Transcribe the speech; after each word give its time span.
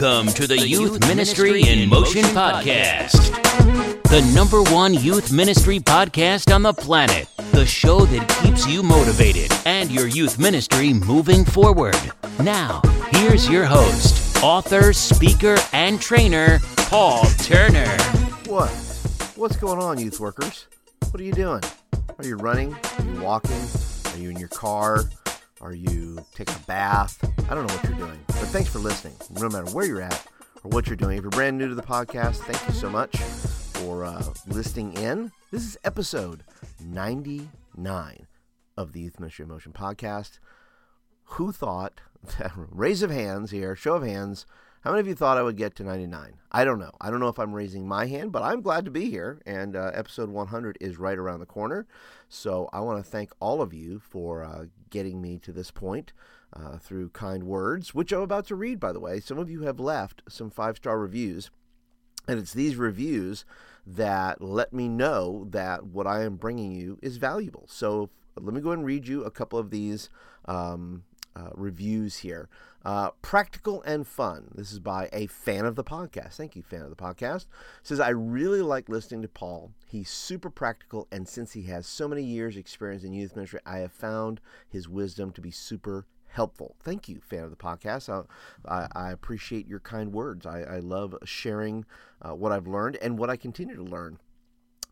Welcome 0.00 0.32
to 0.34 0.46
the 0.46 0.56
Youth 0.56 1.00
Ministry 1.08 1.62
in 1.62 1.88
Motion 1.88 2.22
podcast, 2.22 3.32
the 4.04 4.20
number 4.32 4.62
one 4.72 4.94
youth 4.94 5.32
ministry 5.32 5.80
podcast 5.80 6.54
on 6.54 6.62
the 6.62 6.72
planet. 6.72 7.26
The 7.50 7.66
show 7.66 8.04
that 8.04 8.28
keeps 8.40 8.64
you 8.64 8.84
motivated 8.84 9.50
and 9.64 9.90
your 9.90 10.06
youth 10.06 10.38
ministry 10.38 10.92
moving 10.92 11.44
forward. 11.44 11.96
Now, 12.40 12.80
here's 13.10 13.48
your 13.48 13.64
host, 13.64 14.40
author, 14.40 14.92
speaker, 14.92 15.56
and 15.72 16.00
trainer, 16.00 16.60
Paul 16.76 17.24
Turner. 17.38 17.90
What? 18.46 18.70
What's 19.34 19.56
going 19.56 19.80
on, 19.80 19.98
youth 19.98 20.20
workers? 20.20 20.66
What 21.10 21.20
are 21.20 21.24
you 21.24 21.32
doing? 21.32 21.62
Are 22.18 22.24
you 22.24 22.36
running? 22.36 22.72
Are 22.74 23.04
you 23.04 23.20
walking? 23.20 23.60
Are 24.12 24.18
you 24.18 24.30
in 24.30 24.36
your 24.36 24.50
car? 24.50 25.10
Are 25.60 25.74
you 25.74 26.24
taking 26.34 26.54
a 26.54 26.66
bath? 26.66 27.18
I 27.50 27.54
don't 27.54 27.66
know 27.66 27.74
what 27.74 27.84
you're 27.84 27.98
doing, 27.98 28.20
but 28.28 28.46
thanks 28.46 28.70
for 28.70 28.78
listening. 28.78 29.14
No 29.40 29.48
matter 29.48 29.68
where 29.72 29.84
you're 29.84 30.00
at 30.00 30.24
or 30.62 30.70
what 30.70 30.86
you're 30.86 30.94
doing, 30.94 31.18
if 31.18 31.22
you're 31.22 31.30
brand 31.30 31.58
new 31.58 31.68
to 31.68 31.74
the 31.74 31.82
podcast, 31.82 32.36
thank 32.36 32.64
you 32.68 32.72
so 32.72 32.88
much 32.88 33.16
for 33.16 34.04
uh, 34.04 34.22
listening 34.46 34.92
in. 34.92 35.32
This 35.50 35.64
is 35.64 35.76
episode 35.82 36.44
99 36.84 38.26
of 38.76 38.92
the 38.92 39.00
Youth 39.00 39.18
Ministry 39.18 39.42
of 39.42 39.48
Motion 39.48 39.72
podcast. 39.72 40.38
Who 41.24 41.50
thought, 41.50 42.00
raise 42.56 43.02
of 43.02 43.10
hands 43.10 43.50
here, 43.50 43.74
show 43.74 43.94
of 43.96 44.04
hands, 44.04 44.46
how 44.82 44.92
many 44.92 45.00
of 45.00 45.08
you 45.08 45.16
thought 45.16 45.38
I 45.38 45.42
would 45.42 45.56
get 45.56 45.74
to 45.76 45.84
99? 45.84 46.34
I 46.52 46.64
don't 46.64 46.78
know. 46.78 46.92
I 47.00 47.10
don't 47.10 47.18
know 47.18 47.28
if 47.28 47.38
I'm 47.38 47.52
raising 47.52 47.88
my 47.88 48.06
hand, 48.06 48.30
but 48.30 48.44
I'm 48.44 48.62
glad 48.62 48.84
to 48.84 48.92
be 48.92 49.10
here. 49.10 49.42
And 49.44 49.74
uh, 49.74 49.90
episode 49.92 50.30
100 50.30 50.78
is 50.80 50.98
right 50.98 51.18
around 51.18 51.40
the 51.40 51.46
corner. 51.46 51.86
So 52.28 52.68
I 52.72 52.80
want 52.80 53.02
to 53.02 53.10
thank 53.10 53.32
all 53.40 53.62
of 53.62 53.72
you 53.72 54.00
for 54.00 54.44
uh, 54.44 54.66
getting 54.90 55.20
me 55.20 55.38
to 55.38 55.52
this 55.52 55.70
point 55.70 56.12
uh, 56.52 56.78
through 56.78 57.10
kind 57.10 57.44
words, 57.44 57.94
which 57.94 58.12
I'm 58.12 58.20
about 58.20 58.46
to 58.46 58.54
read, 58.54 58.78
by 58.78 58.92
the 58.92 59.00
way. 59.00 59.20
Some 59.20 59.38
of 59.38 59.50
you 59.50 59.62
have 59.62 59.80
left 59.80 60.22
some 60.28 60.50
five 60.50 60.76
star 60.76 60.98
reviews. 60.98 61.50
And 62.26 62.38
it's 62.38 62.52
these 62.52 62.76
reviews 62.76 63.46
that 63.86 64.42
let 64.42 64.72
me 64.74 64.86
know 64.86 65.46
that 65.50 65.86
what 65.86 66.06
I 66.06 66.24
am 66.24 66.36
bringing 66.36 66.72
you 66.72 66.98
is 67.00 67.16
valuable. 67.16 67.64
So 67.68 68.10
let 68.36 68.54
me 68.54 68.60
go 68.60 68.72
and 68.72 68.84
read 68.84 69.08
you 69.08 69.24
a 69.24 69.30
couple 69.30 69.58
of 69.58 69.70
these 69.70 70.10
um, 70.44 71.04
uh, 71.38 71.50
reviews 71.54 72.18
here. 72.18 72.48
Uh, 72.84 73.10
practical 73.22 73.82
and 73.82 74.06
fun. 74.06 74.48
This 74.54 74.72
is 74.72 74.78
by 74.78 75.08
a 75.12 75.26
fan 75.26 75.64
of 75.64 75.74
the 75.74 75.84
podcast. 75.84 76.34
Thank 76.34 76.56
you, 76.56 76.62
fan 76.62 76.82
of 76.82 76.90
the 76.90 76.96
podcast. 76.96 77.46
Says 77.82 78.00
I 78.00 78.10
really 78.10 78.62
like 78.62 78.88
listening 78.88 79.22
to 79.22 79.28
Paul. 79.28 79.72
He's 79.86 80.10
super 80.10 80.50
practical, 80.50 81.06
and 81.12 81.28
since 81.28 81.52
he 81.52 81.62
has 81.64 81.86
so 81.86 82.08
many 82.08 82.22
years' 82.22 82.56
experience 82.56 83.04
in 83.04 83.12
youth 83.12 83.36
ministry, 83.36 83.60
I 83.66 83.78
have 83.78 83.92
found 83.92 84.40
his 84.68 84.88
wisdom 84.88 85.32
to 85.32 85.40
be 85.40 85.50
super 85.50 86.06
helpful. 86.28 86.76
Thank 86.80 87.08
you, 87.08 87.20
fan 87.20 87.44
of 87.44 87.50
the 87.50 87.56
podcast. 87.56 88.26
I, 88.66 88.88
I, 88.94 89.10
appreciate 89.10 89.66
your 89.66 89.80
kind 89.80 90.12
words. 90.12 90.46
I, 90.46 90.62
I 90.62 90.78
love 90.78 91.16
sharing 91.24 91.84
uh, 92.22 92.34
what 92.34 92.52
I've 92.52 92.68
learned 92.68 92.96
and 93.02 93.18
what 93.18 93.30
I 93.30 93.36
continue 93.36 93.76
to 93.76 93.82
learn. 93.82 94.18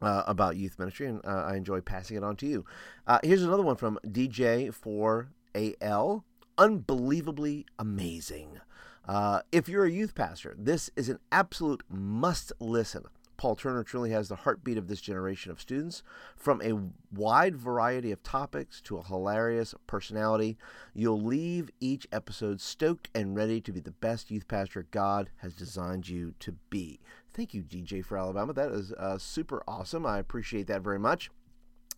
Uh, 0.02 0.22
about 0.26 0.58
youth 0.58 0.78
ministry, 0.78 1.06
and 1.06 1.24
uh, 1.24 1.46
I 1.48 1.56
enjoy 1.56 1.80
passing 1.80 2.18
it 2.18 2.22
on 2.22 2.36
to 2.36 2.46
you. 2.46 2.66
Uh, 3.06 3.18
here's 3.22 3.42
another 3.42 3.62
one 3.62 3.76
from 3.76 3.98
DJ4AL 4.06 6.22
unbelievably 6.58 7.66
amazing. 7.78 8.60
Uh, 9.06 9.40
if 9.52 9.68
you're 9.68 9.84
a 9.84 9.90
youth 9.90 10.14
pastor, 10.14 10.54
this 10.58 10.90
is 10.96 11.08
an 11.08 11.18
absolute 11.30 11.82
must 11.88 12.52
listen. 12.58 13.04
Paul 13.36 13.54
Turner 13.54 13.84
truly 13.84 14.10
has 14.10 14.28
the 14.28 14.36
heartbeat 14.36 14.78
of 14.78 14.88
this 14.88 15.00
generation 15.00 15.52
of 15.52 15.60
students. 15.60 16.02
From 16.36 16.62
a 16.62 16.90
wide 17.14 17.56
variety 17.56 18.10
of 18.10 18.22
topics 18.22 18.80
to 18.82 18.96
a 18.96 19.04
hilarious 19.04 19.74
personality, 19.86 20.56
you'll 20.94 21.20
leave 21.20 21.70
each 21.78 22.06
episode 22.10 22.60
stoked 22.60 23.10
and 23.14 23.36
ready 23.36 23.60
to 23.60 23.72
be 23.72 23.80
the 23.80 23.90
best 23.90 24.30
youth 24.30 24.48
pastor 24.48 24.86
God 24.90 25.30
has 25.38 25.54
designed 25.54 26.08
you 26.08 26.34
to 26.40 26.52
be. 26.70 26.98
Thank 27.32 27.52
you, 27.52 27.62
DJ 27.62 28.04
for 28.04 28.16
Alabama. 28.16 28.52
That 28.54 28.70
is 28.70 28.92
uh, 28.92 29.18
super 29.18 29.62
awesome. 29.68 30.06
I 30.06 30.18
appreciate 30.18 30.66
that 30.68 30.82
very 30.82 30.98
much. 30.98 31.30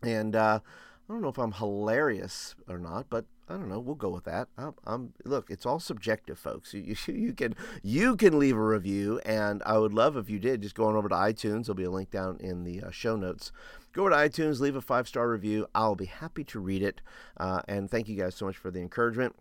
And 0.02 0.34
uh, 0.34 0.60
I 1.08 1.12
don't 1.12 1.22
know 1.22 1.28
if 1.28 1.38
I'm 1.38 1.52
hilarious 1.52 2.56
or 2.68 2.78
not, 2.78 3.06
but 3.08 3.24
I 3.48 3.54
don't 3.54 3.68
know. 3.68 3.78
We'll 3.78 3.94
go 3.94 4.10
with 4.10 4.24
that. 4.24 4.48
I'm, 4.58 4.74
I'm, 4.86 5.12
look. 5.24 5.50
It's 5.50 5.64
all 5.64 5.80
subjective, 5.80 6.38
folks. 6.38 6.74
You, 6.74 6.82
you, 7.06 7.14
you 7.14 7.32
can 7.32 7.54
you 7.82 8.16
can 8.16 8.38
leave 8.38 8.56
a 8.56 8.62
review, 8.62 9.20
and 9.24 9.62
I 9.64 9.78
would 9.78 9.94
love 9.94 10.16
if 10.16 10.28
you 10.28 10.38
did. 10.38 10.62
Just 10.62 10.74
going 10.74 10.96
over 10.96 11.08
to 11.08 11.14
iTunes. 11.14 11.66
There'll 11.66 11.74
be 11.74 11.84
a 11.84 11.90
link 11.90 12.10
down 12.10 12.36
in 12.40 12.64
the 12.64 12.82
uh, 12.82 12.90
show 12.90 13.16
notes. 13.16 13.52
Go 13.92 14.02
over 14.02 14.10
to 14.10 14.16
iTunes, 14.16 14.60
leave 14.60 14.76
a 14.76 14.82
five 14.82 15.08
star 15.08 15.28
review. 15.28 15.66
I'll 15.74 15.96
be 15.96 16.06
happy 16.06 16.44
to 16.44 16.60
read 16.60 16.82
it. 16.82 17.00
Uh, 17.36 17.62
and 17.66 17.90
thank 17.90 18.08
you 18.08 18.16
guys 18.16 18.34
so 18.34 18.46
much 18.46 18.56
for 18.56 18.70
the 18.70 18.80
encouragement. 18.80 19.34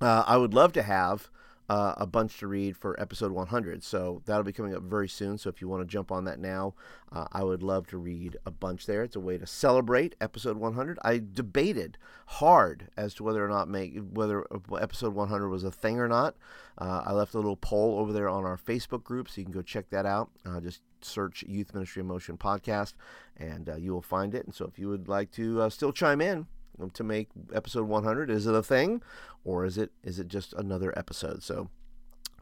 Uh, 0.00 0.24
I 0.26 0.36
would 0.36 0.54
love 0.54 0.72
to 0.74 0.82
have 0.82 1.30
uh, 1.68 1.94
a 1.98 2.06
bunch 2.06 2.38
to 2.38 2.46
read 2.46 2.76
for 2.76 2.98
episode 3.00 3.32
100. 3.32 3.82
So 3.82 4.22
that'll 4.24 4.42
be 4.42 4.52
coming 4.52 4.74
up 4.74 4.82
very 4.82 5.08
soon. 5.08 5.36
So 5.36 5.50
if 5.50 5.60
you 5.60 5.68
want 5.68 5.82
to 5.82 5.86
jump 5.86 6.10
on 6.10 6.24
that 6.24 6.38
now, 6.38 6.74
uh, 7.12 7.26
I 7.32 7.44
would 7.44 7.62
love 7.62 7.86
to 7.88 7.98
read 7.98 8.36
a 8.46 8.50
bunch 8.50 8.86
there. 8.86 9.02
It's 9.02 9.16
a 9.16 9.20
way 9.20 9.36
to 9.38 9.46
celebrate 9.46 10.14
episode 10.20 10.56
100. 10.56 10.98
I 11.02 11.20
debated 11.32 11.98
hard 12.26 12.88
as 12.96 13.14
to 13.14 13.24
whether 13.24 13.44
or 13.44 13.48
not 13.48 13.68
make 13.68 13.98
whether 14.12 14.46
episode 14.80 15.14
100 15.14 15.48
was 15.48 15.64
a 15.64 15.70
thing 15.70 15.98
or 15.98 16.08
not. 16.08 16.36
Uh, 16.78 17.02
I 17.04 17.12
left 17.12 17.34
a 17.34 17.38
little 17.38 17.56
poll 17.56 17.98
over 17.98 18.12
there 18.12 18.28
on 18.28 18.44
our 18.44 18.56
Facebook 18.56 19.02
group, 19.02 19.28
so 19.28 19.40
you 19.40 19.44
can 19.44 19.52
go 19.52 19.62
check 19.62 19.90
that 19.90 20.06
out. 20.06 20.30
Uh, 20.46 20.60
just 20.60 20.80
search 21.00 21.42
Youth 21.46 21.74
Ministry 21.74 22.00
of 22.00 22.06
Motion 22.06 22.36
podcast, 22.36 22.94
and 23.36 23.68
uh, 23.68 23.76
you 23.76 23.92
will 23.92 24.02
find 24.02 24.34
it. 24.34 24.44
And 24.44 24.54
so 24.54 24.64
if 24.66 24.78
you 24.78 24.88
would 24.88 25.08
like 25.08 25.30
to 25.32 25.62
uh, 25.62 25.70
still 25.70 25.92
chime 25.92 26.20
in, 26.20 26.46
to 26.92 27.04
make 27.04 27.28
episode 27.54 27.88
100 27.88 28.30
is 28.30 28.46
it 28.46 28.54
a 28.54 28.62
thing? 28.62 29.02
Or 29.44 29.64
is 29.64 29.78
it 29.78 29.92
is 30.02 30.18
it 30.18 30.28
just 30.28 30.52
another 30.54 30.96
episode? 30.98 31.42
So 31.42 31.70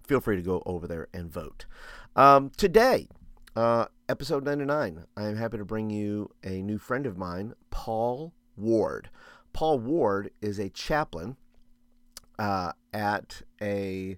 feel 0.07 0.21
free 0.21 0.37
to 0.37 0.43
go 0.43 0.63
over 0.67 0.87
there 0.87 1.09
and 1.13 1.31
vote. 1.31 1.67
Um, 2.15 2.51
today 2.57 3.09
uh, 3.55 3.87
episode 4.09 4.45
99 4.45 5.05
i 5.17 5.25
am 5.25 5.37
happy 5.37 5.57
to 5.57 5.65
bring 5.65 5.91
you 5.91 6.31
a 6.45 6.63
new 6.63 6.79
friend 6.79 7.07
of 7.07 7.17
mine 7.17 7.55
paul 7.71 8.33
ward. 8.57 9.11
Paul 9.53 9.79
ward 9.79 10.31
is 10.41 10.59
a 10.59 10.69
chaplain 10.69 11.37
uh, 12.39 12.73
at 12.93 13.43
a 13.61 14.17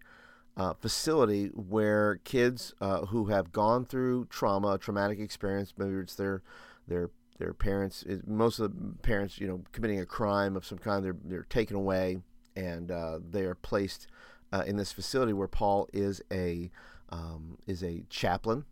uh, 0.56 0.74
facility 0.74 1.46
where 1.48 2.16
kids 2.24 2.74
uh, 2.80 3.06
who 3.06 3.26
have 3.26 3.52
gone 3.52 3.84
through 3.84 4.26
trauma, 4.26 4.78
traumatic 4.78 5.20
experience, 5.20 5.72
maybe 5.76 5.94
it's 5.96 6.14
their 6.14 6.42
their 6.86 7.10
their 7.38 7.54
parents 7.54 8.04
most 8.26 8.58
of 8.58 8.72
the 8.72 8.92
parents 9.02 9.38
you 9.40 9.46
know 9.46 9.62
committing 9.72 10.00
a 10.00 10.06
crime 10.06 10.56
of 10.56 10.66
some 10.66 10.78
kind 10.78 11.04
they're 11.04 11.16
they're 11.24 11.46
taken 11.48 11.76
away 11.76 12.18
and 12.58 12.90
uh, 12.90 13.20
they 13.30 13.42
are 13.42 13.54
placed 13.54 14.08
uh, 14.52 14.64
in 14.66 14.76
this 14.76 14.92
facility 14.92 15.32
where 15.32 15.48
Paul 15.48 15.88
is 15.92 16.20
a 16.32 16.70
um, 17.10 17.58
is 17.66 17.82
a 17.82 18.04
chaplain 18.10 18.64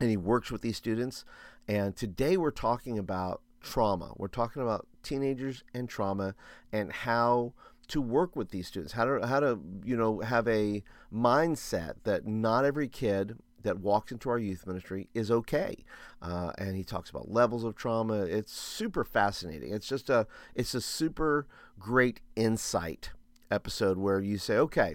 and 0.00 0.08
he 0.08 0.16
works 0.16 0.50
with 0.50 0.62
these 0.62 0.76
students. 0.76 1.24
And 1.66 1.96
today 1.96 2.36
we're 2.36 2.50
talking 2.50 2.98
about 2.98 3.42
trauma. 3.60 4.12
We're 4.16 4.28
talking 4.28 4.62
about 4.62 4.86
teenagers 5.02 5.64
and 5.74 5.88
trauma 5.88 6.34
and 6.72 6.92
how 6.92 7.52
to 7.88 8.00
work 8.02 8.36
with 8.36 8.50
these 8.50 8.66
students 8.66 8.92
how 8.92 9.06
to 9.06 9.26
how 9.26 9.40
to 9.40 9.58
you 9.82 9.96
know 9.96 10.20
have 10.20 10.46
a 10.46 10.82
mindset 11.10 11.94
that 12.04 12.26
not 12.26 12.66
every 12.66 12.86
kid 12.86 13.38
that 13.68 13.80
walks 13.80 14.10
into 14.10 14.30
our 14.30 14.38
youth 14.38 14.66
ministry 14.66 15.10
is 15.12 15.30
okay. 15.30 15.84
Uh, 16.22 16.52
and 16.56 16.74
he 16.74 16.82
talks 16.82 17.10
about 17.10 17.30
levels 17.30 17.64
of 17.64 17.76
trauma. 17.76 18.22
It's 18.22 18.50
super 18.52 19.04
fascinating. 19.04 19.74
It's 19.74 19.86
just 19.86 20.08
a 20.08 20.26
it's 20.54 20.74
a 20.74 20.80
super 20.80 21.46
great 21.78 22.20
insight 22.34 23.10
episode 23.50 23.98
where 23.98 24.20
you 24.20 24.38
say, 24.38 24.56
okay, 24.56 24.94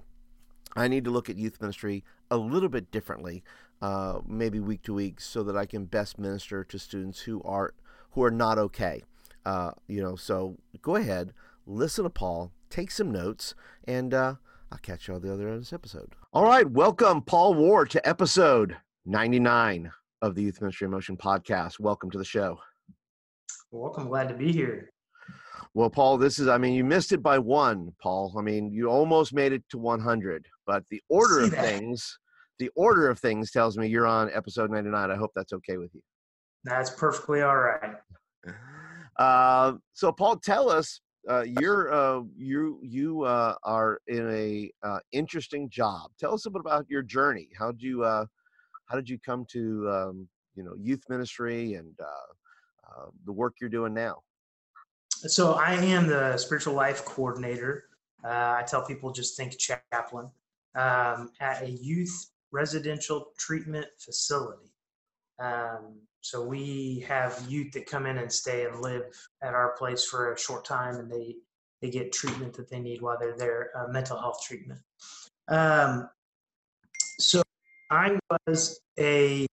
I 0.76 0.88
need 0.88 1.04
to 1.06 1.12
look 1.12 1.30
at 1.30 1.38
youth 1.38 1.62
ministry 1.62 2.04
a 2.32 2.38
little 2.38 2.68
bit 2.68 2.90
differently, 2.90 3.44
uh, 3.80 4.22
maybe 4.26 4.60
week 4.60 4.82
to 4.84 4.94
week, 4.96 5.22
so 5.22 5.44
that 5.44 5.56
I 5.56 5.68
can 5.68 5.86
best 5.86 6.18
minister 6.18 6.64
to 6.64 6.80
students 6.80 7.22
who 7.22 7.44
are 7.44 7.76
who 8.12 8.24
are 8.24 8.32
not 8.32 8.58
okay. 8.58 9.04
Uh, 9.46 9.72
you 9.88 10.02
know, 10.02 10.16
so 10.16 10.58
go 10.82 10.96
ahead, 10.96 11.32
listen 11.68 12.06
to 12.06 12.10
Paul, 12.10 12.52
take 12.72 12.90
some 12.90 13.12
notes, 13.12 13.54
and 13.84 14.16
uh, 14.16 14.36
I'll 14.72 14.80
catch 14.80 15.08
you 15.08 15.14
on 15.14 15.22
the 15.22 15.32
other 15.32 15.48
end 15.48 15.58
of 15.58 15.62
this 15.62 15.74
episode. 15.74 16.16
All 16.36 16.46
right, 16.46 16.68
welcome, 16.68 17.22
Paul 17.22 17.54
Ward, 17.54 17.92
to 17.92 18.10
episode 18.10 18.76
99 19.06 19.92
of 20.24 20.34
the 20.34 20.42
Youth 20.42 20.62
Ministry 20.62 20.88
Motion 20.88 21.16
podcast. 21.16 21.80
Welcome 21.80 22.10
to 22.10 22.18
the 22.18 22.26
show. 22.26 22.58
Welcome, 23.70 24.08
glad 24.08 24.30
to 24.30 24.34
be 24.34 24.52
here. 24.52 24.90
Well, 25.76 25.92
Paul, 25.92 26.18
this 26.18 26.40
is, 26.40 26.48
I 26.48 26.58
mean, 26.58 26.74
you 26.74 26.84
missed 26.84 27.12
it 27.12 27.22
by 27.22 27.38
one, 27.38 27.92
Paul. 28.02 28.34
I 28.36 28.42
mean, 28.42 28.72
you 28.72 28.88
almost 28.88 29.32
made 29.32 29.54
it 29.54 29.64
to 29.70 29.78
100, 29.78 30.48
but 30.66 30.84
the 30.90 31.04
order 31.08 31.42
of 31.42 31.52
that. 31.52 31.66
things, 31.66 32.18
the 32.58 32.72
order 32.76 33.12
of 33.12 33.20
things 33.20 33.52
tells 33.52 33.78
me 33.78 33.88
you're 33.88 34.08
on 34.08 34.32
episode 34.34 34.72
99. 34.72 35.12
I 35.12 35.16
hope 35.16 35.30
that's 35.36 35.54
okay 35.54 35.78
with 35.78 35.94
you. 35.94 36.02
That's 36.64 36.90
perfectly 36.90 37.44
all 37.44 37.58
right. 37.58 37.94
Uh, 39.20 39.74
so, 39.94 40.12
Paul, 40.12 40.38
tell 40.38 40.68
us 40.68 41.00
uh, 41.30 41.44
you're 41.60 41.94
uh, 41.94 42.22
you 42.36 42.80
you 42.82 43.24
uh, 43.24 43.56
are 43.64 44.00
in 44.08 44.30
a 44.30 44.72
uh, 44.86 45.00
interesting 45.12 45.70
job. 45.70 46.12
Tell 46.20 46.34
us 46.34 46.46
a 46.46 46.50
bit 46.50 46.60
about 46.60 46.86
your 46.90 47.02
journey. 47.02 47.50
How 47.58 47.72
did 47.72 47.82
you 47.82 48.04
uh, 48.04 48.26
how 48.88 48.96
did 48.96 49.10
you 49.10 49.18
come 49.20 49.46
to 49.52 49.90
um, 49.90 50.28
you 50.56 50.64
know 50.64 50.74
youth 50.78 51.04
ministry 51.10 51.76
and 51.76 51.94
uh, 52.00 53.06
the 53.26 53.32
work 53.32 53.54
you're 53.62 53.70
doing 53.70 53.94
now? 53.94 54.22
So 55.10 55.54
I 55.54 55.74
am 55.74 56.08
the 56.08 56.38
spiritual 56.38 56.74
life 56.74 57.06
coordinator. 57.06 57.86
I 58.26 58.64
tell 58.68 58.86
people 58.86 59.12
just 59.12 59.38
think 59.38 59.58
chaplain. 59.58 60.30
um, 60.76 61.30
at 61.40 61.62
a 61.62 61.70
youth 61.70 62.32
residential 62.52 63.28
treatment 63.38 63.88
facility. 64.00 64.72
Um, 65.40 66.02
so 66.24 66.42
we 66.42 67.04
have 67.06 67.46
youth 67.50 67.74
that 67.74 67.86
come 67.86 68.06
in 68.06 68.18
and 68.18 68.32
stay 68.32 68.66
and 68.66 68.82
live 68.82 69.04
at 69.42 69.54
our 69.54 69.76
place 69.78 70.06
for 70.06 70.32
a 70.32 70.40
short 70.40 70.64
time, 70.64 70.96
and 70.96 71.12
they 71.12 71.36
they 71.82 71.90
get 71.90 72.14
treatment 72.14 72.54
that 72.54 72.70
they 72.70 72.80
need 72.80 73.02
while 73.02 73.18
they're 73.20 73.36
there, 73.36 73.72
uh, 73.76 73.92
mental 73.92 74.18
health 74.18 74.42
treatment. 74.42 74.80
Um, 75.50 76.10
so 77.20 77.44
I 77.92 78.18
was 78.48 78.80
a 78.98 79.46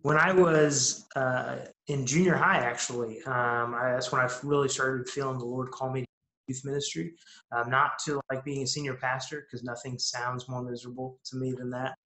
when 0.00 0.16
I 0.16 0.32
was 0.32 1.06
uh, 1.14 1.58
in 1.88 2.06
junior 2.06 2.36
high, 2.36 2.60
actually, 2.60 3.22
um, 3.24 3.74
I, 3.74 3.90
that's 3.92 4.10
when 4.10 4.22
I 4.22 4.30
really 4.42 4.70
started 4.70 5.10
feeling 5.10 5.38
the 5.38 5.44
Lord 5.44 5.70
call 5.70 5.90
me 5.92 6.00
to 6.00 6.06
youth 6.48 6.64
ministry. 6.64 7.12
Um, 7.52 7.68
not 7.68 7.98
to 8.06 8.18
like 8.32 8.46
being 8.46 8.62
a 8.62 8.66
senior 8.66 8.94
pastor, 8.94 9.42
because 9.42 9.62
nothing 9.62 9.98
sounds 9.98 10.48
more 10.48 10.62
miserable 10.62 11.18
to 11.26 11.36
me 11.36 11.52
than 11.52 11.68
that. 11.72 11.96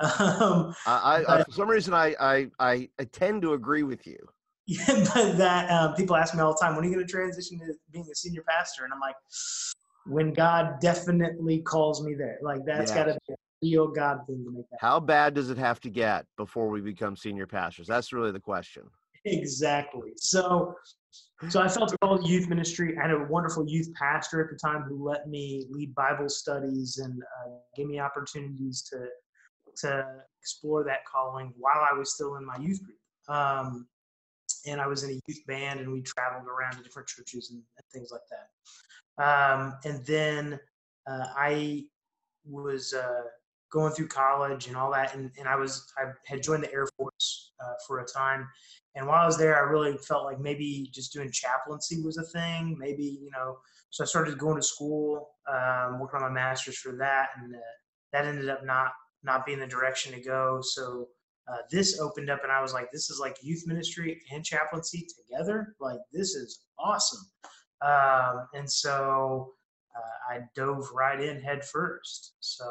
Um, 0.20 0.74
I, 0.86 1.24
I, 1.28 1.44
for 1.44 1.52
some 1.52 1.68
reason, 1.68 1.92
I, 1.92 2.14
I, 2.18 2.48
I 2.58 3.04
tend 3.12 3.42
to 3.42 3.52
agree 3.52 3.82
with 3.82 4.06
you. 4.06 4.18
Yeah, 4.66 5.04
but 5.14 5.36
that 5.36 5.68
um, 5.70 5.94
people 5.94 6.14
ask 6.14 6.32
me 6.32 6.40
all 6.40 6.52
the 6.52 6.58
time, 6.62 6.76
when 6.76 6.84
are 6.84 6.88
you 6.88 6.94
going 6.94 7.06
to 7.06 7.10
transition 7.10 7.58
to 7.58 7.74
being 7.90 8.06
a 8.10 8.14
senior 8.14 8.44
pastor? 8.46 8.84
And 8.84 8.92
I'm 8.92 9.00
like, 9.00 9.16
when 10.06 10.32
God 10.32 10.80
definitely 10.80 11.60
calls 11.60 12.04
me 12.04 12.14
there. 12.14 12.38
Like 12.42 12.64
that's 12.64 12.92
got 12.92 13.04
to 13.04 13.18
be 13.60 13.74
a 13.74 13.78
real 13.80 13.88
God 13.88 14.20
thing 14.26 14.44
to 14.44 14.50
make 14.50 14.68
that. 14.70 14.78
How 14.80 15.00
bad 15.00 15.34
does 15.34 15.50
it 15.50 15.58
have 15.58 15.80
to 15.80 15.90
get 15.90 16.26
before 16.36 16.68
we 16.68 16.80
become 16.80 17.16
senior 17.16 17.46
pastors? 17.46 17.86
That's 17.86 18.12
really 18.12 18.32
the 18.32 18.40
question. 18.40 18.84
Exactly. 19.24 20.12
So, 20.16 20.74
so 21.48 21.60
I 21.60 21.68
felt 21.68 21.94
called 22.02 22.26
youth 22.26 22.48
ministry. 22.48 22.96
I 22.98 23.02
had 23.02 23.10
a 23.10 23.26
wonderful 23.28 23.68
youth 23.68 23.92
pastor 23.94 24.42
at 24.42 24.50
the 24.50 24.56
time 24.56 24.82
who 24.82 25.06
let 25.06 25.28
me 25.28 25.66
lead 25.70 25.94
Bible 25.94 26.28
studies 26.28 26.98
and 26.98 27.22
uh, 27.22 27.50
gave 27.76 27.86
me 27.86 28.00
opportunities 28.00 28.82
to 28.90 29.06
to 29.78 30.06
explore 30.40 30.84
that 30.84 31.04
calling 31.04 31.52
while 31.58 31.86
I 31.90 31.96
was 31.96 32.14
still 32.14 32.36
in 32.36 32.46
my 32.46 32.56
youth 32.58 32.82
group. 32.84 32.98
Um, 33.28 33.86
and 34.66 34.80
I 34.80 34.86
was 34.86 35.04
in 35.04 35.10
a 35.10 35.20
youth 35.26 35.46
band, 35.46 35.80
and 35.80 35.92
we 35.92 36.02
traveled 36.02 36.48
around 36.48 36.76
to 36.76 36.82
different 36.82 37.08
churches 37.08 37.50
and, 37.50 37.62
and 37.76 37.86
things 37.92 38.10
like 38.10 38.20
that. 38.30 39.22
Um, 39.22 39.74
and 39.84 40.04
then 40.06 40.58
uh, 41.06 41.26
I 41.36 41.84
was 42.44 42.94
uh, 42.94 43.22
going 43.70 43.92
through 43.92 44.08
college 44.08 44.66
and 44.66 44.76
all 44.76 44.90
that, 44.92 45.14
and, 45.14 45.30
and 45.38 45.48
I 45.48 45.56
was 45.56 45.90
I 45.96 46.10
had 46.26 46.42
joined 46.42 46.64
the 46.64 46.72
Air 46.72 46.86
Force 46.96 47.52
uh, 47.64 47.74
for 47.86 48.00
a 48.00 48.06
time, 48.06 48.48
and 48.94 49.06
while 49.06 49.22
I 49.22 49.26
was 49.26 49.38
there, 49.38 49.56
I 49.56 49.70
really 49.70 49.96
felt 49.98 50.24
like 50.24 50.40
maybe 50.40 50.90
just 50.92 51.12
doing 51.12 51.30
chaplaincy 51.30 52.02
was 52.02 52.18
a 52.18 52.24
thing. 52.24 52.76
Maybe 52.78 53.20
you 53.22 53.30
know, 53.30 53.58
so 53.90 54.04
I 54.04 54.06
started 54.06 54.38
going 54.38 54.56
to 54.56 54.62
school, 54.62 55.30
um, 55.48 55.98
working 56.00 56.22
on 56.22 56.22
my 56.22 56.30
master's 56.30 56.78
for 56.78 56.96
that, 56.96 57.28
and 57.36 57.54
uh, 57.54 57.58
that 58.12 58.24
ended 58.24 58.48
up 58.48 58.64
not 58.64 58.92
not 59.22 59.46
being 59.46 59.58
the 59.58 59.66
direction 59.66 60.12
to 60.12 60.20
go. 60.20 60.60
So 60.62 61.08
uh, 61.48 61.58
this 61.70 61.98
opened 61.98 62.30
up, 62.30 62.42
and 62.42 62.52
I 62.52 62.62
was 62.62 62.72
like, 62.72 62.90
this 62.92 63.10
is 63.10 63.18
like 63.20 63.36
youth 63.42 63.62
ministry 63.66 64.20
and 64.32 64.44
chaplaincy 64.44 65.06
together. 65.16 65.74
Like 65.80 65.98
this 66.12 66.34
is 66.34 66.60
awesome. 66.78 67.20
Um, 67.82 68.46
and 68.54 68.70
so 68.70 69.52
uh, 69.96 70.34
I 70.34 70.40
dove 70.54 70.86
right 70.94 71.20
in 71.20 71.40
head 71.40 71.64
first. 71.64 72.34
So 72.40 72.64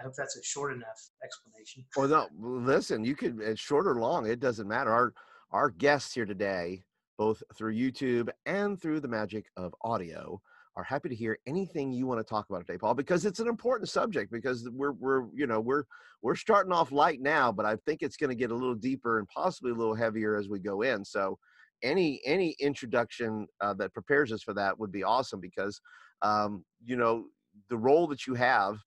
I 0.00 0.02
hope 0.02 0.14
that's 0.16 0.36
a 0.36 0.42
short 0.42 0.72
enough 0.72 1.10
explanation. 1.22 1.84
Well, 1.96 2.08
no, 2.08 2.28
listen, 2.38 3.04
you 3.04 3.14
could 3.14 3.40
it's 3.40 3.60
short 3.60 3.86
or 3.86 4.00
long. 4.00 4.26
It 4.26 4.40
doesn't 4.40 4.68
matter. 4.68 4.90
Our 4.92 5.14
our 5.50 5.70
guests 5.70 6.14
here 6.14 6.26
today, 6.26 6.82
both 7.16 7.42
through 7.54 7.76
YouTube 7.76 8.28
and 8.46 8.80
through 8.80 9.00
the 9.00 9.08
magic 9.08 9.46
of 9.56 9.74
audio, 9.82 10.40
are 10.76 10.84
happy 10.84 11.08
to 11.08 11.14
hear 11.14 11.38
anything 11.46 11.92
you 11.92 12.06
want 12.06 12.20
to 12.20 12.24
talk 12.24 12.46
about 12.50 12.66
today, 12.66 12.78
Paul, 12.78 12.94
because 12.94 13.24
it's 13.24 13.40
an 13.40 13.48
important 13.48 13.88
subject. 13.88 14.32
Because 14.32 14.68
we're 14.72 14.92
we're 14.92 15.24
you 15.34 15.46
know 15.46 15.60
we're 15.60 15.84
we're 16.22 16.34
starting 16.34 16.72
off 16.72 16.92
light 16.92 17.20
now, 17.20 17.52
but 17.52 17.66
I 17.66 17.76
think 17.84 18.02
it's 18.02 18.16
going 18.16 18.30
to 18.30 18.36
get 18.36 18.50
a 18.50 18.54
little 18.54 18.74
deeper 18.74 19.18
and 19.18 19.28
possibly 19.28 19.70
a 19.70 19.74
little 19.74 19.94
heavier 19.94 20.36
as 20.36 20.48
we 20.48 20.58
go 20.58 20.82
in. 20.82 21.04
So 21.04 21.38
any 21.82 22.20
any 22.24 22.56
introduction 22.60 23.46
uh, 23.60 23.74
that 23.74 23.92
prepares 23.92 24.32
us 24.32 24.42
for 24.42 24.54
that 24.54 24.78
would 24.78 24.90
be 24.90 25.04
awesome 25.04 25.40
because 25.40 25.80
um, 26.22 26.64
you 26.84 26.96
know 26.96 27.26
the 27.68 27.76
role 27.76 28.06
that 28.08 28.26
you 28.26 28.34
have 28.34 28.78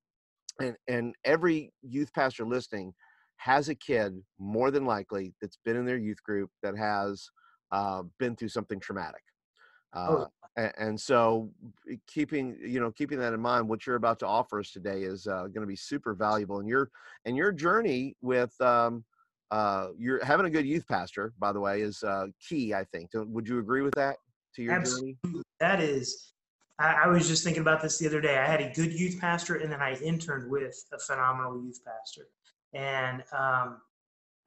and 0.60 0.76
and 0.88 1.16
every 1.24 1.72
youth 1.82 2.12
pastor 2.14 2.46
listening 2.46 2.94
has 3.38 3.70
a 3.70 3.76
kid 3.76 4.14
more 4.40 4.72
than 4.72 4.86
likely 4.86 5.34
that's 5.42 5.60
been 5.64 5.78
in 5.78 5.86
their 5.86 5.98
youth 5.98 6.22
group 6.24 6.50
that 6.64 6.76
has 6.76 7.30
uh, 7.72 8.02
been 8.20 8.36
through 8.36 8.50
something 8.50 8.80
traumatic 8.80 9.22
uh, 9.94 10.08
oh. 10.10 10.28
and, 10.58 10.74
and, 10.78 11.00
so 11.00 11.50
keeping 12.08 12.58
you 12.64 12.80
know 12.80 12.92
keeping 12.92 13.20
that 13.20 13.34
in 13.34 13.40
mind 13.40 13.68
what 13.68 13.86
you're 13.86 13.96
about 13.96 14.20
to 14.20 14.28
offer 14.28 14.60
us 14.60 14.72
today 14.72 15.04
is 15.04 15.28
uh, 15.28 15.44
going 15.44 15.62
to 15.62 15.68
be 15.68 15.76
super 15.76 16.14
valuable 16.14 16.60
and 16.60 16.68
your 16.68 16.90
and 17.26 17.38
your 17.38 17.52
journey 17.52 18.16
with 18.22 18.60
um, 18.62 19.04
uh, 19.52 19.88
you're 19.98 20.24
having 20.26 20.46
a 20.46 20.50
good 20.50 20.66
youth 20.66 20.88
pastor 20.88 21.34
by 21.40 21.52
the 21.52 21.60
way 21.60 21.82
is 21.82 22.04
uh, 22.04 22.28
key 22.46 22.74
i 22.74 22.84
think 22.84 23.10
would 23.14 23.48
you 23.48 23.60
agree 23.60 23.82
with 23.82 23.96
that 23.96 24.18
to 24.56 24.64
your 24.64 24.74
Absolutely. 24.74 25.18
journey 25.24 25.44
that 25.60 25.80
is 25.80 26.34
I, 26.80 27.04
I, 27.06 27.08
was 27.08 27.28
just 27.28 27.44
thinking 27.44 27.62
about 27.62 27.82
this 27.82 27.98
the 27.98 28.06
other 28.06 28.22
day. 28.22 28.38
I 28.38 28.46
had 28.46 28.62
a 28.62 28.72
good 28.72 28.94
youth 28.94 29.20
pastor, 29.20 29.56
and 29.56 29.72
then 29.72 29.82
I 29.82 29.96
interned 29.96 30.50
with 30.50 30.84
a 30.94 31.00
phenomenal 31.00 31.60
youth 31.64 31.80
pastor. 31.84 32.28
And 32.74 33.22
um, 33.34 33.82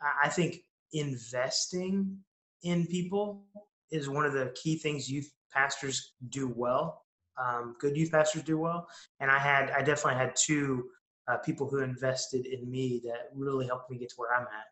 I, 0.01 0.13
I 0.25 0.29
think 0.29 0.63
investing 0.93 2.19
in 2.63 2.87
people 2.87 3.45
is 3.91 4.09
one 4.09 4.25
of 4.25 4.33
the 4.33 4.55
key 4.61 4.77
things 4.77 5.11
youth 5.11 5.31
pastors 5.53 6.15
do 6.29 6.53
well. 6.55 7.03
Um, 7.39 7.75
good 7.81 7.97
youth 7.97 8.13
pastors 8.13 8.43
do 8.43 8.59
well, 8.59 8.87
and 9.21 9.31
I 9.31 9.39
had 9.39 9.71
I 9.71 9.83
definitely 9.83 10.19
had 10.19 10.37
two 10.37 10.89
uh, 11.29 11.39
people 11.39 11.69
who 11.69 11.79
invested 11.79 12.47
in 12.47 12.71
me 12.71 13.01
that 13.05 13.31
really 13.35 13.67
helped 13.67 13.91
me 13.91 13.99
get 13.99 14.11
to 14.11 14.15
where 14.17 14.35
I'm 14.35 14.43
at. 14.43 14.67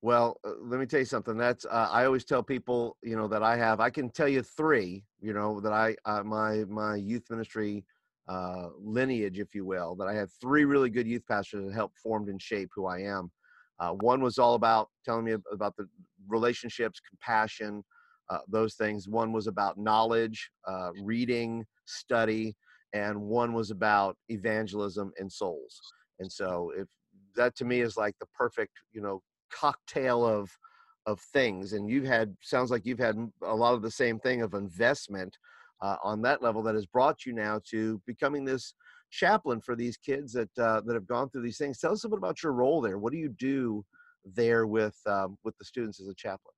Well, 0.00 0.38
uh, 0.44 0.52
let 0.60 0.78
me 0.78 0.86
tell 0.86 1.00
you 1.00 1.06
something. 1.06 1.36
That's 1.36 1.64
uh, 1.64 1.88
I 1.90 2.04
always 2.04 2.24
tell 2.24 2.42
people, 2.42 2.96
you 3.02 3.16
know, 3.16 3.26
that 3.28 3.42
I 3.42 3.56
have. 3.56 3.80
I 3.80 3.90
can 3.90 4.10
tell 4.10 4.28
you 4.28 4.42
three, 4.42 5.04
you 5.20 5.32
know, 5.32 5.60
that 5.60 5.72
I 5.72 5.96
uh, 6.04 6.22
my 6.22 6.64
my 6.68 6.96
youth 6.96 7.24
ministry 7.30 7.84
uh, 8.28 8.68
lineage, 8.78 9.38
if 9.38 9.54
you 9.54 9.64
will, 9.64 9.96
that 9.96 10.06
I 10.06 10.14
had 10.14 10.28
three 10.40 10.64
really 10.64 10.90
good 10.90 11.06
youth 11.06 11.26
pastors 11.26 11.64
that 11.64 11.74
helped 11.74 11.98
formed 11.98 12.28
and 12.28 12.40
shape 12.40 12.70
who 12.74 12.86
I 12.86 13.00
am. 13.00 13.30
Uh, 13.80 13.92
one 13.92 14.20
was 14.20 14.38
all 14.38 14.54
about 14.54 14.90
telling 15.04 15.24
me 15.24 15.34
about 15.52 15.76
the 15.76 15.88
relationships, 16.28 17.00
compassion, 17.08 17.82
uh, 18.30 18.38
those 18.48 18.74
things. 18.74 19.08
One 19.08 19.32
was 19.32 19.46
about 19.46 19.78
knowledge, 19.78 20.50
reading, 21.02 21.64
study, 21.86 22.54
and 22.92 23.20
one 23.20 23.52
was 23.52 23.70
about 23.70 24.16
evangelism 24.28 25.12
and 25.18 25.30
souls. 25.30 25.80
And 26.18 26.30
so, 26.30 26.72
if 26.76 26.86
that 27.36 27.54
to 27.56 27.64
me 27.64 27.80
is 27.80 27.96
like 27.96 28.14
the 28.20 28.26
perfect, 28.34 28.72
you 28.92 29.00
know, 29.00 29.22
cocktail 29.50 30.26
of 30.26 30.50
of 31.06 31.20
things 31.32 31.72
and 31.72 31.88
you've 31.88 32.04
had 32.04 32.36
sounds 32.42 32.70
like 32.70 32.84
you've 32.84 32.98
had 32.98 33.16
a 33.42 33.54
lot 33.54 33.72
of 33.72 33.80
the 33.80 33.90
same 33.90 34.18
thing 34.18 34.42
of 34.42 34.52
investment 34.52 35.34
uh, 35.80 35.96
on 36.04 36.20
that 36.20 36.42
level 36.42 36.62
that 36.62 36.74
has 36.74 36.84
brought 36.84 37.24
you 37.24 37.32
now 37.32 37.58
to 37.68 38.00
becoming 38.06 38.44
this 38.44 38.74
chaplain 39.10 39.58
for 39.58 39.74
these 39.74 39.96
kids 39.96 40.34
that 40.34 40.50
uh, 40.58 40.82
that 40.84 40.92
have 40.94 41.06
gone 41.06 41.30
through 41.30 41.40
these 41.40 41.56
things 41.56 41.78
tell 41.78 41.92
us 41.92 42.04
a 42.04 42.08
bit 42.08 42.18
about 42.18 42.42
your 42.42 42.52
role 42.52 42.82
there 42.82 42.98
what 42.98 43.10
do 43.10 43.18
you 43.18 43.30
do 43.38 43.82
there 44.24 44.66
with 44.66 44.96
um, 45.06 45.36
with 45.44 45.56
the 45.58 45.64
students 45.64 46.00
as 46.00 46.08
a 46.08 46.14
chaplain 46.14 46.54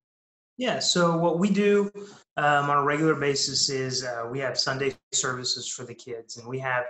yeah 0.57 0.79
so 0.79 1.17
what 1.17 1.39
we 1.39 1.51
do 1.51 1.91
um, 2.37 2.71
on 2.71 2.79
a 2.79 2.85
regular 2.85 3.15
basis 3.15 3.69
is 3.71 4.05
uh, 4.05 4.27
we 4.31 4.39
have 4.39 4.59
sunday 4.59 4.95
services 5.13 5.69
for 5.69 5.85
the 5.85 5.95
kids 5.95 6.37
and 6.37 6.47
we 6.47 6.59
have 6.59 6.85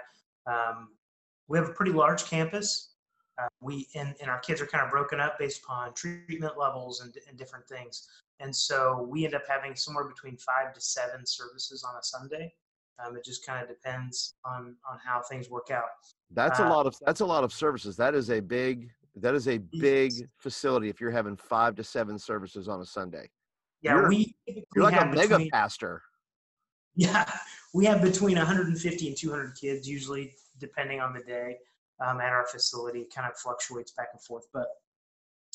um, 0.47 0.89
we 1.49 1.59
have 1.59 1.69
a 1.69 1.73
pretty 1.73 1.93
large 1.93 2.25
campus 2.25 2.91
uh, 3.41 3.47
we 3.61 3.89
and, 3.95 4.15
and 4.21 4.31
our 4.31 4.41
kids 4.41 4.61
are 4.61 4.67
kind 4.67 4.85
of 4.85 4.91
broken 4.91 5.21
up 5.21 5.39
based 5.39 5.62
upon 5.65 5.95
treatment 5.95 6.59
levels 6.59 7.00
and, 7.00 7.15
and 7.29 7.39
different 7.39 7.67
things. 7.67 8.09
And 8.41 8.55
so 8.55 9.07
we 9.09 9.25
end 9.25 9.35
up 9.35 9.43
having 9.49 9.77
somewhere 9.77 10.05
between 10.05 10.37
five 10.37 10.73
to 10.75 10.81
seven 10.81 11.27
services 11.27 11.85
on 11.85 11.95
a 11.97 12.03
Sunday. 12.03 12.53
Um, 13.05 13.17
it 13.17 13.25
just 13.25 13.47
kind 13.47 13.62
of 13.62 13.69
depends 13.69 14.35
on 14.45 14.77
on 14.91 14.99
how 15.05 15.23
things 15.23 15.49
work 15.49 15.69
out. 15.71 15.85
That's 16.31 16.61
uh, 16.61 16.65
a 16.65 16.69
lot 16.69 16.87
of 16.87 16.97
that's 17.07 17.21
a 17.21 17.27
lot 17.27 17.45
of 17.45 17.53
services. 17.53 17.97
That 17.97 18.15
is 18.15 18.31
a 18.31 18.41
big 18.41 18.91
that 19.21 19.35
is 19.35 19.49
a 19.49 19.59
big 19.59 20.12
facility 20.39 20.89
if 20.89 21.00
you're 21.00 21.11
having 21.11 21.37
five 21.37 21.75
to 21.77 21.85
seven 21.85 22.19
services 22.19 22.69
on 22.69 22.81
a 22.81 22.87
Sunday. 22.87 23.29
Yeah, 23.83 23.95
you're, 23.95 24.09
we 24.09 24.35
you're 24.47 24.85
like 24.85 25.00
a 25.00 25.07
mega 25.07 25.29
between, 25.29 25.50
pastor. 25.50 26.03
Yeah, 26.95 27.31
we 27.75 27.85
have 27.87 28.03
between 28.03 28.37
150 28.37 29.09
and 29.09 29.17
200 29.17 29.57
kids 29.59 29.89
usually, 29.89 30.33
depending 30.59 31.00
on 31.00 31.12
the 31.15 31.21
day 31.21 31.57
um, 32.05 32.21
at 32.21 32.31
our 32.31 32.47
facility. 32.47 33.00
It 33.00 33.15
kind 33.15 33.31
of 33.31 33.39
fluctuates 33.39 33.93
back 33.93 34.09
and 34.12 34.23
forth, 34.23 34.45
but 34.53 34.67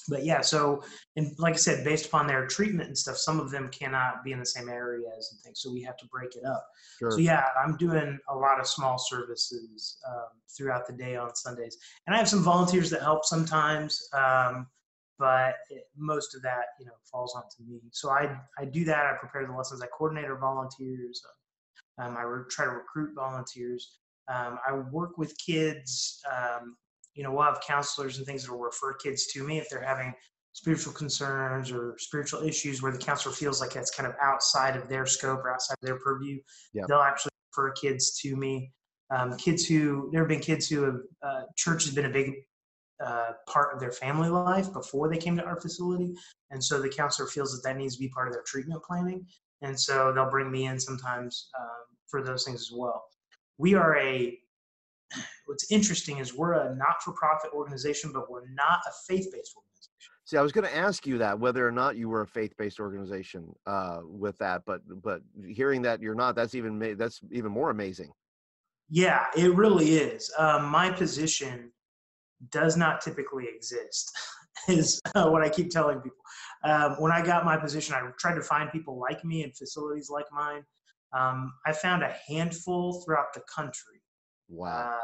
but 0.07 0.23
yeah. 0.23 0.41
So 0.41 0.83
and 1.15 1.31
like 1.37 1.53
I 1.53 1.57
said, 1.57 1.83
based 1.83 2.07
upon 2.07 2.27
their 2.27 2.47
treatment 2.47 2.87
and 2.87 2.97
stuff, 2.97 3.17
some 3.17 3.39
of 3.39 3.51
them 3.51 3.69
cannot 3.69 4.23
be 4.23 4.31
in 4.31 4.39
the 4.39 4.45
same 4.45 4.69
areas 4.69 5.29
and 5.31 5.41
things, 5.41 5.61
so 5.61 5.71
we 5.71 5.81
have 5.83 5.97
to 5.97 6.05
break 6.07 6.35
it 6.35 6.45
up. 6.45 6.67
Sure. 6.99 7.11
So 7.11 7.17
yeah, 7.17 7.45
I'm 7.63 7.77
doing 7.77 8.19
a 8.29 8.35
lot 8.35 8.59
of 8.59 8.67
small 8.67 8.97
services 8.97 9.97
um, 10.07 10.27
throughout 10.55 10.87
the 10.87 10.93
day 10.93 11.15
on 11.15 11.35
Sundays, 11.35 11.77
and 12.07 12.15
I 12.15 12.19
have 12.19 12.29
some 12.29 12.43
volunteers 12.43 12.89
that 12.91 13.01
help 13.01 13.25
sometimes. 13.25 14.07
Um, 14.13 14.67
but 15.17 15.55
it, 15.69 15.85
most 15.95 16.35
of 16.35 16.41
that, 16.41 16.65
you 16.79 16.85
know, 16.85 16.91
falls 17.09 17.35
onto 17.35 17.69
me. 17.69 17.79
So 17.91 18.09
I 18.09 18.37
I 18.57 18.65
do 18.65 18.83
that. 18.85 19.05
I 19.05 19.13
prepare 19.17 19.47
the 19.47 19.53
lessons. 19.53 19.81
I 19.81 19.87
coordinate 19.87 20.25
our 20.25 20.37
volunteers. 20.37 21.21
Um, 21.97 22.17
I 22.17 22.23
re- 22.23 22.43
try 22.49 22.65
to 22.65 22.71
recruit 22.71 23.15
volunteers. 23.15 23.99
Um, 24.27 24.59
I 24.67 24.73
work 24.91 25.17
with 25.17 25.37
kids. 25.37 26.21
You 27.15 27.23
know, 27.23 27.31
we'll 27.31 27.43
have 27.43 27.61
counselors 27.65 28.17
and 28.17 28.25
things 28.25 28.45
that 28.45 28.51
will 28.51 28.59
refer 28.59 28.93
kids 28.93 29.27
to 29.27 29.43
me 29.43 29.57
if 29.57 29.69
they're 29.69 29.83
having 29.83 30.13
spiritual 30.55 30.93
concerns 30.93 31.69
or 31.69 31.95
spiritual 31.97 32.41
issues 32.43 32.81
where 32.81 32.91
the 32.91 32.97
counselor 32.97 33.35
feels 33.35 33.59
like 33.59 33.75
it's 33.75 33.91
kind 33.91 34.07
of 34.07 34.15
outside 34.21 34.77
of 34.77 34.87
their 34.87 35.05
scope 35.05 35.39
or 35.39 35.53
outside 35.53 35.75
of 35.81 35.85
their 35.85 35.99
purview. 35.99 36.39
They'll 36.87 36.99
actually 36.99 37.31
refer 37.51 37.71
kids 37.71 38.17
to 38.21 38.35
me. 38.37 38.71
Um, 39.11 39.35
kids 39.37 39.65
who 39.65 40.09
there 40.11 40.21
have 40.21 40.29
been 40.29 40.39
kids 40.39 40.67
who 40.67 40.83
have 40.83 40.99
uh, 41.21 41.41
church 41.57 41.83
has 41.85 41.93
been 41.93 42.05
a 42.05 42.09
big 42.09 42.33
uh, 43.03 43.31
part 43.47 43.73
of 43.73 43.79
their 43.79 43.91
family 43.91 44.29
life 44.29 44.71
before 44.71 45.09
they 45.09 45.17
came 45.17 45.35
to 45.37 45.43
our 45.43 45.59
facility, 45.59 46.15
and 46.49 46.63
so 46.63 46.81
the 46.81 46.89
counselor 46.89 47.27
feels 47.27 47.51
that 47.51 47.67
that 47.67 47.77
needs 47.77 47.95
to 47.95 47.99
be 47.99 48.07
part 48.09 48.27
of 48.27 48.33
their 48.33 48.43
treatment 48.43 48.81
planning, 48.83 49.25
and 49.61 49.79
so 49.79 50.11
they'll 50.13 50.29
bring 50.29 50.49
me 50.49 50.65
in 50.65 50.79
sometimes 50.79 51.49
um, 51.59 51.97
for 52.07 52.23
those 52.23 52.45
things 52.45 52.61
as 52.61 52.71
well. 52.73 53.03
We 53.57 53.73
are 53.75 53.97
a 53.97 54.39
what's 55.45 55.71
interesting 55.71 56.17
is 56.17 56.33
we're 56.33 56.53
a 56.53 56.75
not-for-profit 56.75 57.51
organization, 57.53 58.11
but 58.13 58.29
we're 58.29 58.49
not 58.49 58.79
a 58.87 58.91
faith-based 59.07 59.53
organization. 59.55 59.65
See, 60.25 60.37
I 60.37 60.41
was 60.41 60.51
going 60.51 60.65
to 60.65 60.75
ask 60.75 61.05
you 61.05 61.19
that 61.19 61.39
whether 61.39 61.67
or 61.67 61.71
not 61.71 61.97
you 61.97 62.09
were 62.09 62.21
a 62.21 62.27
faith-based 62.27 62.79
organization 62.79 63.53
uh, 63.67 63.99
with 64.03 64.37
that, 64.39 64.63
but 64.65 64.81
but 65.03 65.21
hearing 65.47 65.83
that 65.83 66.01
you're 66.01 66.15
not, 66.15 66.35
that's 66.35 66.55
even 66.55 66.79
ma- 66.79 66.95
that's 66.97 67.21
even 67.31 67.51
more 67.51 67.69
amazing. 67.69 68.11
Yeah, 68.89 69.25
it 69.35 69.53
really 69.55 69.97
is. 69.97 70.31
Um, 70.37 70.65
my 70.65 70.91
position 70.91 71.71
does 72.51 72.75
not 72.75 73.01
typically 73.01 73.45
exist, 73.47 74.11
is 74.67 74.99
uh, 75.13 75.29
what 75.29 75.43
I 75.43 75.49
keep 75.49 75.69
telling 75.69 75.99
people. 75.99 76.17
Um, 76.63 76.95
when 76.99 77.11
I 77.11 77.23
got 77.23 77.45
my 77.45 77.57
position, 77.57 77.93
I 77.93 78.01
tried 78.19 78.35
to 78.35 78.41
find 78.41 78.71
people 78.71 78.99
like 78.99 79.23
me 79.23 79.43
in 79.43 79.51
facilities 79.51 80.09
like 80.09 80.25
mine. 80.31 80.63
Um, 81.13 81.53
I 81.65 81.71
found 81.71 82.03
a 82.03 82.15
handful 82.27 83.03
throughout 83.03 83.33
the 83.33 83.41
country. 83.53 83.94
Wow. 84.49 84.99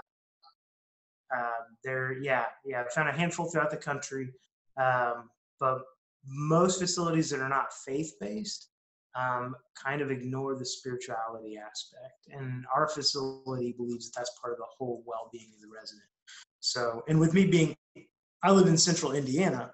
Uh, 1.31 1.35
uh, 1.35 1.63
there, 1.83 2.13
yeah, 2.21 2.45
yeah, 2.65 2.83
I 2.83 2.93
found 2.93 3.09
a 3.09 3.13
handful 3.13 3.49
throughout 3.49 3.71
the 3.71 3.77
country. 3.77 4.33
Um, 4.77 5.29
but 5.59 5.81
most 6.25 6.79
facilities 6.79 7.29
that 7.29 7.39
are 7.39 7.49
not 7.49 7.73
faith 7.85 8.13
based 8.19 8.69
um, 9.15 9.55
kind 9.81 10.01
of 10.01 10.11
ignore 10.11 10.55
the 10.55 10.65
spirituality 10.65 11.57
aspect. 11.57 12.27
And 12.31 12.65
our 12.73 12.87
facility 12.87 13.73
believes 13.77 14.09
that 14.09 14.19
that's 14.19 14.31
part 14.39 14.53
of 14.53 14.59
the 14.59 14.65
whole 14.77 15.03
well 15.05 15.29
being 15.31 15.49
of 15.53 15.61
the 15.61 15.73
resident. 15.73 16.05
So, 16.59 17.03
and 17.07 17.19
with 17.19 17.33
me 17.33 17.45
being, 17.45 17.75
I 18.43 18.51
live 18.51 18.67
in 18.67 18.77
central 18.77 19.13
Indiana. 19.13 19.71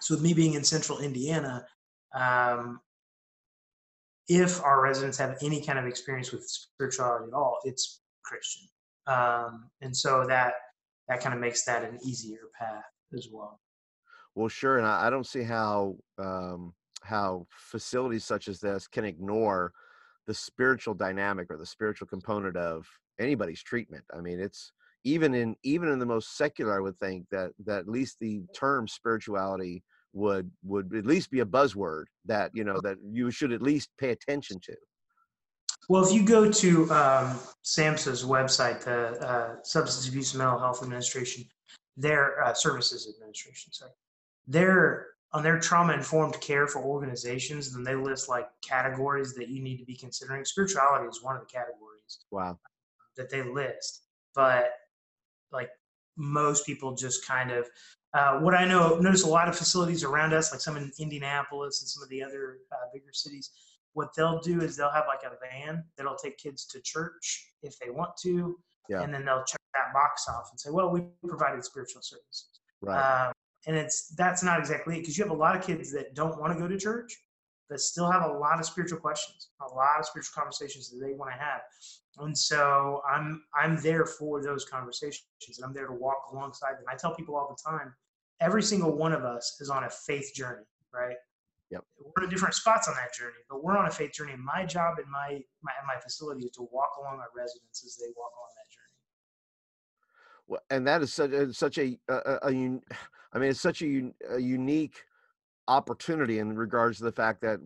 So, 0.00 0.14
with 0.14 0.22
me 0.22 0.32
being 0.32 0.54
in 0.54 0.64
central 0.64 0.98
Indiana, 0.98 1.64
um, 2.14 2.80
if 4.28 4.62
our 4.62 4.80
residents 4.80 5.18
have 5.18 5.36
any 5.42 5.62
kind 5.62 5.78
of 5.78 5.86
experience 5.86 6.32
with 6.32 6.48
spirituality 6.48 7.26
at 7.28 7.34
all, 7.34 7.58
it's 7.64 8.00
Christian. 8.24 8.68
Um, 9.10 9.70
and 9.80 9.96
so 9.96 10.24
that 10.26 10.54
that 11.08 11.20
kind 11.20 11.34
of 11.34 11.40
makes 11.40 11.64
that 11.64 11.82
an 11.82 11.98
easier 12.04 12.50
path 12.58 12.84
as 13.16 13.28
well. 13.32 13.60
Well, 14.36 14.48
sure, 14.48 14.78
and 14.78 14.86
I, 14.86 15.08
I 15.08 15.10
don't 15.10 15.26
see 15.26 15.42
how 15.42 15.96
um, 16.18 16.72
how 17.02 17.46
facilities 17.50 18.24
such 18.24 18.46
as 18.48 18.60
this 18.60 18.86
can 18.86 19.04
ignore 19.04 19.72
the 20.26 20.34
spiritual 20.34 20.94
dynamic 20.94 21.50
or 21.50 21.56
the 21.56 21.66
spiritual 21.66 22.06
component 22.06 22.56
of 22.56 22.86
anybody's 23.18 23.62
treatment. 23.62 24.04
I 24.16 24.20
mean, 24.20 24.38
it's 24.38 24.72
even 25.04 25.34
in 25.34 25.56
even 25.64 25.88
in 25.88 25.98
the 25.98 26.06
most 26.06 26.36
secular, 26.36 26.76
I 26.76 26.80
would 26.80 26.98
think 26.98 27.26
that 27.30 27.50
that 27.66 27.80
at 27.80 27.88
least 27.88 28.18
the 28.20 28.42
term 28.54 28.86
spirituality 28.86 29.82
would 30.12 30.50
would 30.62 30.94
at 30.94 31.06
least 31.06 31.30
be 31.30 31.40
a 31.40 31.46
buzzword 31.46 32.04
that 32.26 32.50
you 32.54 32.64
know 32.64 32.80
that 32.82 32.98
you 33.02 33.30
should 33.32 33.52
at 33.52 33.62
least 33.62 33.90
pay 33.98 34.10
attention 34.10 34.60
to. 34.60 34.76
Well, 35.88 36.04
if 36.04 36.12
you 36.12 36.24
go 36.24 36.50
to 36.50 36.82
um, 36.92 37.38
SAMHSA's 37.64 38.24
website, 38.24 38.84
the 38.84 39.18
uh, 39.26 39.56
Substance 39.62 40.08
Abuse 40.08 40.32
and 40.32 40.38
Mental 40.38 40.58
Health 40.58 40.82
Administration, 40.82 41.44
their 41.96 42.42
uh, 42.44 42.54
Services 42.54 43.12
Administration, 43.12 43.72
sorry, 43.72 43.92
their 44.46 45.08
on 45.32 45.42
their 45.44 45.60
trauma 45.60 45.92
informed 45.92 46.40
care 46.40 46.66
for 46.66 46.82
organizations, 46.82 47.72
then 47.72 47.84
they 47.84 47.94
list 47.94 48.28
like 48.28 48.48
categories 48.62 49.32
that 49.34 49.48
you 49.48 49.62
need 49.62 49.78
to 49.78 49.84
be 49.84 49.94
considering. 49.94 50.44
Spirituality 50.44 51.06
is 51.06 51.22
one 51.22 51.36
of 51.36 51.42
the 51.42 51.46
categories. 51.46 52.18
Wow. 52.32 52.58
That 53.16 53.30
they 53.30 53.42
list, 53.42 54.02
but 54.34 54.72
like 55.52 55.70
most 56.16 56.66
people 56.66 56.94
just 56.94 57.26
kind 57.26 57.50
of 57.50 57.68
uh, 58.12 58.40
what 58.40 58.54
I 58.54 58.64
know, 58.64 58.98
notice 58.98 59.22
a 59.22 59.28
lot 59.28 59.48
of 59.48 59.56
facilities 59.56 60.02
around 60.02 60.32
us, 60.32 60.50
like 60.50 60.60
some 60.60 60.76
in 60.76 60.90
Indianapolis 60.98 61.80
and 61.80 61.88
some 61.88 62.02
of 62.02 62.08
the 62.08 62.22
other 62.22 62.58
uh, 62.72 62.86
bigger 62.92 63.12
cities. 63.12 63.50
What 63.94 64.10
they'll 64.16 64.40
do 64.40 64.60
is 64.60 64.76
they'll 64.76 64.90
have 64.90 65.06
like 65.08 65.22
a 65.24 65.36
van 65.40 65.84
that'll 65.96 66.16
take 66.16 66.38
kids 66.38 66.64
to 66.66 66.80
church 66.82 67.52
if 67.62 67.78
they 67.78 67.90
want 67.90 68.10
to, 68.22 68.58
Yeah. 68.88 69.02
and 69.02 69.12
then 69.12 69.24
they'll 69.24 69.44
check 69.44 69.60
that 69.74 69.92
box 69.92 70.26
off 70.28 70.48
and 70.50 70.60
say, 70.60 70.70
"Well, 70.70 70.90
we 70.90 71.02
provided 71.26 71.64
spiritual 71.64 72.02
services." 72.02 72.60
Right. 72.80 73.26
Um, 73.26 73.32
and 73.66 73.76
it's 73.76 74.08
that's 74.14 74.42
not 74.42 74.58
exactly 74.58 74.96
it 74.96 75.00
because 75.00 75.18
you 75.18 75.24
have 75.24 75.32
a 75.32 75.36
lot 75.36 75.56
of 75.56 75.62
kids 75.62 75.92
that 75.92 76.14
don't 76.14 76.38
want 76.40 76.52
to 76.54 76.58
go 76.58 76.66
to 76.68 76.78
church, 76.78 77.14
but 77.68 77.80
still 77.80 78.10
have 78.10 78.22
a 78.22 78.32
lot 78.32 78.58
of 78.58 78.66
spiritual 78.66 78.98
questions, 78.98 79.50
a 79.60 79.66
lot 79.74 79.98
of 79.98 80.06
spiritual 80.06 80.32
conversations 80.34 80.88
that 80.90 80.98
they 81.04 81.12
want 81.12 81.30
to 81.32 81.36
have. 81.38 81.60
And 82.18 82.36
so 82.36 83.02
I'm 83.08 83.44
I'm 83.54 83.76
there 83.82 84.06
for 84.06 84.42
those 84.42 84.64
conversations, 84.64 85.24
and 85.56 85.64
I'm 85.64 85.72
there 85.74 85.86
to 85.86 85.92
walk 85.94 86.30
alongside 86.32 86.72
them. 86.74 86.84
I 86.88 86.96
tell 86.96 87.14
people 87.14 87.36
all 87.36 87.48
the 87.48 87.70
time, 87.70 87.94
every 88.40 88.62
single 88.62 88.92
one 88.96 89.12
of 89.12 89.24
us 89.24 89.58
is 89.60 89.68
on 89.70 89.84
a 89.84 89.90
faith 89.90 90.32
journey, 90.34 90.64
right? 90.92 91.16
Yep. 91.70 91.84
We're 91.98 92.24
in 92.24 92.30
different 92.30 92.54
spots 92.54 92.88
on 92.88 92.94
that 92.96 93.14
journey, 93.14 93.38
but 93.48 93.62
we're 93.62 93.76
on 93.76 93.86
a 93.86 93.90
faith 93.90 94.12
journey. 94.12 94.34
My 94.36 94.66
job 94.66 94.98
in 94.98 95.10
my 95.10 95.40
my, 95.62 95.72
my 95.86 96.00
facility 96.00 96.44
is 96.44 96.50
to 96.52 96.62
walk 96.72 96.90
along 96.98 97.18
our 97.20 97.30
residents 97.36 97.84
as 97.84 97.96
they 97.96 98.10
walk 98.16 98.32
along 98.36 98.50
that 98.56 98.70
journey. 98.70 98.90
Well, 100.48 100.62
and 100.70 100.86
that 100.88 101.02
is 101.02 101.12
such 101.12 101.30
a, 101.30 101.54
such 101.54 101.78
a, 101.78 101.96
a, 102.08 102.38
a 102.42 102.48
un- 102.48 102.82
I 103.32 103.38
mean, 103.38 103.50
it's 103.50 103.60
such 103.60 103.82
a, 103.82 104.12
a 104.30 104.40
unique 104.40 105.04
opportunity 105.68 106.40
in 106.40 106.56
regards 106.56 106.98
to 106.98 107.04
the 107.04 107.12
fact 107.12 107.40
that 107.42 107.60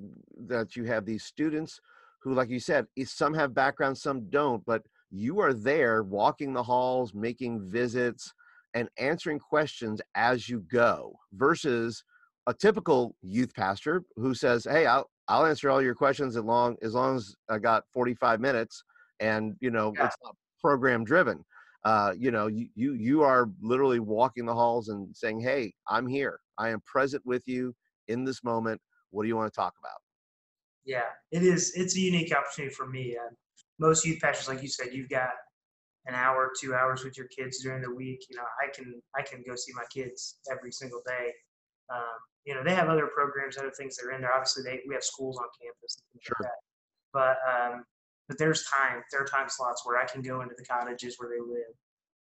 that 0.49 0.77
you 0.77 0.85
have 0.85 1.07
these 1.07 1.25
students 1.25 1.81
who, 2.21 2.35
like 2.35 2.51
you 2.51 2.61
said, 2.61 2.87
some 3.07 3.33
have 3.33 3.55
backgrounds, 3.55 4.03
some 4.03 4.29
don't, 4.29 4.65
but 4.67 4.83
you 5.11 5.41
are 5.41 5.55
there 5.55 6.03
walking 6.03 6.53
the 6.53 6.63
halls, 6.63 7.15
making 7.15 7.63
visits, 7.71 8.35
and 8.75 8.89
answering 8.99 9.39
questions 9.39 10.01
as 10.15 10.49
you 10.49 10.61
go 10.71 11.15
versus 11.33 12.05
a 12.47 12.55
typical 12.55 13.17
youth 13.23 13.55
pastor 13.55 14.05
who 14.17 14.35
says, 14.35 14.65
"Hey, 14.65 14.87
I'll 14.87 15.11
I'll 15.29 15.47
answer 15.47 15.71
all 15.71 15.83
your 15.83 15.95
questions 15.95 16.37
as 16.37 16.45
long 16.45 16.77
as 16.83 16.95
long 16.95 17.17
as 17.17 17.35
I 17.49 17.59
got 17.59 17.85
45 17.93 18.41
minutes," 18.41 18.83
and 19.21 19.55
you 19.61 19.71
know 19.71 19.95
Yeah. 19.97 20.07
it's 20.07 20.17
not 20.23 20.37
program 20.61 21.05
driven 21.05 21.45
uh, 21.85 22.15
you 22.17 22.31
know, 22.31 22.47
you, 22.47 22.69
you 22.75 22.95
you 22.95 23.23
are 23.23 23.51
literally 23.61 24.01
walking 24.01 24.47
the 24.47 24.55
halls 24.55 24.89
and 24.89 25.15
saying, 25.15 25.41
"Hey, 25.41 25.75
I'm 25.89 26.07
here. 26.07 26.41
I 26.59 26.71
am 26.71 26.81
present 26.87 27.25
with 27.27 27.47
you 27.47 27.75
in 28.09 28.25
this 28.25 28.43
moment. 28.43 28.81
What 29.11 29.23
do 29.25 29.29
you 29.29 29.37
want 29.37 29.53
to 29.53 29.57
talk 29.57 29.75
about?" 29.79 29.99
Yeah, 30.85 31.11
it 31.31 31.43
is. 31.43 31.73
It's 31.75 31.97
a 31.97 32.01
unique 32.01 32.35
opportunity 32.35 32.75
for 32.75 32.87
me. 32.87 33.17
Uh, 33.17 33.31
most 33.79 34.05
youth 34.05 34.21
pastors, 34.21 34.49
like 34.49 34.63
you 34.63 34.69
said, 34.69 34.95
you've 34.95 35.11
got 35.11 35.31
an 36.07 36.15
hour, 36.15 36.53
two 36.59 36.75
hours 36.75 37.05
with 37.05 37.19
your 37.19 37.29
kids 37.29 37.63
during 37.63 37.83
the 37.83 37.95
week. 37.95 38.25
You 38.31 38.37
know, 38.37 38.45
I 38.63 38.71
can 38.75 39.03
I 39.17 39.23
can 39.23 39.45
go 39.47 39.55
see 39.55 39.73
my 39.75 39.85
kids 39.93 40.39
every 40.51 40.73
single 40.73 41.03
day. 41.07 41.33
Um, 41.93 42.19
you 42.45 42.55
know, 42.55 42.63
they 42.65 42.75
have 42.75 42.89
other 42.89 43.07
programs, 43.15 43.57
other 43.57 43.73
things 43.77 43.97
that 43.97 44.07
are 44.07 44.13
in 44.13 44.21
there. 44.21 44.33
Obviously, 44.35 44.63
they 44.63 44.81
we 44.87 44.95
have 44.95 45.05
schools 45.05 45.39
on 45.39 45.47
campus 45.61 45.97
and 45.97 46.05
things 46.13 46.25
Sure. 46.25 46.37
like 46.41 46.51
that. 46.51 46.61
But 47.13 47.37
um, 47.49 47.85
but 48.29 48.39
there's 48.39 48.65
time. 48.65 49.03
There 49.13 49.23
are 49.23 49.27
time 49.27 49.49
slots 49.49 49.83
where 49.85 49.99
I 50.01 50.07
can 50.07 50.23
go 50.23 50.41
into 50.43 50.55
the 50.57 50.65
cottages 50.65 51.17
where 51.19 51.31
they 51.31 51.41
live. 51.41 51.75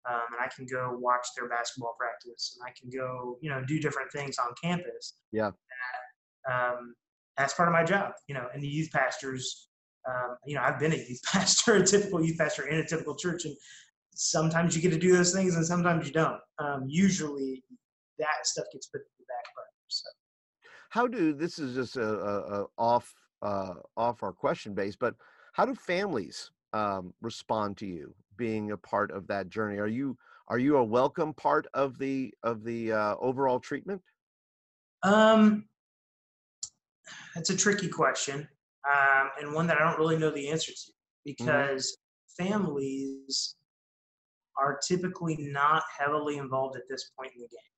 Um, 0.09 0.23
and 0.33 0.41
I 0.41 0.49
can 0.55 0.67
go 0.67 0.97
watch 1.01 1.27
their 1.37 1.49
basketball 1.49 1.97
practice, 1.99 2.57
and 2.57 2.69
I 2.69 2.73
can 2.79 2.89
go, 2.97 3.39
you 3.41 3.51
know, 3.51 3.65
do 3.67 3.81
different 3.81 4.13
things 4.13 4.37
on 4.39 4.55
campus. 4.63 5.15
Yeah. 5.33 5.51
um, 6.51 6.95
that's 7.37 7.55
part 7.55 7.69
of 7.69 7.73
my 7.73 7.83
job, 7.85 8.13
you 8.29 8.35
know. 8.35 8.47
And 8.55 8.63
the 8.63 8.69
youth 8.69 8.91
pastors, 8.93 9.69
um, 10.09 10.37
you 10.47 10.55
know, 10.55 10.63
I've 10.63 10.79
been 10.79 10.93
a 10.93 10.97
youth 10.97 11.21
pastor, 11.27 11.75
a 11.75 11.85
typical 11.85 12.25
youth 12.25 12.39
pastor 12.39 12.67
in 12.69 12.79
a 12.79 12.87
typical 12.87 13.17
church, 13.17 13.45
and 13.47 13.57
sometimes 14.15 14.77
you 14.77 14.81
get 14.83 14.93
to 14.93 14.99
do 14.99 15.13
those 15.13 15.35
things, 15.35 15.57
and 15.57 15.67
sometimes 15.67 16.07
you 16.07 16.13
don't. 16.13 16.41
Um, 16.59 16.85
usually, 16.87 17.65
that 18.19 18.45
stuff 18.47 18.67
gets 18.73 18.87
put 18.87 19.03
back 19.29 19.55
burner. 19.55 19.67
So, 19.89 20.09
How 20.91 21.07
do 21.07 21.33
this 21.33 21.59
is 21.59 21.75
just 21.75 21.97
a, 21.97 22.09
a, 22.09 22.63
a 22.63 22.67
off 22.79 23.15
uh, 23.43 23.75
off 23.97 24.23
our 24.23 24.33
question 24.33 24.75
base, 24.75 24.97
but 24.97 25.15
how 25.53 25.65
do 25.65 25.75
families 25.75 26.51
um, 26.73 27.15
respond 27.21 27.77
to 27.79 27.87
you 27.87 28.15
being 28.37 28.73
a 28.73 28.77
part 28.77 29.11
of 29.11 29.27
that 29.29 29.49
journey? 29.49 29.79
Are 29.79 29.89
you 29.89 30.17
are 30.49 30.59
you 30.59 30.77
a 30.77 30.85
welcome 30.85 31.35
part 31.35 31.67
of 31.75 31.99
the 31.99 32.33
of 32.43 32.65
the 32.65 32.93
uh, 32.93 33.15
overall 33.21 33.61
treatment? 33.61 34.03
um, 35.03 35.65
that's 37.35 37.51
a 37.51 37.57
tricky 37.57 37.89
question, 37.89 38.49
um, 38.91 39.31
and 39.41 39.55
one 39.55 39.67
that 39.67 39.81
I 39.81 39.85
don't 39.85 39.99
really 39.99 40.19
know 40.19 40.31
the 40.31 40.49
answer 40.49 40.73
to 40.73 40.93
because 41.25 41.97
families 42.39 43.57
are 44.61 44.79
typically 44.87 45.37
not 45.39 45.83
heavily 45.99 46.39
involved 46.39 46.77
at 46.77 46.83
this 46.89 47.11
point 47.19 47.33
in 47.35 47.43
the 47.43 47.49
game. 47.49 47.76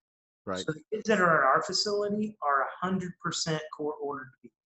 Right. 0.49 0.65
So 0.65 0.73
the 0.73 0.81
kids 0.91 1.07
that 1.09 1.21
are 1.21 1.43
at 1.43 1.47
our 1.47 1.63
facility 1.63 2.35
are 2.43 2.67
100% 2.83 3.59
court 3.77 3.97
ordered 4.03 4.31
people. 4.41 4.57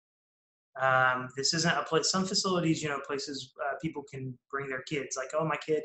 Um, 0.81 1.29
this 1.37 1.53
isn't 1.55 1.77
a 1.77 1.83
place. 1.83 2.09
Some 2.09 2.25
facilities, 2.25 2.81
you 2.83 2.89
know, 2.89 3.01
places 3.05 3.53
uh, 3.67 3.75
people 3.83 4.05
can 4.09 4.39
bring 4.49 4.69
their 4.69 4.83
kids. 4.83 5.17
Like, 5.17 5.31
oh, 5.37 5.45
my 5.45 5.57
kid 5.57 5.83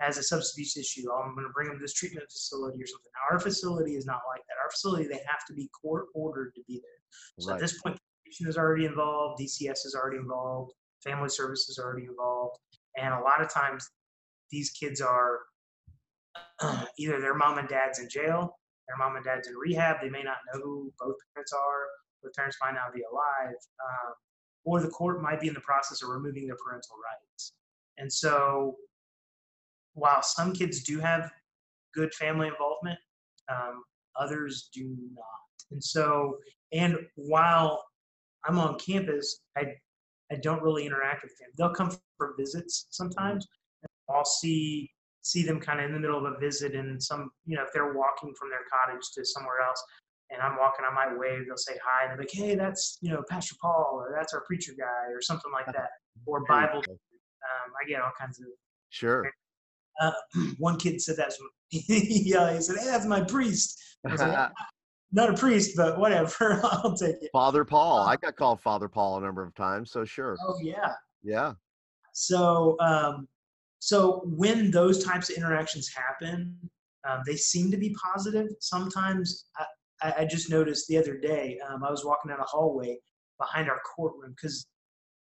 has 0.00 0.18
a 0.18 0.22
substance 0.24 0.54
abuse 0.54 0.76
issue. 0.76 1.10
I'm 1.12 1.34
going 1.34 1.46
to 1.46 1.52
bring 1.54 1.68
them 1.68 1.78
to 1.78 1.80
this 1.82 1.94
treatment 1.94 2.26
facility 2.30 2.82
or 2.82 2.86
something. 2.86 3.12
Our 3.30 3.38
facility 3.38 3.94
is 3.94 4.04
not 4.04 4.20
like 4.28 4.42
that. 4.48 4.56
Our 4.62 4.70
facility, 4.70 5.06
they 5.06 5.22
have 5.26 5.46
to 5.46 5.54
be 5.54 5.70
court 5.80 6.06
ordered 6.12 6.52
to 6.56 6.62
be 6.66 6.80
there. 6.82 7.38
So 7.38 7.50
Right. 7.50 7.54
at 7.54 7.60
this 7.60 7.80
point, 7.80 7.96
probation 8.24 8.48
is 8.48 8.58
already 8.58 8.84
involved, 8.84 9.40
DCS 9.40 9.86
is 9.86 9.94
already 9.96 10.18
involved, 10.18 10.72
family 11.04 11.28
services 11.28 11.78
are 11.78 11.86
already 11.86 12.06
involved, 12.06 12.58
and 12.98 13.14
a 13.14 13.20
lot 13.20 13.40
of 13.40 13.48
times 13.48 13.88
these 14.50 14.70
kids 14.70 15.00
are 15.00 15.38
either 16.98 17.20
their 17.20 17.34
mom 17.34 17.58
and 17.58 17.68
dad's 17.68 18.00
in 18.00 18.08
jail, 18.10 18.58
their 18.88 18.96
mom 18.96 19.16
and 19.16 19.24
dad's 19.24 19.48
in 19.48 19.54
rehab. 19.54 19.96
They 20.00 20.08
may 20.08 20.22
not 20.22 20.36
know 20.52 20.60
who 20.60 20.92
both 20.98 21.16
parents 21.34 21.52
are. 21.52 21.86
Both 22.22 22.34
parents 22.34 22.56
might 22.62 22.74
not 22.74 22.94
be 22.94 23.02
alive, 23.10 23.56
um, 23.84 24.14
or 24.64 24.80
the 24.80 24.88
court 24.88 25.22
might 25.22 25.40
be 25.40 25.48
in 25.48 25.54
the 25.54 25.60
process 25.60 26.02
of 26.02 26.08
removing 26.08 26.46
their 26.46 26.56
parental 26.56 26.96
rights. 26.96 27.52
And 27.98 28.12
so, 28.12 28.76
while 29.94 30.22
some 30.22 30.52
kids 30.52 30.82
do 30.82 30.98
have 30.98 31.30
good 31.94 32.12
family 32.14 32.48
involvement, 32.48 32.98
um, 33.48 33.82
others 34.18 34.70
do 34.72 34.96
not. 35.14 35.24
And 35.70 35.82
so, 35.82 36.38
and 36.72 36.96
while 37.16 37.84
I'm 38.44 38.58
on 38.58 38.78
campus, 38.78 39.40
I 39.56 39.74
I 40.30 40.36
don't 40.36 40.62
really 40.62 40.84
interact 40.86 41.22
with 41.22 41.36
them. 41.38 41.48
They'll 41.56 41.74
come 41.74 41.96
for 42.16 42.34
visits 42.38 42.86
sometimes. 42.90 43.46
I'll 44.08 44.24
see 44.24 44.90
see 45.26 45.42
them 45.42 45.58
kind 45.60 45.80
of 45.80 45.86
in 45.86 45.92
the 45.92 45.98
middle 45.98 46.24
of 46.24 46.32
a 46.32 46.38
visit 46.38 46.74
and 46.74 47.02
some 47.02 47.30
you 47.44 47.56
know 47.56 47.62
if 47.62 47.68
they're 47.72 47.94
walking 47.94 48.32
from 48.38 48.48
their 48.48 48.64
cottage 48.70 49.02
to 49.14 49.24
somewhere 49.24 49.60
else 49.66 49.82
and 50.30 50.42
I'm 50.42 50.56
walking, 50.58 50.84
I 50.88 50.94
might 50.94 51.16
wave. 51.18 51.46
They'll 51.46 51.56
say 51.56 51.76
hi, 51.84 52.04
and 52.04 52.10
they're 52.10 52.18
like, 52.18 52.30
"Hey, 52.32 52.54
that's 52.54 52.98
you 53.00 53.12
know 53.12 53.22
Pastor 53.28 53.54
Paul, 53.60 53.90
or 53.92 54.14
that's 54.16 54.34
our 54.34 54.42
preacher 54.44 54.72
guy, 54.76 55.12
or 55.12 55.20
something 55.20 55.52
like 55.52 55.66
that." 55.66 55.90
Or 56.26 56.44
Bible. 56.46 56.82
Um, 56.88 57.72
I 57.80 57.86
get 57.86 58.00
all 58.00 58.10
kinds 58.18 58.40
of. 58.40 58.46
Sure. 58.88 59.30
Uh, 60.00 60.12
one 60.58 60.78
kid 60.78 61.00
said 61.00 61.16
that. 61.18 61.32
yeah, 61.70 62.54
he 62.54 62.60
said, 62.60 62.78
"Hey, 62.78 62.86
that's 62.86 63.06
my 63.06 63.22
priest." 63.22 63.80
Was 64.04 64.20
Not 65.12 65.30
a 65.30 65.34
priest, 65.34 65.76
but 65.76 65.98
whatever. 65.98 66.60
I'll 66.64 66.96
take 66.96 67.16
it. 67.22 67.30
Father 67.32 67.64
Paul. 67.64 68.00
I 68.00 68.16
got 68.16 68.34
called 68.34 68.60
Father 68.60 68.88
Paul 68.88 69.18
a 69.18 69.20
number 69.20 69.44
of 69.44 69.54
times, 69.54 69.92
so 69.92 70.04
sure. 70.04 70.36
Oh 70.40 70.58
yeah. 70.60 70.94
Yeah. 71.22 71.52
So, 72.12 72.76
um, 72.80 73.28
so 73.78 74.22
when 74.24 74.70
those 74.70 75.04
types 75.04 75.30
of 75.30 75.36
interactions 75.36 75.88
happen, 75.88 76.56
um, 77.08 77.22
they 77.26 77.36
seem 77.36 77.70
to 77.70 77.76
be 77.76 77.94
positive. 77.94 78.48
Sometimes 78.60 79.46
I, 80.02 80.14
I, 80.18 80.24
just 80.24 80.50
noticed 80.50 80.88
the 80.88 80.98
other 80.98 81.16
day, 81.16 81.58
um, 81.68 81.84
I 81.84 81.90
was 81.90 82.04
walking 82.04 82.30
down 82.30 82.40
a 82.40 82.44
hallway 82.44 82.98
behind 83.38 83.68
our 83.68 83.80
courtroom 83.80 84.34
because 84.36 84.66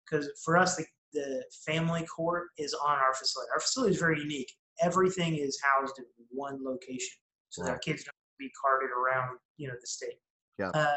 because 0.09 0.29
for 0.43 0.57
us 0.57 0.75
the, 0.75 0.85
the 1.13 1.43
family 1.65 2.05
court 2.05 2.47
is 2.57 2.73
on 2.73 2.97
our 2.97 3.13
facility. 3.13 3.49
Our 3.53 3.59
facility 3.59 3.93
is 3.93 3.99
very 3.99 4.19
unique. 4.19 4.51
Everything 4.81 5.37
is 5.37 5.59
housed 5.61 5.99
in 5.99 6.05
one 6.29 6.63
location, 6.63 7.17
so 7.49 7.63
that 7.63 7.71
our 7.71 7.77
kids 7.79 8.03
don't 8.03 8.13
be 8.39 8.49
carted 8.61 8.89
around, 8.89 9.37
you 9.57 9.67
know, 9.67 9.75
the 9.79 9.87
state. 9.87 10.17
Yeah. 10.57 10.69
Uh, 10.69 10.95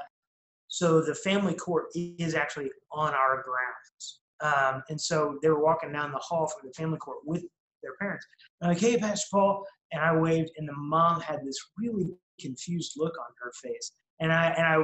so 0.68 1.02
the 1.02 1.14
family 1.14 1.54
court 1.54 1.86
is 1.94 2.34
actually 2.34 2.70
on 2.92 3.12
our 3.12 3.42
grounds. 3.42 4.20
Um, 4.42 4.82
and 4.88 5.00
so 5.00 5.38
they 5.42 5.48
were 5.48 5.62
walking 5.62 5.92
down 5.92 6.12
the 6.12 6.18
hall 6.18 6.46
from 6.46 6.68
the 6.68 6.74
family 6.74 6.98
court 6.98 7.18
with 7.24 7.44
their 7.82 7.94
parents. 8.00 8.26
I'm 8.60 8.70
like, 8.70 8.80
hey, 8.80 8.96
Pastor 8.96 9.26
Paul. 9.32 9.64
And 9.92 10.02
I 10.02 10.16
waved, 10.16 10.50
and 10.56 10.68
the 10.68 10.74
mom 10.74 11.20
had 11.20 11.40
this 11.44 11.58
really 11.78 12.08
confused 12.40 12.94
look 12.96 13.14
on 13.18 13.26
her 13.42 13.52
face. 13.62 13.92
And 14.20 14.32
I 14.32 14.46
and 14.48 14.66
I, 14.66 14.76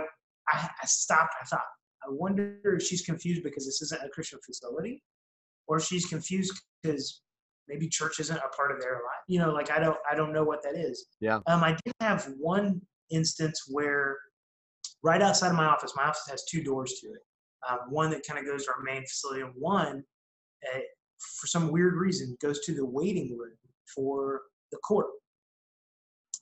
I, 0.48 0.68
I 0.82 0.86
stopped. 0.86 1.34
I 1.40 1.46
thought, 1.46 1.62
I 2.04 2.10
wonder 2.10 2.58
if 2.78 2.82
she's 2.82 3.02
confused 3.02 3.42
because 3.42 3.64
this 3.64 3.80
isn't 3.82 4.02
a 4.02 4.08
Christian 4.10 4.38
facility, 4.44 5.02
or 5.66 5.80
she's 5.80 6.06
confused 6.06 6.52
because 6.82 7.22
maybe 7.68 7.88
church 7.88 8.20
isn't 8.20 8.36
a 8.36 8.56
part 8.56 8.70
of 8.70 8.80
their 8.80 8.92
life. 8.92 9.24
You 9.28 9.38
know, 9.38 9.50
like 9.50 9.70
I 9.70 9.78
don't 9.78 9.96
I 10.10 10.14
don't 10.14 10.32
know 10.32 10.44
what 10.44 10.62
that 10.62 10.74
is. 10.74 11.06
Yeah. 11.20 11.40
Um, 11.46 11.64
I 11.64 11.72
did 11.72 11.94
have 12.00 12.28
one 12.38 12.80
instance 13.10 13.64
where 13.68 14.18
right 15.02 15.22
outside 15.22 15.48
of 15.48 15.56
my 15.56 15.66
office, 15.66 15.92
my 15.96 16.04
office 16.04 16.26
has 16.30 16.44
two 16.44 16.62
doors 16.62 16.94
to 17.00 17.08
it. 17.08 17.20
Um, 17.68 17.78
one 17.90 18.10
that 18.10 18.26
kind 18.26 18.38
of 18.38 18.46
goes 18.46 18.64
to 18.64 18.72
our 18.72 18.82
main 18.82 19.02
facility, 19.02 19.42
and 19.42 19.52
one, 19.56 20.04
uh, 20.74 20.80
for 21.40 21.46
some 21.46 21.72
weird 21.72 21.94
reason, 21.94 22.36
goes 22.40 22.60
to 22.60 22.74
the 22.74 22.84
waiting 22.84 23.36
room 23.36 23.56
for 23.94 24.42
the 24.70 24.78
court. 24.78 25.06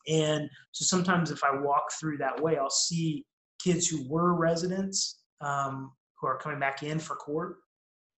And 0.08 0.48
so 0.72 0.84
sometimes 0.84 1.30
if 1.30 1.42
I 1.42 1.58
walk 1.58 1.84
through 1.98 2.18
that 2.18 2.40
way, 2.40 2.58
I'll 2.58 2.70
see 2.70 3.24
kids 3.62 3.86
who 3.86 4.08
were 4.08 4.34
residents 4.34 5.22
um, 5.40 5.92
who 6.20 6.26
are 6.26 6.38
coming 6.38 6.60
back 6.60 6.82
in 6.82 6.98
for 6.98 7.16
court 7.16 7.56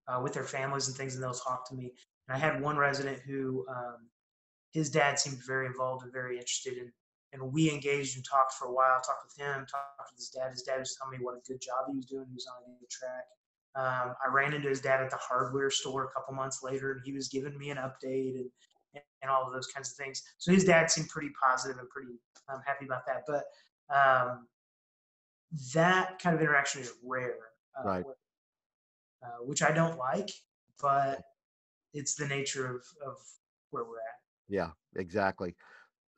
uh, 0.08 0.20
with 0.22 0.32
their 0.32 0.44
families 0.44 0.88
and 0.88 0.96
things, 0.96 1.14
and 1.14 1.22
they'll 1.22 1.32
talk 1.32 1.68
to 1.68 1.74
me. 1.74 1.92
And 2.28 2.36
I 2.36 2.38
had 2.38 2.60
one 2.60 2.76
resident 2.76 3.20
who 3.26 3.64
um, 3.68 4.08
his 4.72 4.90
dad 4.90 5.18
seemed 5.18 5.38
very 5.46 5.66
involved 5.66 6.04
and 6.04 6.12
very 6.12 6.36
interested 6.36 6.76
in 6.76 6.92
and 7.32 7.52
we 7.52 7.70
engaged 7.70 8.16
and 8.16 8.24
talked 8.24 8.52
for 8.54 8.66
a 8.68 8.72
while. 8.72 9.00
Talked 9.00 9.24
with 9.24 9.36
him, 9.36 9.66
talked 9.66 10.10
with 10.10 10.18
his 10.18 10.30
dad. 10.30 10.50
His 10.50 10.62
dad 10.62 10.78
was 10.78 10.96
telling 10.96 11.18
me 11.18 11.24
what 11.24 11.36
a 11.36 11.40
good 11.46 11.60
job 11.60 11.86
he 11.88 11.96
was 11.96 12.06
doing. 12.06 12.26
He 12.28 12.34
was 12.34 12.46
on 12.46 12.62
a 12.64 12.78
good 12.80 12.90
track. 12.90 13.26
Um, 13.74 14.14
I 14.24 14.32
ran 14.32 14.54
into 14.54 14.68
his 14.68 14.80
dad 14.80 15.00
at 15.00 15.10
the 15.10 15.18
hardware 15.20 15.70
store 15.70 16.04
a 16.04 16.08
couple 16.08 16.34
months 16.34 16.62
later, 16.62 16.92
and 16.92 17.00
he 17.04 17.12
was 17.12 17.28
giving 17.28 17.56
me 17.58 17.70
an 17.70 17.76
update 17.76 18.36
and, 18.36 18.50
and, 19.22 19.30
all 19.30 19.46
of 19.46 19.52
those 19.52 19.66
kinds 19.68 19.90
of 19.90 19.96
things. 19.96 20.22
So 20.38 20.50
his 20.50 20.64
dad 20.64 20.90
seemed 20.90 21.08
pretty 21.10 21.30
positive 21.40 21.78
and 21.78 21.88
pretty 21.90 22.12
um, 22.48 22.60
happy 22.66 22.86
about 22.86 23.02
that. 23.06 23.24
But 23.26 23.44
um, 23.94 24.48
that 25.74 26.18
kind 26.18 26.34
of 26.34 26.40
interaction 26.40 26.80
is 26.80 26.92
rare, 27.04 27.36
uh, 27.78 27.86
Right. 27.86 28.04
uh, 29.22 29.44
which 29.44 29.62
I 29.62 29.70
don't 29.70 29.98
like, 29.98 30.30
but 30.80 31.20
it's 31.92 32.14
the 32.14 32.26
nature 32.26 32.66
of, 32.66 32.82
of 33.06 33.16
where 33.70 33.84
we're 33.84 33.98
at. 33.98 34.18
Yeah, 34.48 34.70
exactly. 34.96 35.54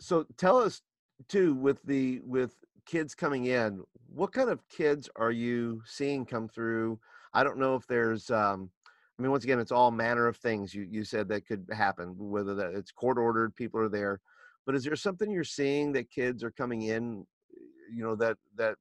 So 0.01 0.25
tell 0.39 0.57
us 0.57 0.81
too 1.29 1.55
with 1.55 1.83
the 1.83 2.21
with 2.25 2.55
kids 2.87 3.15
coming 3.15 3.47
in, 3.47 3.83
what 4.09 4.33
kind 4.33 4.51
of 4.51 4.67
kids 4.69 5.09
are 5.17 5.31
you 5.31 5.83
seeing 5.85 6.25
come 6.25 6.49
through? 6.49 6.99
I 7.35 7.45
don't 7.45 7.59
know 7.59 7.75
if 7.75 7.87
there's 7.87 8.31
um 8.31 8.71
I 9.19 9.23
mean 9.23 9.31
once 9.31 9.45
again 9.45 9.61
it's 9.61 9.73
all 9.73 9.91
manner 9.91 10.27
of 10.27 10.37
things 10.37 10.75
you 10.75 10.87
you 10.91 11.05
said 11.05 11.29
that 11.29 11.47
could 11.47 11.67
happen 11.73 12.15
whether 12.19 12.55
that 12.55 12.75
it's 12.75 12.91
court 12.91 13.19
ordered 13.19 13.55
people 13.55 13.81
are 13.81 13.89
there. 13.89 14.21
But 14.67 14.75
is 14.75 14.85
there 14.85 14.97
something 14.97 15.31
you're 15.31 15.45
seeing 15.45 15.93
that 15.93 16.11
kids 16.11 16.43
are 16.43 16.51
coming 16.51 16.83
in 16.83 17.27
you 17.93 18.05
know 18.05 18.15
that 18.17 18.37
that 18.57 18.77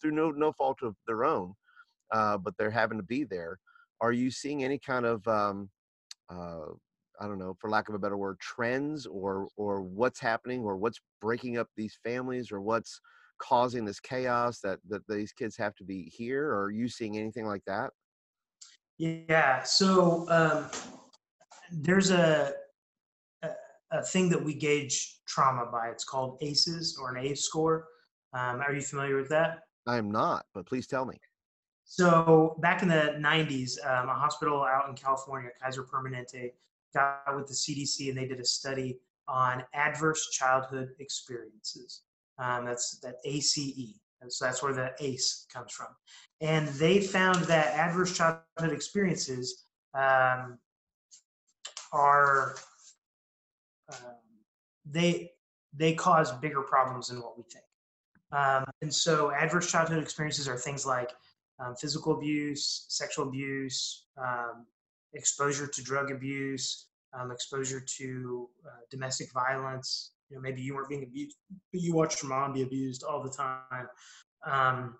through 0.00 0.12
no 0.12 0.30
no 0.30 0.52
fault 0.52 0.78
of 0.82 0.94
their 1.06 1.24
own 1.24 1.54
uh 2.12 2.36
but 2.36 2.54
they're 2.58 2.70
having 2.70 2.98
to 2.98 3.04
be 3.04 3.24
there. 3.24 3.58
Are 4.00 4.12
you 4.12 4.30
seeing 4.30 4.64
any 4.64 4.78
kind 4.78 5.06
of 5.06 5.26
um 5.28 5.70
uh 6.30 6.72
I 7.20 7.26
don't 7.26 7.38
know, 7.38 7.54
for 7.60 7.68
lack 7.68 7.88
of 7.88 7.94
a 7.94 7.98
better 7.98 8.16
word, 8.16 8.38
trends 8.40 9.06
or 9.06 9.48
or 9.56 9.82
what's 9.82 10.20
happening 10.20 10.62
or 10.62 10.76
what's 10.76 11.00
breaking 11.20 11.58
up 11.58 11.68
these 11.76 11.98
families 12.02 12.50
or 12.50 12.60
what's 12.60 13.00
causing 13.38 13.84
this 13.84 14.00
chaos 14.00 14.60
that 14.60 14.78
that 14.88 15.02
these 15.08 15.32
kids 15.32 15.56
have 15.56 15.74
to 15.76 15.84
be 15.84 16.04
here? 16.04 16.48
Or 16.48 16.64
are 16.64 16.70
you 16.70 16.88
seeing 16.88 17.18
anything 17.18 17.46
like 17.46 17.64
that? 17.66 17.90
Yeah. 18.98 19.62
So 19.62 20.26
um, 20.30 20.70
there's 21.70 22.10
a, 22.10 22.54
a 23.42 23.50
a 23.92 24.02
thing 24.02 24.28
that 24.30 24.42
we 24.42 24.54
gauge 24.54 25.18
trauma 25.26 25.66
by. 25.70 25.88
It's 25.88 26.04
called 26.04 26.38
ACEs 26.40 26.96
or 27.00 27.14
an 27.14 27.24
ACE 27.24 27.44
score. 27.44 27.86
Um, 28.32 28.60
are 28.60 28.72
you 28.72 28.80
familiar 28.80 29.16
with 29.16 29.28
that? 29.30 29.60
I 29.86 29.96
am 29.96 30.10
not, 30.10 30.46
but 30.54 30.66
please 30.66 30.86
tell 30.86 31.04
me. 31.04 31.18
So 31.84 32.56
back 32.60 32.82
in 32.82 32.88
the 32.88 33.16
90s, 33.18 33.84
um, 33.84 34.08
a 34.08 34.14
hospital 34.14 34.62
out 34.62 34.88
in 34.88 34.94
California, 34.94 35.50
Kaiser 35.60 35.82
Permanente, 35.82 36.52
got 36.94 37.36
with 37.36 37.46
the 37.46 37.54
CDC 37.54 38.08
and 38.08 38.18
they 38.18 38.26
did 38.26 38.40
a 38.40 38.44
study 38.44 38.98
on 39.28 39.62
adverse 39.74 40.30
childhood 40.30 40.90
experiences. 40.98 42.02
Um, 42.38 42.64
that's 42.64 42.98
that 43.00 43.16
ACE. 43.24 44.00
So 44.28 44.44
that's 44.44 44.62
where 44.62 44.74
the 44.74 44.92
ACE 45.00 45.46
comes 45.52 45.72
from. 45.72 45.88
And 46.40 46.68
they 46.68 47.00
found 47.00 47.44
that 47.44 47.74
adverse 47.74 48.16
childhood 48.16 48.72
experiences 48.72 49.64
um, 49.94 50.58
are 51.92 52.54
um, 53.90 54.14
they 54.84 55.32
they 55.76 55.94
cause 55.94 56.32
bigger 56.32 56.62
problems 56.62 57.08
than 57.08 57.20
what 57.20 57.36
we 57.36 57.44
think. 57.44 57.64
Um, 58.32 58.64
and 58.82 58.92
so 58.92 59.32
adverse 59.32 59.70
childhood 59.70 60.02
experiences 60.02 60.48
are 60.48 60.56
things 60.56 60.86
like 60.86 61.10
um, 61.58 61.74
physical 61.76 62.16
abuse, 62.16 62.86
sexual 62.88 63.28
abuse, 63.28 64.06
um, 64.18 64.66
exposure 65.14 65.66
to 65.66 65.82
drug 65.82 66.10
abuse, 66.10 66.86
um, 67.18 67.30
exposure 67.30 67.82
to 67.98 68.48
uh, 68.66 68.80
domestic 68.90 69.32
violence. 69.32 70.12
You 70.28 70.36
know, 70.36 70.42
maybe 70.42 70.62
you 70.62 70.74
weren't 70.74 70.88
being 70.88 71.02
abused, 71.02 71.36
but 71.72 71.80
you 71.80 71.94
watched 71.94 72.22
your 72.22 72.30
mom 72.30 72.52
be 72.52 72.62
abused 72.62 73.02
all 73.02 73.22
the 73.22 73.30
time. 73.30 73.88
Um, 74.46 74.96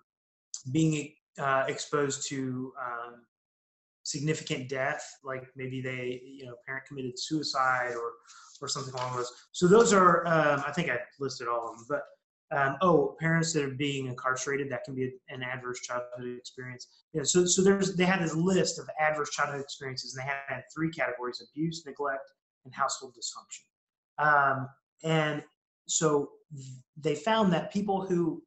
being 0.71 1.13
uh, 1.39 1.63
exposed 1.67 2.27
to 2.29 2.73
um, 2.79 3.21
significant 4.03 4.69
death, 4.69 5.03
like 5.23 5.45
maybe 5.55 5.81
they, 5.81 6.21
you 6.23 6.45
know, 6.45 6.55
parent 6.65 6.85
committed 6.85 7.17
suicide 7.17 7.93
or 7.95 8.11
or 8.61 8.67
something 8.67 8.93
along 8.93 9.15
those. 9.15 9.31
So 9.53 9.67
those 9.67 9.91
are, 9.91 10.25
um, 10.27 10.63
I 10.67 10.71
think 10.71 10.89
I 10.89 10.99
listed 11.19 11.47
all 11.47 11.71
of 11.71 11.77
them, 11.77 11.85
but 11.89 12.01
um, 12.51 12.77
oh, 12.81 13.15
parents 13.19 13.53
that 13.53 13.63
are 13.63 13.69
being 13.69 14.07
incarcerated, 14.07 14.69
that 14.69 14.83
can 14.83 14.93
be 14.93 15.13
an 15.29 15.41
adverse 15.41 15.79
childhood 15.81 16.37
experience. 16.37 16.87
Yeah, 17.13 17.23
so 17.23 17.45
so 17.45 17.61
there's 17.61 17.95
they 17.95 18.05
had 18.05 18.21
this 18.21 18.35
list 18.35 18.77
of 18.77 18.89
adverse 18.99 19.29
childhood 19.29 19.61
experiences, 19.61 20.15
and 20.15 20.25
they 20.25 20.31
had 20.53 20.63
three 20.73 20.89
categories: 20.89 21.41
abuse, 21.41 21.83
neglect, 21.85 22.31
and 22.65 22.73
household 22.73 23.15
dysfunction. 23.15 24.23
Um, 24.23 24.67
and 25.03 25.43
so 25.87 26.31
they 26.97 27.15
found 27.15 27.53
that 27.53 27.71
people 27.71 28.05
who 28.05 28.43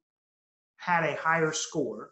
had 0.77 1.05
a 1.05 1.17
higher 1.17 1.53
score, 1.53 2.11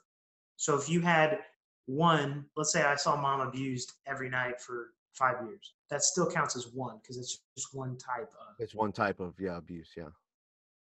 so 0.57 0.77
if 0.77 0.89
you 0.89 1.03
had 1.03 1.41
one, 1.87 2.47
let's 2.57 2.73
say 2.73 2.83
I 2.83 2.97
saw 2.97 3.21
mom 3.21 3.41
abused 3.41 3.93
every 4.07 4.31
night 4.31 4.61
for 4.61 4.89
five 5.13 5.45
years, 5.45 5.75
that 5.91 6.03
still 6.03 6.31
counts 6.31 6.57
as 6.57 6.69
one 6.69 6.99
because 7.03 7.19
it's 7.19 7.41
just 7.55 7.75
one 7.75 7.99
type 7.99 8.31
of. 8.41 8.55
It's 8.59 8.75
one 8.75 8.93
type 8.93 9.21
of 9.21 9.35
yeah 9.39 9.59
abuse. 9.59 9.91
Yeah. 9.95 10.09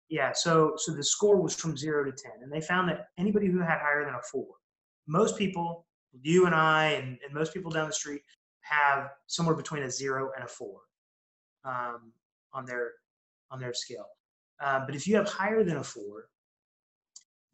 Yeah. 0.09 0.31
So 0.33 0.73
so 0.77 0.91
the 0.91 1.03
score 1.03 1.39
was 1.39 1.55
from 1.55 1.77
zero 1.77 2.03
to 2.03 2.11
ten, 2.11 2.41
and 2.41 2.51
they 2.51 2.61
found 2.61 2.89
that 2.89 3.07
anybody 3.17 3.47
who 3.47 3.59
had 3.59 3.79
higher 3.79 4.03
than 4.05 4.15
a 4.15 4.21
four, 4.21 4.47
most 5.07 5.37
people, 5.37 5.85
you 6.21 6.45
and 6.45 6.55
I, 6.55 6.85
and, 6.85 7.17
and 7.23 7.33
most 7.33 7.53
people 7.53 7.71
down 7.71 7.87
the 7.87 7.93
street 7.93 8.21
have 8.61 9.09
somewhere 9.27 9.55
between 9.55 9.83
a 9.83 9.91
zero 9.91 10.31
and 10.35 10.43
a 10.43 10.47
four 10.47 10.79
um, 11.63 12.11
on 12.53 12.65
their 12.65 12.91
on 13.51 13.59
their 13.59 13.73
scale. 13.73 14.07
Uh, 14.59 14.85
but 14.85 14.95
if 14.95 15.07
you 15.07 15.15
have 15.15 15.27
higher 15.27 15.63
than 15.63 15.77
a 15.77 15.83
four, 15.83 16.27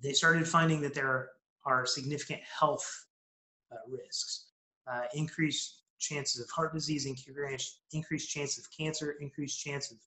they 0.02 0.14
started 0.14 0.48
finding 0.48 0.82
that 0.82 0.94
there 0.94 1.30
are 1.66 1.86
significant 1.86 2.42
health 2.60 3.06
uh, 3.72 3.76
risks, 3.88 4.48
uh, 4.92 5.04
increased 5.14 5.82
chances 6.00 6.42
of 6.42 6.50
heart 6.50 6.74
disease, 6.74 7.06
increased 7.06 7.82
increased 7.92 8.30
chance 8.30 8.58
of 8.58 8.66
cancer, 8.76 9.16
increased 9.20 9.60
chance 9.60 9.92
of 9.92 9.98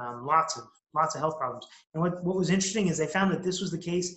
um, 0.00 0.26
lots 0.26 0.56
of 0.56 0.64
lots 0.94 1.14
of 1.14 1.20
health 1.20 1.38
problems. 1.38 1.66
And 1.94 2.02
what, 2.02 2.22
what 2.24 2.36
was 2.36 2.50
interesting 2.50 2.88
is 2.88 2.98
they 2.98 3.06
found 3.06 3.30
that 3.32 3.42
this 3.42 3.60
was 3.60 3.70
the 3.70 3.78
case 3.78 4.16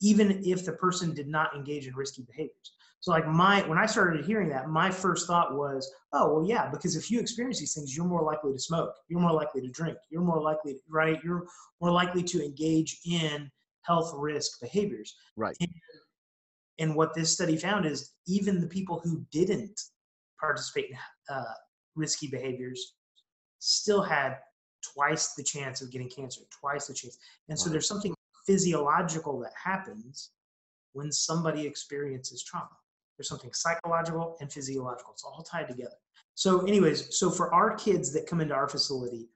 even 0.00 0.42
if 0.44 0.64
the 0.64 0.72
person 0.72 1.12
did 1.12 1.28
not 1.28 1.54
engage 1.56 1.86
in 1.86 1.94
risky 1.94 2.22
behaviors. 2.22 2.72
So 3.00 3.12
like 3.12 3.26
my 3.26 3.62
when 3.68 3.78
I 3.78 3.86
started 3.86 4.24
hearing 4.24 4.48
that, 4.50 4.68
my 4.68 4.90
first 4.90 5.26
thought 5.26 5.56
was, 5.56 5.90
oh 6.12 6.34
well, 6.34 6.48
yeah, 6.48 6.68
because 6.68 6.96
if 6.96 7.10
you 7.10 7.20
experience 7.20 7.60
these 7.60 7.74
things, 7.74 7.96
you're 7.96 8.06
more 8.06 8.22
likely 8.22 8.52
to 8.52 8.58
smoke, 8.58 8.92
you're 9.08 9.20
more 9.20 9.32
likely 9.32 9.60
to 9.60 9.68
drink, 9.68 9.96
you're 10.10 10.22
more 10.22 10.40
likely, 10.40 10.74
to, 10.74 10.80
right? 10.88 11.20
You're 11.22 11.46
more 11.80 11.92
likely 11.92 12.22
to 12.24 12.44
engage 12.44 12.98
in 13.06 13.50
health 13.82 14.12
risk 14.16 14.60
behaviors. 14.60 15.14
Right. 15.36 15.56
And, 15.60 15.70
and 16.80 16.94
what 16.96 17.14
this 17.14 17.32
study 17.32 17.56
found 17.56 17.86
is 17.86 18.14
even 18.26 18.60
the 18.60 18.66
people 18.66 19.00
who 19.02 19.24
didn't 19.30 19.80
participate 20.40 20.90
in 20.90 20.96
uh, 21.34 21.54
risky 21.94 22.26
behaviors 22.28 22.94
still 23.60 24.02
had 24.02 24.38
twice 24.92 25.34
the 25.34 25.42
chance 25.42 25.80
of 25.82 25.90
getting 25.90 26.08
cancer, 26.08 26.42
twice 26.50 26.86
the 26.86 26.94
chance. 26.94 27.18
And 27.48 27.58
so 27.58 27.70
there's 27.70 27.88
something 27.88 28.14
physiological 28.46 29.38
that 29.40 29.52
happens 29.62 30.30
when 30.92 31.12
somebody 31.12 31.66
experiences 31.66 32.42
trauma. 32.42 32.68
There's 33.16 33.28
something 33.28 33.52
psychological 33.52 34.36
and 34.40 34.52
physiological. 34.52 35.12
It's 35.12 35.24
all 35.24 35.42
tied 35.42 35.68
together. 35.68 35.96
So, 36.34 36.60
anyways, 36.66 37.18
so 37.18 37.30
for 37.30 37.52
our 37.52 37.74
kids 37.74 38.12
that 38.12 38.26
come 38.26 38.40
into 38.40 38.54
our 38.54 38.68
facility, 38.68 39.28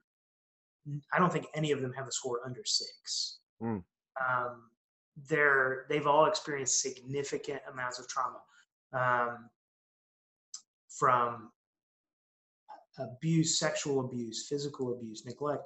I 1.13 1.19
don't 1.19 1.31
think 1.31 1.47
any 1.53 1.71
of 1.71 1.81
them 1.81 1.93
have 1.93 2.07
a 2.07 2.11
score 2.11 2.39
under 2.45 2.61
six. 2.65 3.39
Mm. 3.61 3.83
Um, 4.19 4.63
they're 5.29 5.85
they've 5.89 6.07
all 6.07 6.25
experienced 6.25 6.81
significant 6.81 7.61
amounts 7.71 7.99
of 7.99 8.07
trauma 8.07 8.41
um, 8.93 9.49
from 10.89 11.51
abuse, 12.99 13.59
sexual 13.59 14.05
abuse, 14.05 14.47
physical 14.47 14.93
abuse, 14.93 15.25
neglect. 15.25 15.63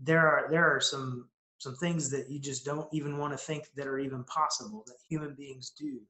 There 0.00 0.26
are 0.26 0.48
there 0.50 0.68
are 0.68 0.80
some 0.80 1.28
some 1.58 1.76
things 1.76 2.10
that 2.10 2.28
you 2.28 2.38
just 2.38 2.64
don't 2.64 2.88
even 2.92 3.16
want 3.18 3.32
to 3.32 3.38
think 3.38 3.68
that 3.76 3.86
are 3.86 3.98
even 3.98 4.24
possible 4.24 4.84
that 4.86 4.96
human 5.08 5.34
beings 5.34 5.70
do. 5.70 6.00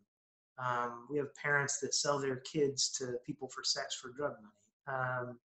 Um, 0.58 1.06
we 1.10 1.18
have 1.18 1.34
parents 1.34 1.80
that 1.80 1.94
sell 1.94 2.18
their 2.18 2.36
kids 2.36 2.90
to 2.98 3.16
people 3.26 3.48
for 3.48 3.62
sex 3.62 3.94
for 3.94 4.10
drug 4.10 4.34
money. 4.40 4.98
Um, 4.98 5.38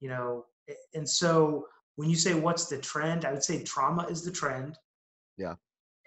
you 0.00 0.08
know, 0.08 0.46
and 0.94 1.08
so 1.08 1.66
when 1.96 2.08
you 2.08 2.16
say 2.16 2.34
what's 2.34 2.66
the 2.66 2.78
trend, 2.78 3.24
I 3.24 3.32
would 3.32 3.44
say 3.44 3.62
trauma 3.62 4.06
is 4.06 4.24
the 4.24 4.30
trend. 4.30 4.78
Yeah. 5.36 5.54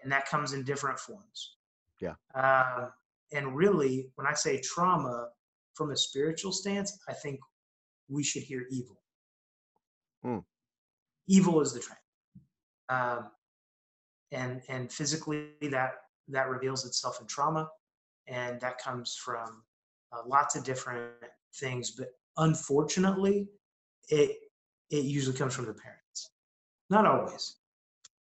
And 0.03 0.11
that 0.11 0.27
comes 0.27 0.53
in 0.53 0.63
different 0.63 0.99
forms. 0.99 1.55
Yeah. 1.99 2.15
Um, 2.35 2.91
and 3.31 3.55
really, 3.55 4.09
when 4.15 4.27
I 4.27 4.33
say 4.33 4.61
trauma 4.61 5.29
from 5.73 5.91
a 5.91 5.97
spiritual 5.97 6.51
stance, 6.51 6.97
I 7.07 7.13
think 7.13 7.39
we 8.09 8.23
should 8.23 8.43
hear 8.43 8.65
evil. 8.71 9.01
Hmm. 10.23 10.39
Evil 11.27 11.61
is 11.61 11.73
the 11.73 11.79
trend. 11.79 11.99
Um, 12.89 13.31
and 14.31 14.61
and 14.69 14.91
physically 14.91 15.47
that 15.61 15.91
that 16.27 16.49
reveals 16.49 16.85
itself 16.85 17.19
in 17.21 17.27
trauma 17.27 17.69
and 18.27 18.59
that 18.59 18.77
comes 18.77 19.15
from 19.15 19.63
uh, 20.11 20.21
lots 20.25 20.55
of 20.55 20.63
different 20.63 21.11
things 21.55 21.91
but 21.91 22.07
unfortunately 22.37 23.47
it 24.09 24.37
it 24.89 25.05
usually 25.05 25.37
comes 25.37 25.53
from 25.55 25.65
the 25.65 25.73
parents 25.73 26.31
not 26.89 27.05
always 27.05 27.57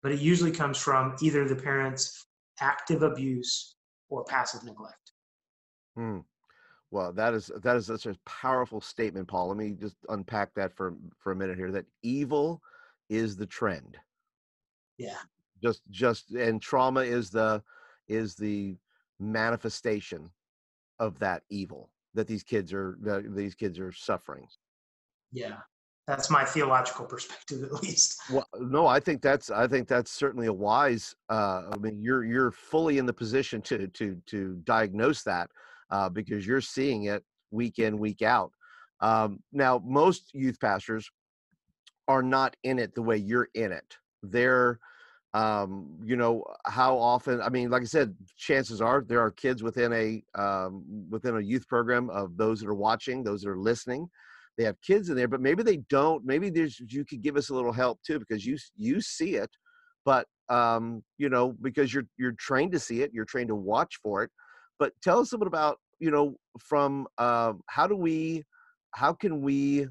but 0.03 0.13
it 0.13 0.21
usually 0.21 0.51
comes 0.51 0.79
from 0.79 1.15
either 1.21 1.47
the 1.47 1.57
parents 1.57 2.27
active 2.61 3.03
abuse 3.03 3.77
or 4.09 4.25
passive 4.25 4.65
neglect 4.65 5.13
Hmm. 5.97 6.21
Well, 6.92 7.11
that 7.14 7.33
is 7.33 7.50
that 7.62 7.76
is 7.76 7.87
such 7.87 8.05
a 8.05 8.14
powerful 8.26 8.83
statement, 8.83 9.26
Paul. 9.26 9.48
Let 9.48 9.57
me 9.57 9.72
just 9.72 9.96
unpack 10.11 10.55
that 10.55 10.76
for 10.76 10.94
for 11.18 11.33
a 11.33 11.37
minute 11.37 11.57
here. 11.57 11.72
That 11.72 11.87
evil 12.02 12.61
is 13.09 13.35
the 13.35 13.46
trend. 13.46 13.96
yeah 14.98 15.16
Just 15.62 15.81
just 15.90 16.31
and 16.33 16.61
trauma 16.61 17.00
is 17.00 17.31
the 17.31 17.62
is 18.09 18.35
the 18.35 18.76
manifestation 19.18 20.31
of 20.98 21.18
that 21.20 21.42
evil 21.48 21.90
that 22.14 22.26
these 22.26 22.42
kids 22.42 22.74
are 22.74 22.98
that 23.00 23.35
these 23.35 23.55
kids 23.55 23.78
are 23.81 23.92
suffering. 23.92 24.46
yeah 25.33 25.59
that's 26.07 26.28
my 26.31 26.44
theological 26.44 27.07
perspective 27.14 27.62
at 27.62 27.72
least 27.83 28.20
Well, 28.31 28.46
no, 28.59 28.87
I 28.87 29.00
think 29.00 29.22
that's 29.22 29.50
I 29.50 29.66
think 29.66 29.88
that's 29.88 30.11
certainly 30.11 30.46
a 30.46 30.52
wise. 30.52 31.14
Uh, 31.31 31.70
I 31.72 31.76
mean, 31.78 32.02
you're 32.02 32.24
you're 32.24 32.50
fully 32.50 32.98
in 32.98 33.07
the 33.07 33.12
position 33.14 33.62
to 33.62 33.87
to 33.88 34.20
to 34.26 34.61
diagnose 34.64 35.22
that 35.22 35.48
uh, 35.92 36.09
because 36.09 36.44
you're 36.44 36.61
seeing 36.61 37.05
it 37.05 37.22
week 37.52 37.78
in 37.78 37.98
week 37.98 38.22
out. 38.22 38.50
Um, 39.00 39.40
now, 39.52 39.81
most 39.85 40.35
youth 40.35 40.59
pastors 40.61 41.09
are 42.09 42.22
not 42.22 42.57
in 42.64 42.81
it 42.81 42.94
the 42.94 43.02
way 43.02 43.16
you're 43.16 43.48
in 43.55 43.70
it. 43.70 43.96
They're, 44.22 44.81
um, 45.35 45.98
you 46.05 46.16
know, 46.16 46.44
how 46.66 46.98
often? 46.98 47.40
I 47.40 47.48
mean, 47.48 47.70
like 47.70 47.83
I 47.83 47.87
said, 47.87 48.14
chances 48.37 48.81
are 48.81 49.05
there 49.07 49.20
are 49.20 49.31
kids 49.31 49.62
within 49.62 49.92
a 49.92 50.22
um, 50.40 50.85
within 51.11 51.37
a 51.37 51.40
youth 51.40 51.68
program 51.68 52.11
of 52.11 52.37
those 52.37 52.61
that 52.61 52.68
are 52.68 52.74
watching, 52.74 53.22
those 53.22 53.42
that 53.42 53.50
are 53.50 53.59
listening 53.59 54.09
they 54.59 54.64
have 54.64 54.81
kids 54.83 55.09
in 55.09 55.16
there 55.16 55.28
but 55.28 55.40
maybe 55.40 55.62
they 55.62 55.78
don't 55.88 56.24
maybe 56.24 56.50
there's 56.50 56.81
you 56.88 57.05
could 57.05 57.22
give 57.22 57.37
us 57.37 57.50
a 57.50 57.55
little 57.55 57.72
help 57.72 58.00
too 58.02 58.18
because 58.18 58.44
you 58.44 58.57
you 58.76 59.00
see 59.00 59.37
it 59.37 59.50
but 60.05 60.26
um 60.48 61.02
you 61.18 61.28
know 61.28 61.55
because 61.62 61.92
you're 61.92 62.07
you're 62.18 62.33
trained 62.33 62.72
to 62.72 62.78
see 62.78 63.02
it 63.02 63.11
you're 63.12 63.24
trained 63.24 63.48
to 63.48 63.55
watch 63.55 63.98
for 64.02 64.22
it 64.22 64.31
but 64.83 64.92
tell 65.01 65.21
us 65.21 65.33
a 65.33 65.38
bit 65.38 65.47
about 65.47 65.79
you 66.01 66.11
know 66.11 66.35
from 66.59 67.07
uh, 67.16 67.53
how 67.68 67.87
do 67.87 67.95
we 67.95 68.42
how 68.97 69.12
can 69.12 69.40
we 69.40 69.87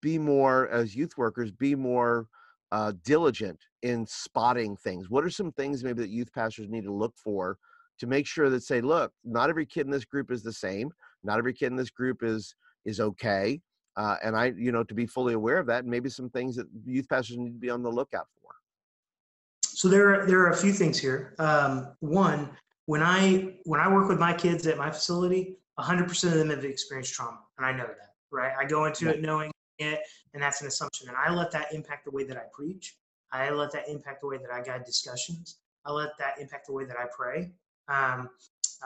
be 0.00 0.18
more 0.18 0.68
as 0.70 0.96
youth 0.96 1.12
workers 1.16 1.52
be 1.52 1.76
more 1.76 2.26
uh, 2.72 2.90
diligent 3.04 3.60
in 3.82 4.04
spotting 4.04 4.76
things? 4.76 5.08
What 5.08 5.22
are 5.22 5.30
some 5.30 5.52
things 5.52 5.84
maybe 5.84 6.02
that 6.02 6.10
youth 6.10 6.32
pastors 6.32 6.68
need 6.68 6.82
to 6.82 6.92
look 6.92 7.14
for 7.16 7.58
to 8.00 8.08
make 8.08 8.26
sure 8.26 8.50
that 8.50 8.64
say 8.64 8.80
look 8.80 9.12
not 9.22 9.50
every 9.50 9.66
kid 9.66 9.86
in 9.86 9.92
this 9.92 10.04
group 10.04 10.32
is 10.32 10.42
the 10.42 10.52
same. 10.52 10.90
Not 11.22 11.38
every 11.38 11.54
kid 11.54 11.66
in 11.66 11.76
this 11.76 11.90
group 11.90 12.24
is 12.24 12.56
is 12.84 12.98
okay 12.98 13.60
uh, 13.96 14.16
and 14.24 14.34
i 14.34 14.46
you 14.56 14.72
know 14.72 14.82
to 14.82 14.94
be 14.94 15.06
fully 15.06 15.34
aware 15.34 15.58
of 15.58 15.66
that 15.68 15.84
and 15.84 15.90
maybe 15.92 16.08
some 16.08 16.28
things 16.30 16.56
that 16.56 16.66
youth 16.84 17.08
pastors 17.08 17.38
need 17.38 17.52
to 17.52 17.60
be 17.60 17.70
on 17.70 17.84
the 17.84 17.88
lookout 17.98 18.26
for. 18.42 18.50
So 19.62 19.86
there 19.88 20.12
are 20.12 20.26
there 20.26 20.40
are 20.40 20.50
a 20.50 20.56
few 20.56 20.72
things 20.72 20.98
here. 20.98 21.36
Um, 21.38 21.94
one 22.00 22.50
when 22.86 23.02
i 23.02 23.54
when 23.64 23.80
i 23.80 23.88
work 23.92 24.08
with 24.08 24.18
my 24.18 24.32
kids 24.32 24.66
at 24.66 24.78
my 24.78 24.90
facility 24.90 25.56
100% 25.78 26.24
of 26.24 26.34
them 26.34 26.50
have 26.50 26.64
experienced 26.64 27.14
trauma 27.14 27.38
and 27.58 27.66
i 27.66 27.72
know 27.72 27.86
that 27.86 28.10
right? 28.30 28.52
I 28.58 28.64
go 28.64 28.86
into 28.86 29.06
Yeah. 29.06 29.12
it 29.12 29.20
knowing 29.22 29.50
it 29.78 30.00
and 30.34 30.42
that's 30.42 30.60
an 30.62 30.66
assumption 30.68 31.08
and 31.08 31.16
i 31.16 31.32
let 31.32 31.50
that 31.52 31.72
impact 31.72 32.04
the 32.04 32.10
way 32.10 32.24
that 32.24 32.36
i 32.36 32.42
preach. 32.52 32.96
I 33.34 33.48
let 33.50 33.72
that 33.72 33.88
impact 33.88 34.20
the 34.20 34.26
way 34.26 34.36
that 34.38 34.50
i 34.52 34.60
guide 34.62 34.84
discussions. 34.84 35.58
I 35.86 35.92
let 35.92 36.10
that 36.18 36.38
impact 36.38 36.66
the 36.66 36.72
way 36.74 36.84
that 36.84 36.96
i 36.98 37.06
pray. 37.16 37.50
Um, 37.88 38.28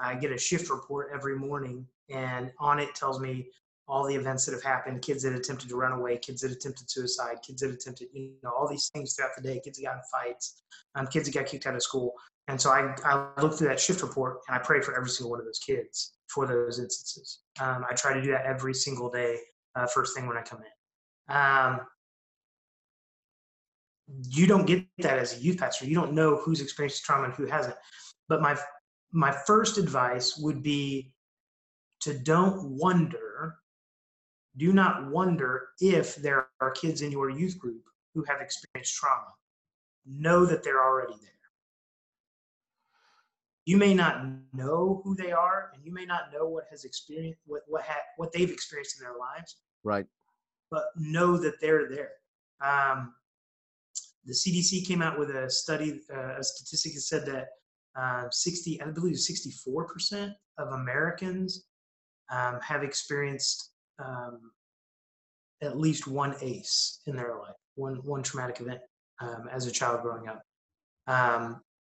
i 0.00 0.14
get 0.14 0.30
a 0.32 0.38
shift 0.38 0.70
report 0.70 1.10
every 1.12 1.36
morning 1.36 1.86
and 2.10 2.52
on 2.58 2.78
it 2.78 2.94
tells 2.94 3.18
me 3.20 3.48
all 3.88 4.04
the 4.06 4.14
events 4.14 4.44
that 4.46 4.52
have 4.52 4.62
happened 4.62 5.00
kids 5.02 5.22
that 5.22 5.32
attempted 5.32 5.68
to 5.68 5.76
run 5.76 5.92
away 5.92 6.16
kids 6.18 6.40
that 6.42 6.50
attempted 6.52 6.90
suicide 6.90 7.36
kids 7.46 7.60
that 7.62 7.70
attempted 7.70 8.08
you 8.12 8.32
know 8.42 8.50
all 8.50 8.68
these 8.68 8.88
things 8.94 9.14
throughout 9.14 9.30
the 9.36 9.42
day 9.42 9.60
kids 9.64 9.78
that 9.78 9.84
got 9.84 9.96
in 9.96 10.02
fights 10.12 10.62
um, 10.96 11.06
kids 11.06 11.26
that 11.26 11.34
got 11.34 11.46
kicked 11.46 11.66
out 11.66 11.74
of 11.74 11.82
school 11.82 12.12
and 12.48 12.60
so 12.60 12.70
I, 12.70 12.94
I 13.04 13.40
look 13.42 13.54
through 13.54 13.68
that 13.68 13.80
shift 13.80 14.02
report 14.02 14.38
and 14.48 14.56
I 14.56 14.60
pray 14.60 14.80
for 14.80 14.96
every 14.96 15.10
single 15.10 15.30
one 15.30 15.40
of 15.40 15.46
those 15.46 15.58
kids 15.58 16.12
for 16.28 16.46
those 16.46 16.78
instances. 16.78 17.40
Um, 17.60 17.84
I 17.90 17.94
try 17.94 18.14
to 18.14 18.22
do 18.22 18.30
that 18.30 18.46
every 18.46 18.74
single 18.74 19.10
day, 19.10 19.38
uh, 19.74 19.86
first 19.86 20.16
thing 20.16 20.26
when 20.26 20.36
I 20.36 20.42
come 20.42 20.60
in. 20.60 21.36
Um, 21.36 21.80
you 24.28 24.46
don't 24.46 24.66
get 24.66 24.84
that 24.98 25.18
as 25.18 25.36
a 25.36 25.40
youth 25.40 25.58
pastor. 25.58 25.86
You 25.86 25.96
don't 25.96 26.12
know 26.12 26.36
who's 26.36 26.60
experienced 26.60 27.04
trauma 27.04 27.24
and 27.24 27.34
who 27.34 27.46
hasn't. 27.46 27.76
But 28.28 28.40
my 28.40 28.56
my 29.12 29.32
first 29.46 29.78
advice 29.78 30.36
would 30.36 30.62
be 30.62 31.12
to 32.02 32.18
don't 32.18 32.62
wonder 32.78 33.56
do 34.56 34.72
not 34.72 35.10
wonder 35.10 35.68
if 35.80 36.16
there 36.16 36.48
are 36.60 36.70
kids 36.70 37.02
in 37.02 37.12
your 37.12 37.28
youth 37.28 37.58
group 37.58 37.82
who 38.14 38.24
have 38.26 38.40
experienced 38.40 38.94
trauma. 38.94 39.26
Know 40.06 40.46
that 40.46 40.62
they're 40.62 40.82
already 40.82 41.14
there. 41.20 41.35
You 43.66 43.76
may 43.76 43.94
not 43.94 44.24
know 44.52 45.02
who 45.04 45.14
they 45.14 45.32
are, 45.32 45.70
and 45.74 45.84
you 45.84 45.92
may 45.92 46.06
not 46.06 46.32
know 46.32 46.46
what 46.46 46.64
has 46.70 46.84
experienced 46.84 47.40
what 47.46 47.62
what 47.66 47.82
ha, 47.82 47.96
what 48.16 48.32
they've 48.32 48.50
experienced 48.50 48.98
in 48.98 49.04
their 49.04 49.18
lives. 49.18 49.56
Right. 49.84 50.06
But 50.70 50.84
know 50.96 51.36
that 51.36 51.60
they're 51.60 51.88
there. 51.88 52.12
Um, 52.64 53.12
the 54.24 54.32
CDC 54.32 54.86
came 54.86 55.02
out 55.02 55.18
with 55.18 55.30
a 55.30 55.50
study, 55.50 56.00
uh, 56.12 56.38
a 56.38 56.42
statistic 56.42 56.94
that 56.94 57.00
said 57.00 57.26
that 57.26 57.48
uh, 57.96 58.28
60, 58.30 58.82
I 58.82 58.90
believe 58.90 59.16
64% 59.16 60.32
of 60.58 60.68
Americans 60.72 61.66
um, 62.30 62.58
have 62.60 62.82
experienced 62.82 63.72
um, 63.98 64.50
at 65.62 65.78
least 65.78 66.06
one 66.06 66.34
ACE 66.40 67.00
in 67.06 67.16
their 67.16 67.36
life, 67.38 67.54
one 67.76 67.96
one 68.04 68.22
traumatic 68.22 68.60
event 68.60 68.80
um, 69.20 69.48
as 69.50 69.66
a 69.66 69.70
child 69.70 70.02
growing 70.02 70.28
up. 70.28 70.42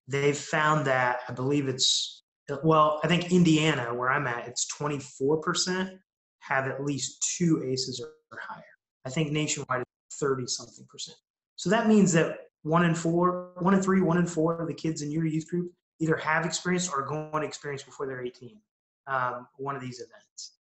They've 0.09 0.37
found 0.37 0.87
that 0.87 1.21
I 1.29 1.33
believe 1.33 1.69
it's 1.69 2.23
well, 2.63 3.01
I 3.03 3.09
think 3.09 3.33
Indiana, 3.33 3.93
where 3.93 4.11
I'm 4.11 4.27
at, 4.27 4.47
it's 4.47 4.67
24% 4.73 5.99
have 6.41 6.69
at 6.69 6.85
least 6.85 7.35
two 7.37 7.65
ACEs 7.65 8.01
or 8.01 8.39
higher. 8.41 8.63
I 9.05 9.11
think 9.11 9.33
nationwide 9.33 9.83
it's 10.09 10.19
30 10.19 10.47
something 10.47 10.87
percent. 10.89 11.17
So 11.57 11.71
that 11.71 11.89
means 11.89 12.13
that 12.13 12.39
one 12.63 12.85
in 12.85 12.95
four, 12.95 13.51
one 13.59 13.75
in 13.75 13.83
three, 13.83 14.01
one 14.01 14.19
in 14.19 14.27
four 14.27 14.61
of 14.61 14.69
the 14.69 14.75
kids 14.75 15.03
in 15.03 15.11
your 15.11 15.27
youth 15.27 15.49
group 15.49 15.73
either 15.99 16.17
have 16.17 16.45
experienced 16.45 16.93
or 16.93 17.07
going 17.07 17.43
to 17.43 17.47
experience 17.47 17.83
before 17.83 18.07
they're 18.07 18.25
18 18.25 18.61
um, 19.07 19.47
one 19.57 19.75
of 19.77 19.83
these 19.83 20.01
events. 20.01 20.55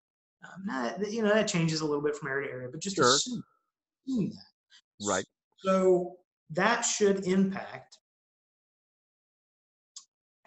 Um, 0.44 0.64
that, 0.66 1.12
you 1.12 1.22
know, 1.22 1.32
that 1.32 1.48
changes 1.48 1.80
a 1.80 1.84
little 1.84 2.02
bit 2.02 2.16
from 2.16 2.28
area 2.28 2.48
to 2.48 2.54
area, 2.54 2.68
but 2.70 2.80
just 2.80 2.96
sure. 2.96 3.06
assume, 3.06 3.42
assume 4.08 4.30
that. 4.30 5.06
Right. 5.06 5.24
So 5.58 6.16
that 6.50 6.82
should 6.82 7.26
impact 7.26 7.98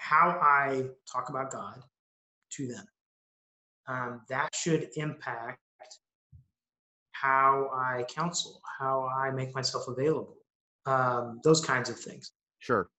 how 0.09 0.39
I 0.41 0.85
talk 1.11 1.29
about 1.29 1.51
God 1.51 1.83
to 2.53 2.67
them. 2.67 2.85
Um, 3.87 4.21
that 4.29 4.55
should 4.55 4.89
impact 4.95 5.59
how 7.11 7.69
I 7.73 8.05
counsel, 8.09 8.59
how 8.79 9.07
I 9.15 9.29
make 9.29 9.53
myself 9.53 9.87
available, 9.87 10.37
um, 10.87 11.41
those 11.43 11.63
kinds 11.63 11.89
of 11.89 11.99
things. 11.99 12.31
Sure. 12.57 12.89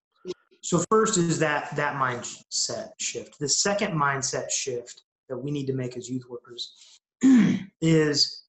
So 0.63 0.85
first 0.91 1.17
is 1.17 1.39
that 1.41 1.75
that 1.75 1.97
mindset 1.97 2.91
shift. 3.01 3.39
The 3.41 3.49
second 3.49 3.93
mindset 3.99 4.51
shift 4.51 5.03
that 5.29 5.37
we 5.37 5.51
need 5.51 5.67
to 5.67 5.73
make 5.73 5.97
as 5.97 6.09
youth 6.09 6.25
workers 6.29 7.01
is, 7.81 8.45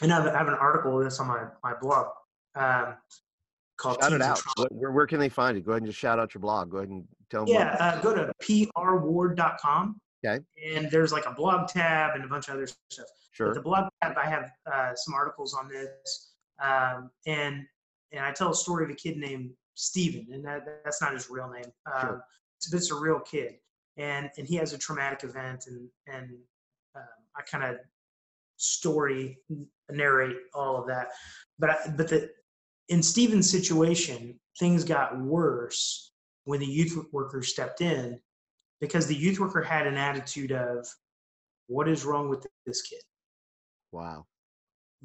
and 0.00 0.12
I 0.12 0.22
have, 0.22 0.48
an 0.48 0.54
article 0.54 0.98
that's 0.98 1.20
on 1.20 1.26
my 1.26 1.44
my 1.62 1.74
blog 1.80 2.06
um, 2.54 2.94
called. 3.82 3.98
Shout 4.00 4.12
it 4.12 4.22
out. 4.22 4.40
Where, 4.70 4.92
where 4.92 5.06
can 5.06 5.18
they 5.18 5.28
find 5.28 5.56
it? 5.56 5.64
Go 5.64 5.72
ahead 5.72 5.82
and 5.82 5.86
just 5.86 5.98
shout 5.98 6.18
out 6.18 6.34
your 6.34 6.40
blog. 6.40 6.70
Go 6.70 6.78
ahead 6.78 6.88
and 6.88 7.04
tell 7.30 7.44
them. 7.44 7.54
Yeah, 7.54 7.76
uh, 7.80 8.00
go 8.00 8.14
to 8.14 8.32
prward.com. 8.42 10.00
Okay. 10.24 10.42
And 10.72 10.90
there's 10.90 11.12
like 11.12 11.26
a 11.26 11.32
blog 11.32 11.68
tab 11.68 12.14
and 12.14 12.24
a 12.24 12.28
bunch 12.28 12.48
of 12.48 12.54
other 12.54 12.68
stuff. 12.90 13.06
Sure. 13.32 13.48
But 13.48 13.54
the 13.54 13.62
blog 13.62 13.88
tab, 14.02 14.16
I 14.16 14.28
have 14.28 14.50
uh, 14.72 14.94
some 14.94 15.14
articles 15.14 15.54
on 15.54 15.68
this, 15.68 16.34
um, 16.62 17.10
and 17.26 17.64
and 18.12 18.24
I 18.24 18.30
tell 18.30 18.50
a 18.50 18.54
story 18.54 18.84
of 18.84 18.90
a 18.90 18.94
kid 18.94 19.16
named 19.16 19.50
Steven, 19.74 20.26
and 20.32 20.44
that, 20.44 20.64
that's 20.84 21.00
not 21.00 21.14
his 21.14 21.28
real 21.30 21.50
name. 21.50 21.64
Um, 21.86 22.00
Sure. 22.00 22.24
it's, 22.58 22.72
it's 22.72 22.90
a 22.92 22.94
real 22.94 23.20
kid, 23.20 23.54
and 23.96 24.30
and 24.38 24.46
he 24.46 24.56
has 24.56 24.72
a 24.72 24.78
traumatic 24.78 25.24
event, 25.24 25.64
and 25.66 25.88
and 26.06 26.30
um, 26.94 27.02
I 27.36 27.42
kind 27.42 27.64
of 27.64 27.80
story 28.58 29.38
narrate 29.90 30.36
all 30.54 30.76
of 30.76 30.86
that. 30.86 31.08
But 31.58 31.70
I, 31.70 31.76
but 31.96 32.08
the 32.08 32.30
in 32.92 33.02
Steven's 33.02 33.48
situation, 33.50 34.38
things 34.58 34.84
got 34.84 35.18
worse 35.18 36.12
when 36.44 36.60
the 36.60 36.66
youth 36.66 37.06
worker 37.10 37.42
stepped 37.42 37.80
in 37.80 38.20
because 38.82 39.06
the 39.06 39.14
youth 39.14 39.40
worker 39.40 39.62
had 39.62 39.86
an 39.86 39.96
attitude 39.96 40.52
of 40.52 40.86
what 41.68 41.88
is 41.88 42.04
wrong 42.04 42.28
with 42.28 42.46
this 42.66 42.82
kid 42.82 43.00
Wow. 43.92 44.26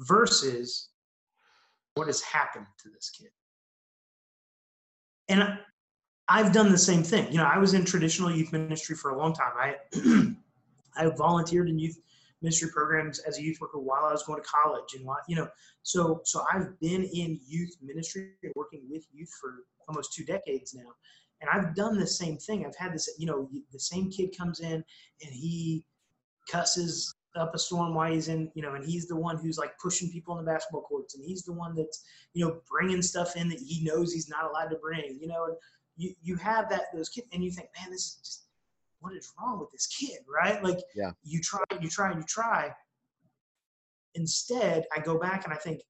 versus 0.00 0.90
what 1.94 2.08
has 2.08 2.20
happened 2.20 2.66
to 2.82 2.90
this 2.90 3.08
kid. 3.08 3.30
And 5.30 5.42
I- 5.42 5.58
I've 6.28 6.52
done 6.52 6.70
the 6.70 6.76
same 6.76 7.02
thing. 7.02 7.32
You 7.32 7.38
know, 7.38 7.44
I 7.46 7.56
was 7.56 7.72
in 7.72 7.86
traditional 7.86 8.30
youth 8.30 8.52
ministry 8.52 8.96
for 8.96 9.12
a 9.12 9.16
long 9.16 9.32
time. 9.32 9.54
I 9.56 10.36
I 10.96 11.08
volunteered 11.16 11.70
in 11.70 11.78
youth 11.78 11.98
ministry 12.42 12.68
programs 12.72 13.18
as 13.20 13.38
a 13.38 13.42
youth 13.42 13.58
worker 13.60 13.78
while 13.78 14.04
I 14.04 14.12
was 14.12 14.22
going 14.22 14.40
to 14.40 14.48
college 14.48 14.94
and 14.94 15.04
while, 15.04 15.18
you 15.28 15.36
know, 15.36 15.48
so 15.82 16.20
so 16.24 16.44
I've 16.52 16.78
been 16.80 17.04
in 17.04 17.40
youth 17.46 17.76
ministry 17.82 18.32
and 18.42 18.52
working 18.54 18.82
with 18.90 19.04
youth 19.12 19.30
for 19.40 19.64
almost 19.88 20.12
two 20.14 20.24
decades 20.24 20.74
now. 20.74 20.90
And 21.40 21.50
I've 21.50 21.74
done 21.74 21.98
the 21.98 22.06
same 22.06 22.36
thing. 22.36 22.66
I've 22.66 22.76
had 22.76 22.92
this, 22.92 23.08
you 23.18 23.26
know, 23.26 23.48
the 23.72 23.78
same 23.78 24.10
kid 24.10 24.36
comes 24.36 24.60
in 24.60 24.72
and 24.72 25.32
he 25.32 25.84
cusses 26.50 27.14
up 27.36 27.54
a 27.54 27.58
storm 27.58 27.94
while 27.94 28.10
he's 28.12 28.28
in, 28.28 28.50
you 28.54 28.62
know, 28.62 28.74
and 28.74 28.84
he's 28.84 29.06
the 29.06 29.16
one 29.16 29.36
who's 29.38 29.58
like 29.58 29.72
pushing 29.80 30.10
people 30.10 30.36
in 30.38 30.44
the 30.44 30.50
basketball 30.50 30.82
courts, 30.82 31.14
and 31.14 31.24
he's 31.24 31.42
the 31.42 31.52
one 31.52 31.74
that's, 31.74 32.04
you 32.34 32.44
know, 32.44 32.60
bringing 32.68 33.02
stuff 33.02 33.36
in 33.36 33.48
that 33.48 33.60
he 33.60 33.84
knows 33.84 34.12
he's 34.12 34.28
not 34.28 34.44
allowed 34.44 34.68
to 34.68 34.76
bring, 34.76 35.18
you 35.20 35.28
know, 35.28 35.44
and 35.44 35.56
you 35.96 36.14
you 36.22 36.36
have 36.36 36.68
that 36.70 36.86
those 36.94 37.08
kids, 37.08 37.26
and 37.32 37.44
you 37.44 37.50
think, 37.50 37.68
man, 37.78 37.90
this 37.90 38.00
is 38.00 38.18
just 38.24 38.47
what 39.00 39.14
is 39.14 39.32
wrong 39.38 39.60
with 39.60 39.70
this 39.70 39.86
kid, 39.86 40.18
right? 40.28 40.62
Like, 40.62 40.78
Yeah. 40.94 41.12
you 41.22 41.40
try, 41.40 41.62
you 41.80 41.88
try, 41.88 42.10
and 42.10 42.20
you 42.20 42.26
try. 42.26 42.74
Instead, 44.14 44.86
I 44.94 45.00
go 45.00 45.18
back 45.18 45.44
and 45.44 45.52
I 45.52 45.56
think, 45.56 45.82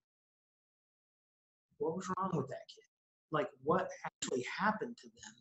what 1.78 1.96
was 1.96 2.08
wrong 2.16 2.30
with 2.34 2.48
that 2.48 2.66
kid? 2.68 2.84
Like, 3.30 3.48
what 3.62 3.88
actually 4.04 4.42
happened 4.42 4.96
to 4.98 5.08
them 5.08 5.34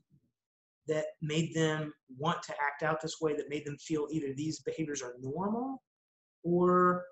that 0.88 1.06
made 1.22 1.54
them 1.54 1.94
want 2.18 2.42
to 2.44 2.54
act 2.62 2.84
out 2.84 3.02
this 3.02 3.20
way? 3.20 3.36
That 3.36 3.50
made 3.50 3.66
them 3.66 3.78
feel 3.78 4.08
either 4.12 4.34
these 4.34 4.60
behaviors 4.60 5.02
are 5.02 5.16
normal 5.20 5.84
or 6.44 7.06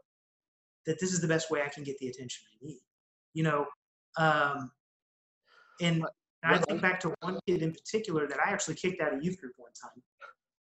that 0.86 1.00
this 1.00 1.12
is 1.12 1.20
the 1.20 1.28
best 1.28 1.50
way 1.50 1.62
I 1.64 1.70
can 1.70 1.84
get 1.84 1.98
the 1.98 2.08
attention 2.08 2.46
I 2.54 2.66
need. 2.66 2.82
You 3.34 3.44
know, 3.44 3.66
um, 4.18 4.72
and, 5.82 6.06
and 6.44 6.56
I 6.56 6.58
think 6.60 6.82
back 6.82 7.00
to 7.02 7.14
one 7.22 7.40
kid 7.48 7.64
in 7.64 7.74
particular 7.74 8.28
that 8.28 8.40
I 8.40 8.52
actually 8.52 8.76
kicked 8.76 9.02
out 9.02 9.14
of 9.14 9.24
youth 9.24 9.40
group 9.40 9.54
one 9.58 9.72
time, 9.82 10.02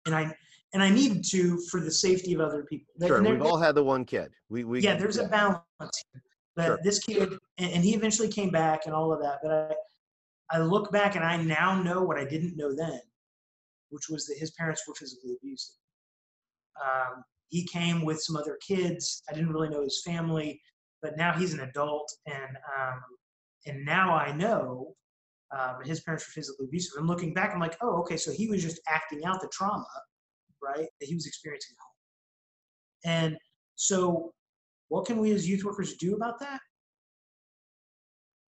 and 0.08 0.16
I 0.16 0.36
and 0.74 0.84
I 0.84 0.90
needed 0.90 1.24
to 1.32 1.60
for 1.70 1.80
the 1.80 1.92
safety 1.92 2.34
of 2.34 2.42
other 2.42 2.64
people. 2.64 2.94
Sure. 3.06 3.22
We've 3.22 3.42
all 3.42 3.58
had 3.58 3.76
the 3.76 3.84
one 3.84 4.06
kid. 4.06 4.32
We 4.50 4.64
we 4.64 4.82
yeah, 4.82 4.96
there's 4.96 5.18
a 5.18 5.28
balance 5.28 5.64
here. 5.80 6.22
But 6.56 6.66
Sure. 6.66 6.80
this 6.84 7.00
kid, 7.00 7.34
and, 7.60 7.72
and 7.72 7.84
he 7.84 7.94
eventually 7.94 8.30
came 8.30 8.50
back 8.50 8.88
and 8.88 8.96
all 8.96 9.14
of 9.14 9.22
that. 9.22 9.40
But 9.44 9.78
I, 10.52 10.58
I 10.58 10.60
look 10.60 10.92
back 10.92 11.16
and 11.16 11.24
I 11.24 11.38
now 11.38 11.82
know 11.82 12.02
what 12.02 12.18
I 12.18 12.26
didn't 12.26 12.58
know 12.58 12.76
then, 12.76 13.00
which 13.90 14.10
was 14.10 14.26
that 14.26 14.38
his 14.40 14.52
parents 14.52 14.82
were 14.88 14.96
physically 14.96 15.36
abusive. 15.40 15.76
Um, 16.84 17.24
he 17.50 17.66
came 17.68 18.04
with 18.04 18.22
some 18.22 18.36
other 18.36 18.58
kids. 18.68 19.22
I 19.30 19.34
didn't 19.34 19.54
really 19.54 19.70
know 19.70 19.84
his 19.84 20.02
family, 20.04 20.60
but 21.02 21.16
now 21.16 21.32
he's 21.34 21.54
an 21.54 21.62
adult, 21.62 22.12
and 22.26 22.58
um, 22.80 23.02
and 23.68 23.86
now 23.86 24.16
I 24.16 24.32
know 24.32 24.96
um, 25.52 25.78
his 25.84 26.02
parents 26.02 26.28
were 26.28 26.32
physically 26.32 26.66
abusive. 26.66 26.98
And 26.98 27.08
looking 27.08 27.34
back, 27.34 27.54
I'm 27.54 27.60
like, 27.60 27.78
oh, 27.82 28.00
okay, 28.02 28.18
so 28.18 28.32
he 28.32 28.48
was 28.48 28.62
just 28.62 28.80
acting 28.88 29.24
out 29.26 29.42
the 29.42 29.48
trauma, 29.52 29.86
right, 30.62 30.88
that 31.00 31.06
he 31.08 31.16
was 31.16 31.26
experiencing 31.26 31.76
at 31.78 33.12
home. 33.12 33.20
And 33.30 33.38
so, 33.76 34.34
what 34.90 35.06
can 35.06 35.18
we 35.20 35.32
as 35.32 35.48
youth 35.48 35.64
workers 35.64 35.96
do 35.96 36.16
about 36.16 36.40
that? 36.40 36.60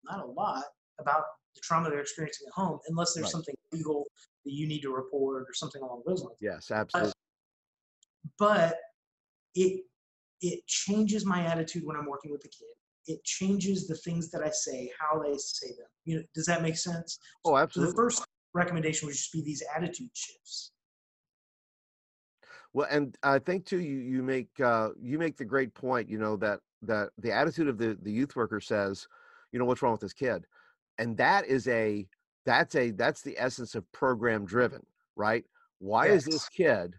Not 0.03 0.23
a 0.23 0.25
lot 0.25 0.63
about 0.99 1.23
the 1.55 1.61
trauma 1.61 1.89
they're 1.89 1.99
experiencing 1.99 2.47
at 2.47 2.53
home, 2.53 2.79
unless 2.87 3.13
there's 3.13 3.25
Right. 3.25 3.31
something 3.31 3.55
legal 3.71 4.05
that 4.45 4.53
you 4.53 4.67
need 4.67 4.81
to 4.81 4.91
report 4.93 5.43
or 5.47 5.53
something 5.53 5.81
along 5.81 6.03
those 6.05 6.21
lines. 6.21 6.37
Yes, 6.39 6.71
absolutely. 6.71 7.13
But 8.37 8.77
it 9.55 9.85
it 10.41 10.65
changes 10.67 11.25
my 11.25 11.45
attitude 11.45 11.83
when 11.85 11.95
I'm 11.95 12.05
working 12.05 12.31
with 12.31 12.41
the 12.41 12.49
kid. 12.49 12.67
It 13.07 13.23
changes 13.23 13.87
the 13.87 13.95
things 13.95 14.31
that 14.31 14.41
I 14.43 14.49
say, 14.49 14.91
how 14.99 15.21
I 15.21 15.35
say 15.37 15.67
them. 15.67 15.87
You 16.05 16.17
know, 16.17 16.23
does 16.33 16.45
that 16.45 16.61
make 16.61 16.77
sense? 16.77 17.19
Oh, 17.43 17.55
So 17.67 17.81
the 17.81 17.93
first 17.93 18.25
recommendation 18.53 19.07
would 19.07 19.15
just 19.15 19.31
be 19.31 19.41
these 19.41 19.63
attitude 19.75 20.09
shifts. 20.13 20.71
Well, 22.73 22.87
and 22.89 23.17
I 23.23 23.39
think 23.39 23.65
too, 23.65 23.79
you 23.79 23.99
you 23.99 24.21
make 24.21 24.49
uh, 24.59 24.89
you 25.01 25.17
make 25.17 25.37
the 25.37 25.45
great 25.45 25.73
point. 25.73 26.09
You 26.09 26.17
know 26.17 26.35
that 26.37 26.59
that 26.81 27.09
the 27.17 27.31
attitude 27.31 27.67
of 27.67 27.77
the 27.77 27.97
the 28.01 28.11
youth 28.11 28.35
worker 28.35 28.59
says, 28.59 29.07
you 29.51 29.59
know, 29.59 29.65
what's 29.65 29.81
wrong 29.81 29.93
with 29.93 30.01
this 30.01 30.13
kid, 30.13 30.45
and 30.97 31.15
that 31.17 31.45
is 31.45 31.67
a 31.67 32.05
that's 32.45 32.75
a 32.75 32.91
that's 32.91 33.21
the 33.21 33.35
essence 33.37 33.75
of 33.75 33.89
program 33.91 34.45
driven, 34.45 34.85
right? 35.15 35.45
Why 35.79 36.07
is 36.07 36.25
this 36.25 36.49
kid 36.49 36.95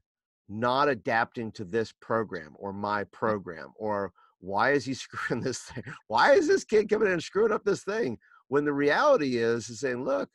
not 0.48 0.88
adapting 0.88 1.50
to 1.52 1.64
this 1.64 1.92
program 2.00 2.54
or 2.58 2.72
my 2.72 3.04
program 3.04 3.72
or 3.76 4.12
why 4.40 4.72
is 4.72 4.84
he 4.84 4.94
screwing 4.94 5.42
this 5.42 5.60
thing? 5.60 5.84
Why 6.08 6.32
is 6.32 6.48
this 6.48 6.64
kid 6.64 6.88
coming 6.88 7.08
in 7.08 7.14
and 7.14 7.22
screwing 7.22 7.52
up 7.52 7.64
this 7.64 7.84
thing? 7.84 8.18
When 8.48 8.64
the 8.64 8.72
reality 8.72 9.38
is, 9.38 9.68
is 9.68 9.80
saying, 9.80 10.04
look, 10.04 10.28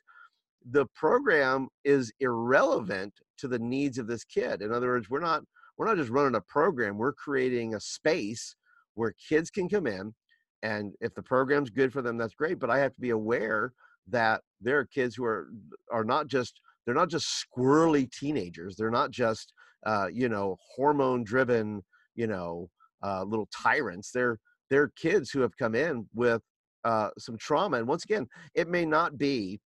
the 0.70 0.86
program 0.94 1.68
is 1.84 2.12
irrelevant 2.20 3.14
to 3.38 3.48
the 3.48 3.58
needs 3.58 3.98
of 3.98 4.06
this 4.06 4.24
kid. 4.24 4.62
In 4.62 4.72
other 4.72 4.88
words, 4.88 5.10
we're 5.10 5.20
not 5.20 5.42
we're 5.78 5.86
not 5.86 5.96
just 5.96 6.10
running 6.10 6.36
a 6.36 6.40
program, 6.40 6.98
we're 6.98 7.14
creating 7.14 7.74
a 7.74 7.80
space 7.80 8.54
where 8.94 9.14
kids 9.28 9.50
can 9.50 9.68
come 9.68 9.86
in 9.86 10.14
and 10.62 10.92
if 11.00 11.14
the 11.14 11.22
program's 11.22 11.70
good 11.70 11.92
for 11.92 12.02
them 12.02 12.16
that's 12.16 12.34
great 12.34 12.58
but 12.58 12.70
i 12.70 12.78
have 12.78 12.94
to 12.94 13.00
be 13.00 13.10
aware 13.10 13.72
that 14.08 14.40
there 14.60 14.78
are 14.78 14.84
kids 14.84 15.14
who 15.14 15.24
are 15.24 15.48
are 15.90 16.04
not 16.04 16.26
just 16.26 16.60
they're 16.84 16.94
not 16.94 17.10
just 17.10 17.44
squirrely 17.44 18.10
teenagers 18.10 18.76
they're 18.76 18.90
not 18.90 19.10
just 19.10 19.52
uh, 19.86 20.06
you 20.12 20.28
know 20.28 20.56
hormone 20.76 21.24
driven 21.24 21.82
you 22.14 22.26
know 22.26 22.68
uh, 23.02 23.24
little 23.24 23.48
tyrants. 23.54 24.10
They're 24.12 24.38
they're 24.70 24.88
kids 24.96 25.30
who 25.30 25.40
have 25.40 25.56
come 25.56 25.74
in 25.74 26.06
with 26.14 26.40
uh, 26.84 27.10
some 27.18 27.36
trauma 27.38 27.76
and 27.76 27.86
once 27.86 28.04
again 28.04 28.26
it 28.54 28.68
may 28.68 28.84
not 28.84 29.18
be 29.18 29.60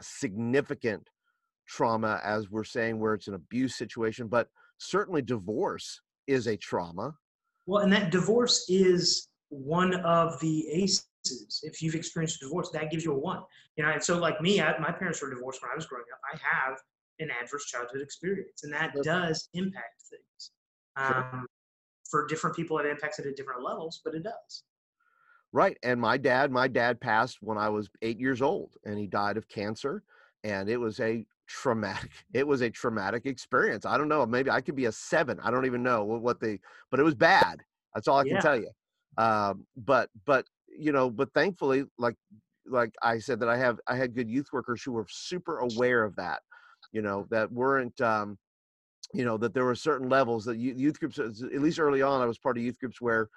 significant 0.00 1.06
trauma 1.66 2.20
as 2.24 2.48
we're 2.48 2.64
saying 2.64 2.98
where 2.98 3.14
it's 3.14 3.28
an 3.28 3.34
abuse 3.34 3.76
situation 3.76 4.28
but 4.28 4.48
certainly 4.78 5.20
divorce 5.20 6.00
is 6.26 6.46
a 6.46 6.56
trauma. 6.56 7.12
Well 7.66 7.82
and 7.82 7.92
that 7.92 8.10
divorce 8.10 8.64
is 8.68 9.28
one 9.50 9.94
of 9.96 10.38
the 10.40 10.68
aces. 10.68 11.04
If 11.62 11.82
you've 11.82 11.94
experienced 11.94 12.40
divorce 12.40 12.70
that 12.70 12.90
gives 12.90 13.04
you 13.04 13.12
a 13.12 13.18
one 13.18 13.42
you 13.76 13.84
know 13.84 13.90
and 13.90 14.02
so 14.02 14.18
like 14.18 14.40
me 14.40 14.60
I, 14.60 14.78
my 14.78 14.92
parents 14.92 15.20
were 15.20 15.30
divorced 15.30 15.60
when 15.62 15.70
i 15.72 15.74
was 15.74 15.86
growing 15.86 16.04
up. 16.12 16.20
I 16.32 16.38
have 16.38 16.78
an 17.18 17.28
adverse 17.42 17.66
childhood 17.66 18.00
experience 18.00 18.62
and 18.62 18.72
that 18.72 18.94
does 19.02 19.48
impact 19.52 20.02
things. 20.08 20.52
Um, 20.96 21.46
for 22.08 22.26
different 22.26 22.56
people 22.56 22.78
it 22.78 22.86
impacts 22.86 23.18
it 23.18 23.26
at 23.26 23.36
different 23.36 23.62
levels 23.62 24.00
but 24.04 24.14
it 24.14 24.22
does. 24.22 24.64
Right 25.52 25.76
and 25.82 26.00
my 26.00 26.16
dad 26.16 26.50
my 26.50 26.68
dad 26.68 27.00
passed 27.00 27.38
when 27.40 27.56
i 27.58 27.68
was 27.68 27.88
eight 28.02 28.18
years 28.18 28.42
old 28.42 28.74
and 28.84 28.98
he 28.98 29.06
died 29.06 29.36
of 29.36 29.48
cancer 29.48 30.02
and 30.44 30.68
it 30.68 30.76
was 30.76 31.00
a 31.00 31.24
traumatic 31.46 32.10
it 32.34 32.46
was 32.46 32.60
a 32.60 32.70
traumatic 32.70 33.26
experience. 33.26 33.86
I 33.86 33.96
don't 33.96 34.08
know 34.08 34.24
maybe 34.26 34.50
i 34.50 34.60
could 34.60 34.76
be 34.76 34.86
a 34.86 34.92
seven 34.92 35.38
i 35.42 35.50
don't 35.50 35.66
even 35.66 35.82
know 35.82 36.04
what 36.04 36.40
they 36.40 36.60
but 36.90 37.00
it 37.00 37.04
was 37.04 37.14
bad 37.14 37.60
that's 37.94 38.08
all 38.08 38.18
i 38.18 38.28
can 38.28 38.40
tell 38.40 38.58
you. 38.58 38.70
Um, 39.16 39.66
but 39.76 40.10
but 40.26 40.46
you 40.78 40.92
know 40.92 41.10
but 41.10 41.32
thankfully 41.32 41.84
like 41.98 42.14
like 42.66 42.94
i 43.02 43.18
said 43.18 43.40
that 43.40 43.48
i 43.48 43.56
have 43.56 43.80
i 43.88 43.96
had 43.96 44.14
good 44.14 44.28
youth 44.28 44.46
workers 44.52 44.82
who 44.82 44.92
were 44.92 45.06
super 45.08 45.58
aware 45.58 46.04
of 46.04 46.14
that 46.16 46.40
you 46.92 47.02
know 47.02 47.26
that 47.30 47.50
weren't 47.50 47.98
um, 48.00 48.38
you 49.14 49.24
know 49.24 49.36
that 49.38 49.54
there 49.54 49.64
were 49.64 49.74
certain 49.74 50.08
levels 50.08 50.44
that 50.44 50.58
youth 50.58 51.00
groups 51.00 51.18
at 51.18 51.62
least 51.62 51.80
early 51.80 52.02
on 52.02 52.20
i 52.20 52.26
was 52.26 52.38
part 52.38 52.58
of 52.58 52.62
youth 52.62 52.78
groups 52.78 53.00
where 53.00 53.28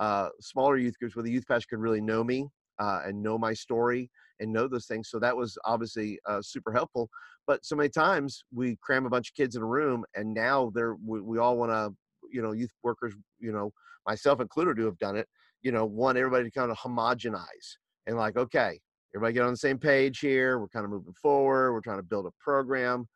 uh, 0.00 0.30
smaller 0.40 0.78
youth 0.78 0.98
groups 0.98 1.14
where 1.14 1.22
the 1.22 1.30
youth 1.30 1.46
pastor 1.46 1.66
could 1.70 1.78
really 1.78 2.00
know 2.00 2.24
me 2.24 2.48
uh, 2.78 3.02
and 3.04 3.22
know 3.22 3.38
my 3.38 3.52
story 3.52 4.10
and 4.40 4.50
know 4.50 4.66
those 4.66 4.86
things. 4.86 5.10
So 5.10 5.18
that 5.18 5.36
was 5.36 5.56
obviously 5.64 6.18
uh, 6.26 6.40
super 6.42 6.72
helpful. 6.72 7.08
But 7.46 7.64
so 7.64 7.76
many 7.76 7.90
times 7.90 8.42
we 8.52 8.76
cram 8.82 9.06
a 9.06 9.10
bunch 9.10 9.28
of 9.28 9.34
kids 9.34 9.56
in 9.56 9.62
a 9.62 9.66
room, 9.66 10.04
and 10.16 10.32
now 10.32 10.72
they're 10.74 10.96
we, 11.06 11.20
we 11.20 11.38
all 11.38 11.58
want 11.58 11.70
to, 11.70 11.94
you 12.32 12.42
know, 12.42 12.52
youth 12.52 12.70
workers, 12.82 13.14
you 13.38 13.52
know, 13.52 13.72
myself 14.06 14.40
included, 14.40 14.78
who 14.78 14.86
have 14.86 14.98
done 14.98 15.16
it, 15.16 15.28
you 15.62 15.70
know, 15.70 15.84
want 15.84 16.16
everybody 16.16 16.44
to 16.44 16.50
kind 16.50 16.70
of 16.70 16.78
homogenize 16.78 17.76
and 18.06 18.16
like, 18.16 18.36
okay, 18.36 18.80
everybody 19.14 19.34
get 19.34 19.42
on 19.42 19.50
the 19.50 19.56
same 19.58 19.78
page 19.78 20.20
here. 20.20 20.58
We're 20.58 20.68
kind 20.68 20.84
of 20.84 20.90
moving 20.90 21.14
forward. 21.20 21.72
We're 21.72 21.80
trying 21.82 21.98
to 21.98 22.02
build 22.02 22.26
a 22.26 22.30
program, 22.40 23.06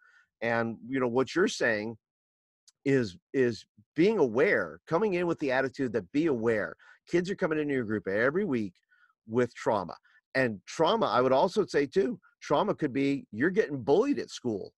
and 0.42 0.76
you 0.86 1.00
know 1.00 1.08
what 1.08 1.34
you're 1.34 1.48
saying 1.48 1.96
is 2.84 3.16
is 3.32 3.64
being 3.96 4.18
aware, 4.18 4.80
coming 4.86 5.14
in 5.14 5.26
with 5.26 5.38
the 5.38 5.52
attitude 5.52 5.92
that 5.92 6.10
be 6.12 6.26
aware. 6.26 6.74
Kids 7.08 7.30
are 7.30 7.36
coming 7.36 7.58
into 7.58 7.74
your 7.74 7.84
group 7.84 8.08
every 8.08 8.44
week 8.44 8.74
with 9.26 9.54
trauma 9.54 9.94
and 10.34 10.60
trauma 10.66 11.06
i 11.06 11.20
would 11.20 11.32
also 11.32 11.64
say 11.64 11.86
too 11.86 12.18
trauma 12.42 12.74
could 12.74 12.92
be 12.92 13.26
you're 13.32 13.50
getting 13.50 13.82
bullied 13.82 14.18
at 14.18 14.30
school 14.30 14.72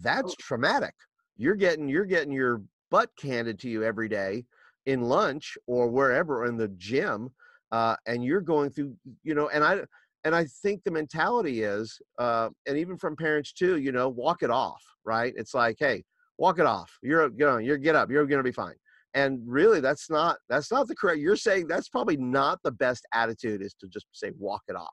that's 0.00 0.32
oh. 0.32 0.36
traumatic 0.38 0.94
you're 1.36 1.54
getting 1.54 1.88
you're 1.88 2.04
getting 2.04 2.32
your 2.32 2.62
butt 2.90 3.10
handed 3.22 3.58
to 3.58 3.68
you 3.68 3.84
every 3.84 4.08
day 4.08 4.44
in 4.86 5.02
lunch 5.02 5.56
or 5.66 5.88
wherever 5.88 6.42
or 6.42 6.46
in 6.46 6.56
the 6.56 6.68
gym 6.76 7.30
uh, 7.72 7.94
and 8.06 8.24
you're 8.24 8.40
going 8.40 8.70
through 8.70 8.94
you 9.22 9.34
know 9.34 9.48
and 9.50 9.62
i 9.62 9.80
and 10.24 10.34
i 10.34 10.44
think 10.62 10.82
the 10.84 10.90
mentality 10.90 11.62
is 11.62 12.00
uh, 12.18 12.48
and 12.66 12.76
even 12.76 12.96
from 12.96 13.16
parents 13.16 13.52
too 13.52 13.78
you 13.78 13.92
know 13.92 14.08
walk 14.08 14.42
it 14.42 14.50
off 14.50 14.82
right 15.04 15.34
it's 15.36 15.54
like 15.54 15.76
hey 15.78 16.02
walk 16.40 16.58
it 16.58 16.66
off. 16.66 16.98
You're 17.02 17.28
you 17.28 17.44
know 17.44 17.58
you're 17.58 17.76
get 17.76 17.94
up. 17.94 18.10
You're 18.10 18.26
gonna 18.26 18.42
be 18.42 18.50
fine. 18.50 18.74
And 19.14 19.40
really 19.44 19.80
that's 19.80 20.10
not 20.10 20.38
that's 20.48 20.72
not 20.72 20.88
the 20.88 20.96
correct 20.96 21.20
you're 21.20 21.36
saying 21.36 21.68
that's 21.68 21.88
probably 21.88 22.16
not 22.16 22.58
the 22.64 22.72
best 22.72 23.06
attitude 23.12 23.60
is 23.62 23.74
to 23.80 23.88
just 23.88 24.06
say 24.12 24.32
walk 24.38 24.62
it 24.68 24.74
off. 24.76 24.88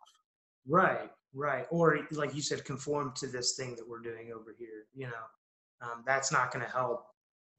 Right 0.67 1.09
right. 1.33 1.65
Or 1.71 1.99
like 2.11 2.35
you 2.35 2.41
said 2.41 2.65
conform 2.65 3.13
to 3.15 3.27
this 3.27 3.55
thing 3.55 3.75
that 3.75 3.87
we're 3.87 4.01
doing 4.01 4.31
over 4.35 4.53
here 4.57 4.85
you 4.93 5.07
know? 5.07 5.13
Um, 5.81 6.03
that's 6.07 6.31
not 6.31 6.51
going 6.51 6.65
to 6.65 6.71
help 6.71 7.05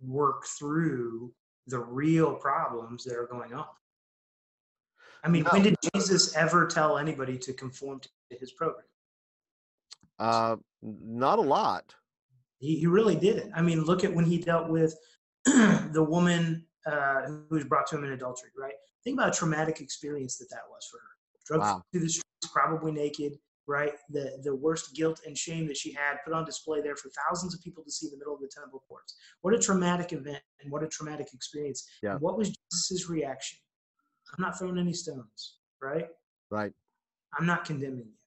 work 0.01 0.45
through 0.59 1.33
the 1.69 1.79
real 1.79 2.35
problems 2.35 3.05
that 3.05 3.17
are 3.17 3.29
going 3.29 3.55
on. 3.55 3.67
I 5.23 5.29
mean 5.29 5.45
no. 5.45 5.51
when 5.51 5.63
did 5.63 5.77
jesus 5.95 6.37
ever 6.37 6.67
tell 6.67 6.99
anybody 6.99 7.39
to 7.39 7.53
conform 7.53 8.01
to 8.01 8.37
his 8.39 8.53
program? 8.53 8.85
Uh 10.19 10.57
not 10.83 11.39
a 11.39 11.43
lot 11.43 11.95
he, 12.59 12.77
he 12.79 12.87
really 12.87 13.17
didn't 13.17 13.53
i 13.55 13.63
mean 13.63 13.85
look 13.85 14.05
at 14.05 14.15
when 14.15 14.25
he 14.25 14.39
dealt 14.39 14.69
with 14.69 14.95
the 15.93 16.05
woman 16.07 16.65
uh, 16.87 17.23
who 17.27 17.57
was 17.57 17.65
brought 17.65 17.87
to 17.89 17.97
him 17.97 18.05
in 18.05 18.13
adultery, 18.13 18.51
right? 18.59 18.75
Think 19.05 19.19
about 19.19 19.35
a 19.35 19.39
traumatic 19.39 19.81
experience 19.81 20.39
that 20.39 20.49
that 20.51 20.63
was 20.71 20.87
for 20.91 20.99
her. 20.99 21.03
Drugged 21.47 21.65
wow. 21.65 21.83
through 21.93 22.01
the 22.03 22.09
streets, 22.09 22.53
probably 22.53 22.93
naked, 22.93 23.35
right? 23.67 23.93
The 24.11 24.41
the 24.43 24.55
worst 24.55 24.95
guilt 24.95 25.21
and 25.27 25.37
shame 25.37 25.67
that 25.69 25.77
she 25.77 25.93
had 25.93 26.17
put 26.25 26.35
on 26.35 26.45
display 26.45 26.81
there 26.81 26.97
for 26.97 27.11
thousands 27.29 27.55
of 27.55 27.63
people 27.63 27.85
to 27.85 27.91
see 27.91 28.07
in 28.07 28.13
the 28.13 28.19
middle 28.19 28.35
of 28.35 28.41
the 28.41 28.51
temple 28.55 28.83
courts. 28.89 29.15
What 29.43 29.55
a 29.55 29.59
traumatic 29.59 30.13
event 30.13 30.43
and 30.61 30.71
what 30.71 30.83
a 30.83 30.89
traumatic 30.89 31.29
experience. 31.33 31.87
Yeah. 32.03 32.13
And 32.13 32.21
what 32.21 32.37
was 32.37 32.55
Jesus' 32.73 33.09
reaction? 33.09 33.59
I'm 34.37 34.43
not 34.43 34.59
throwing 34.59 34.79
any 34.79 34.93
stones, 34.93 35.57
right? 35.83 36.09
Right. 36.51 36.73
I'm 37.39 37.47
not 37.47 37.65
condemning 37.65 38.07
you. 38.07 38.18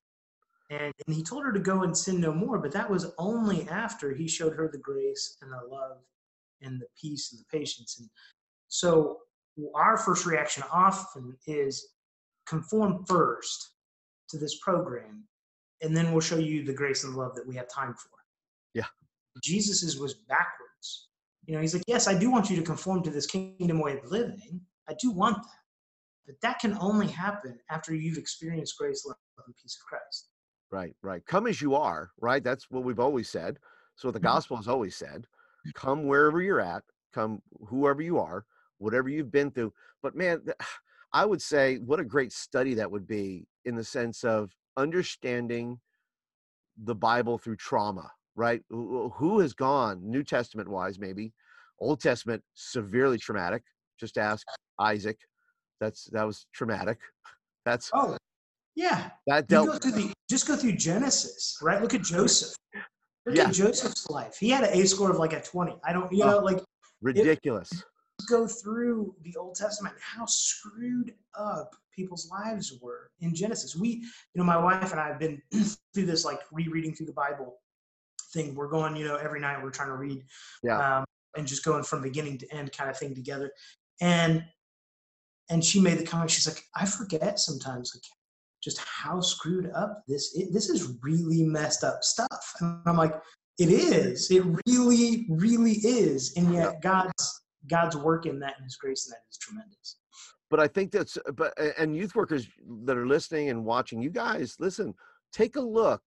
And, 0.71 0.93
and 1.05 1.15
he 1.15 1.21
told 1.21 1.43
her 1.43 1.51
to 1.51 1.59
go 1.59 1.83
and 1.83 1.95
sin 1.95 2.21
no 2.21 2.33
more, 2.33 2.57
but 2.57 2.71
that 2.71 2.89
was 2.89 3.13
only 3.17 3.67
after 3.67 4.13
he 4.13 4.27
showed 4.27 4.55
her 4.55 4.69
the 4.71 4.77
grace 4.77 5.37
and 5.41 5.51
the 5.51 5.67
love 5.69 5.97
and 6.61 6.79
the 6.79 6.87
peace 6.99 7.33
and 7.33 7.41
the 7.41 7.57
patience. 7.57 7.97
And 7.99 8.09
so 8.69 9.17
our 9.75 9.97
first 9.97 10.25
reaction 10.25 10.63
often 10.71 11.35
is 11.45 11.89
conform 12.47 13.05
first 13.05 13.71
to 14.29 14.37
this 14.37 14.59
program, 14.59 15.25
and 15.81 15.95
then 15.95 16.11
we'll 16.11 16.21
show 16.21 16.37
you 16.37 16.63
the 16.63 16.73
grace 16.73 17.03
and 17.03 17.13
the 17.13 17.19
love 17.19 17.35
that 17.35 17.45
we 17.45 17.55
have 17.57 17.67
time 17.67 17.93
for. 17.93 18.17
Yeah. 18.73 18.85
Jesus's 19.43 19.99
was 19.99 20.13
backwards. 20.29 21.09
You 21.47 21.55
know, 21.55 21.61
he's 21.61 21.73
like, 21.73 21.83
yes, 21.85 22.07
I 22.07 22.17
do 22.17 22.31
want 22.31 22.49
you 22.49 22.55
to 22.55 22.61
conform 22.61 23.03
to 23.03 23.09
this 23.09 23.25
kingdom 23.25 23.81
way 23.81 23.97
of 23.97 24.09
living. 24.09 24.61
I 24.87 24.93
do 25.01 25.11
want 25.11 25.35
that. 25.35 25.49
But 26.27 26.35
that 26.43 26.59
can 26.59 26.77
only 26.79 27.07
happen 27.07 27.59
after 27.69 27.93
you've 27.93 28.17
experienced 28.17 28.77
grace, 28.77 29.05
love, 29.05 29.17
and 29.45 29.55
peace 29.55 29.77
of 29.81 29.85
Christ. 29.85 30.29
Right, 30.71 30.95
right. 31.01 31.25
Come 31.25 31.47
as 31.47 31.61
you 31.61 31.75
are, 31.75 32.11
right? 32.21 32.43
That's 32.43 32.71
what 32.71 32.83
we've 32.83 32.99
always 32.99 33.29
said. 33.29 33.59
So 33.95 34.09
the 34.09 34.19
mm-hmm. 34.19 34.27
gospel 34.27 34.57
has 34.57 34.67
always 34.67 34.95
said 34.95 35.27
come 35.73 36.05
wherever 36.05 36.41
you're 36.41 36.61
at 36.61 36.83
come 37.13 37.41
whoever 37.67 38.01
you 38.01 38.17
are 38.17 38.45
whatever 38.77 39.09
you've 39.09 39.31
been 39.31 39.51
through 39.51 39.71
but 40.01 40.15
man 40.15 40.41
i 41.13 41.25
would 41.25 41.41
say 41.41 41.77
what 41.77 41.99
a 41.99 42.05
great 42.05 42.31
study 42.31 42.73
that 42.73 42.89
would 42.89 43.07
be 43.07 43.45
in 43.65 43.75
the 43.75 43.83
sense 43.83 44.23
of 44.23 44.51
understanding 44.77 45.79
the 46.85 46.95
bible 46.95 47.37
through 47.37 47.55
trauma 47.55 48.09
right 48.35 48.61
who 48.69 49.39
has 49.39 49.53
gone 49.53 49.99
new 50.03 50.23
testament 50.23 50.67
wise 50.67 50.97
maybe 50.97 51.33
old 51.79 51.99
testament 51.99 52.41
severely 52.53 53.17
traumatic 53.17 53.63
just 53.99 54.17
ask 54.17 54.47
isaac 54.79 55.19
that's 55.79 56.05
that 56.05 56.25
was 56.25 56.45
traumatic 56.53 56.97
that's 57.65 57.91
oh 57.93 58.17
yeah 58.75 59.09
that 59.27 59.47
dealt 59.47 59.81
go 59.81 59.91
the, 59.91 60.13
just 60.29 60.47
go 60.47 60.55
through 60.55 60.71
genesis 60.71 61.57
right 61.61 61.81
look 61.81 61.93
at 61.93 62.01
joseph 62.01 62.55
Look 63.25 63.35
yeah. 63.35 63.47
at 63.47 63.53
Joseph's 63.53 64.09
life. 64.09 64.37
He 64.39 64.49
had 64.49 64.63
an 64.63 64.71
ACE 64.73 64.91
score 64.91 65.11
of 65.11 65.17
like 65.17 65.33
a 65.33 65.41
20. 65.41 65.75
I 65.83 65.93
don't, 65.93 66.11
you 66.11 66.25
know, 66.25 66.39
oh, 66.39 66.43
like 66.43 66.59
ridiculous. 67.01 67.69
Go 68.27 68.47
through 68.47 69.15
the 69.21 69.35
Old 69.37 69.55
Testament, 69.55 69.95
how 69.99 70.25
screwed 70.25 71.13
up 71.37 71.75
people's 71.95 72.29
lives 72.31 72.79
were 72.81 73.11
in 73.19 73.35
Genesis. 73.35 73.75
We, 73.75 73.89
you 73.89 74.05
know, 74.35 74.43
my 74.43 74.57
wife 74.57 74.91
and 74.91 74.99
I 74.99 75.07
have 75.07 75.19
been 75.19 75.41
through 75.93 76.05
this 76.05 76.25
like 76.25 76.39
rereading 76.51 76.95
through 76.95 77.07
the 77.07 77.13
Bible 77.13 77.57
thing. 78.33 78.55
We're 78.55 78.69
going, 78.69 78.95
you 78.95 79.07
know, 79.07 79.17
every 79.17 79.39
night 79.39 79.61
we're 79.61 79.69
trying 79.69 79.89
to 79.89 79.95
read, 79.95 80.23
yeah, 80.63 80.97
um, 80.97 81.05
and 81.37 81.45
just 81.45 81.63
going 81.63 81.83
from 81.83 82.01
beginning 82.01 82.39
to 82.39 82.53
end 82.53 82.71
kind 82.71 82.89
of 82.89 82.97
thing 82.97 83.13
together. 83.13 83.51
And 84.01 84.43
and 85.49 85.63
she 85.63 85.79
made 85.79 85.99
the 85.99 86.05
comment. 86.05 86.31
She's 86.31 86.47
like, 86.47 86.63
I 86.75 86.85
forget 86.85 87.39
sometimes 87.39 87.91
like 87.95 88.03
just 88.63 88.79
how 88.79 89.21
screwed 89.21 89.71
up 89.75 90.03
this 90.07 90.33
is. 90.35 90.51
This 90.53 90.69
is 90.69 90.95
really 91.01 91.43
messed 91.43 91.83
up 91.83 92.03
stuff. 92.03 92.53
And 92.59 92.81
I'm 92.85 92.97
like, 92.97 93.15
it 93.57 93.69
is. 93.69 94.31
It 94.31 94.43
really, 94.65 95.27
really 95.29 95.73
is. 95.83 96.33
And 96.37 96.53
yet 96.53 96.81
God's 96.81 97.41
God's 97.69 97.95
work 97.95 98.25
in 98.25 98.39
that 98.39 98.55
and 98.57 98.65
His 98.65 98.75
grace 98.75 99.05
in 99.07 99.11
that 99.11 99.21
is 99.29 99.37
tremendous. 99.37 99.97
But 100.49 100.59
I 100.59 100.67
think 100.67 100.91
that's 100.91 101.17
but 101.35 101.53
and 101.77 101.95
youth 101.95 102.15
workers 102.15 102.47
that 102.85 102.97
are 102.97 103.07
listening 103.07 103.49
and 103.49 103.65
watching, 103.65 104.01
you 104.01 104.09
guys, 104.09 104.55
listen, 104.59 104.93
take 105.31 105.55
a 105.55 105.61
look 105.61 106.01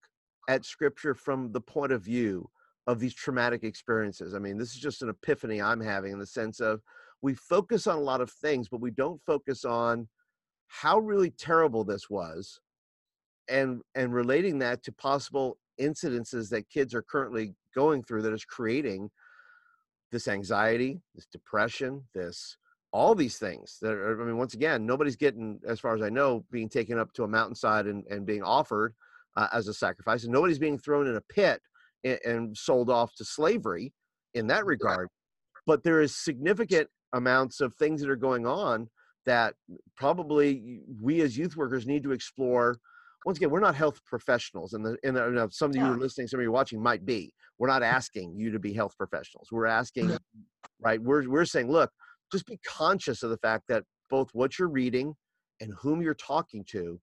at 0.47 0.65
scripture 0.65 1.15
from 1.15 1.51
the 1.51 1.61
point 1.61 1.91
of 1.91 2.03
view 2.03 2.49
of 2.87 2.99
these 2.99 3.15
traumatic 3.15 3.63
experiences. 3.63 4.35
I 4.35 4.39
mean, 4.39 4.57
this 4.57 4.75
is 4.75 4.79
just 4.79 5.01
an 5.01 5.09
epiphany 5.09 5.61
I'm 5.61 5.81
having 5.81 6.13
in 6.13 6.19
the 6.19 6.27
sense 6.27 6.59
of 6.59 6.81
we 7.21 7.33
focus 7.33 7.87
on 7.87 7.97
a 7.97 8.01
lot 8.01 8.21
of 8.21 8.29
things, 8.29 8.69
but 8.69 8.81
we 8.81 8.91
don't 8.91 9.19
focus 9.25 9.65
on 9.65 10.07
how 10.67 10.99
really 10.99 11.31
terrible 11.31 11.83
this 11.83 12.09
was 12.09 12.59
and 13.49 13.81
and 13.95 14.13
relating 14.13 14.59
that 14.59 14.83
to 14.83 14.91
possible 14.91 15.57
incidences 15.79 16.49
that 16.49 16.69
kids 16.69 16.93
are 16.93 17.03
currently 17.03 17.53
going 17.75 18.03
through 18.03 18.21
that 18.21 18.33
is 18.33 18.45
creating 18.45 19.09
this 20.11 20.27
anxiety, 20.27 21.01
this 21.13 21.27
depression, 21.31 22.01
this 22.13 22.57
all 22.95 23.13
these 23.13 23.37
things 23.37 23.77
that 23.81 23.91
are, 23.91 24.21
I 24.21 24.25
mean, 24.25 24.37
once 24.37 24.53
again, 24.53 24.85
nobody's 24.85 25.17
getting, 25.17 25.59
as 25.67 25.81
far 25.81 25.95
as 25.95 26.01
I 26.01 26.07
know, 26.07 26.45
being 26.49 26.69
taken 26.69 26.97
up 26.97 27.11
to 27.13 27.23
a 27.23 27.27
mountainside 27.27 27.87
and, 27.87 28.05
and 28.09 28.25
being 28.25 28.41
offered 28.41 28.93
uh, 29.35 29.47
as 29.51 29.67
a 29.67 29.73
sacrifice, 29.73 30.23
and 30.23 30.31
nobody's 30.31 30.59
being 30.59 30.79
thrown 30.79 31.05
in 31.05 31.17
a 31.17 31.21
pit 31.21 31.61
and, 32.05 32.19
and 32.23 32.57
sold 32.57 32.89
off 32.89 33.13
to 33.15 33.25
slavery 33.25 33.91
in 34.33 34.47
that 34.47 34.65
regard. 34.65 35.09
But 35.67 35.83
there 35.83 35.99
is 35.99 36.15
significant 36.15 36.87
amounts 37.11 37.59
of 37.59 37.75
things 37.75 37.99
that 37.99 38.09
are 38.09 38.15
going 38.15 38.47
on 38.47 38.87
that 39.25 39.55
probably 39.95 40.81
we 41.01 41.21
as 41.21 41.37
youth 41.37 41.55
workers 41.57 41.85
need 41.85 42.03
to 42.03 42.11
explore 42.11 42.77
once 43.25 43.39
again, 43.39 43.49
we're 43.49 43.59
not 43.59 43.75
health 43.75 43.99
professionals, 44.05 44.73
and 44.73 44.85
the, 44.85 44.97
and 45.03 45.17
the, 45.17 45.49
some 45.51 45.71
of 45.71 45.75
you 45.75 45.81
yeah. 45.81 45.91
are 45.91 45.97
listening, 45.97 46.27
some 46.27 46.39
of 46.39 46.43
you 46.43 46.51
watching 46.51 46.81
might 46.81 47.05
be. 47.05 47.33
We're 47.57 47.67
not 47.67 47.81
asking 47.81 48.35
you 48.37 48.51
to 48.51 48.59
be 48.59 48.71
health 48.71 48.95
professionals. 48.97 49.49
We're 49.51 49.65
asking, 49.65 50.15
right? 50.79 51.01
We're 51.01 51.27
we're 51.27 51.45
saying, 51.45 51.71
look, 51.71 51.89
just 52.31 52.45
be 52.45 52.59
conscious 52.65 53.23
of 53.23 53.31
the 53.31 53.37
fact 53.37 53.63
that 53.67 53.83
both 54.11 54.29
what 54.33 54.59
you're 54.59 54.69
reading 54.69 55.15
and 55.59 55.73
whom 55.73 56.03
you're 56.03 56.13
talking 56.13 56.63
to 56.65 56.99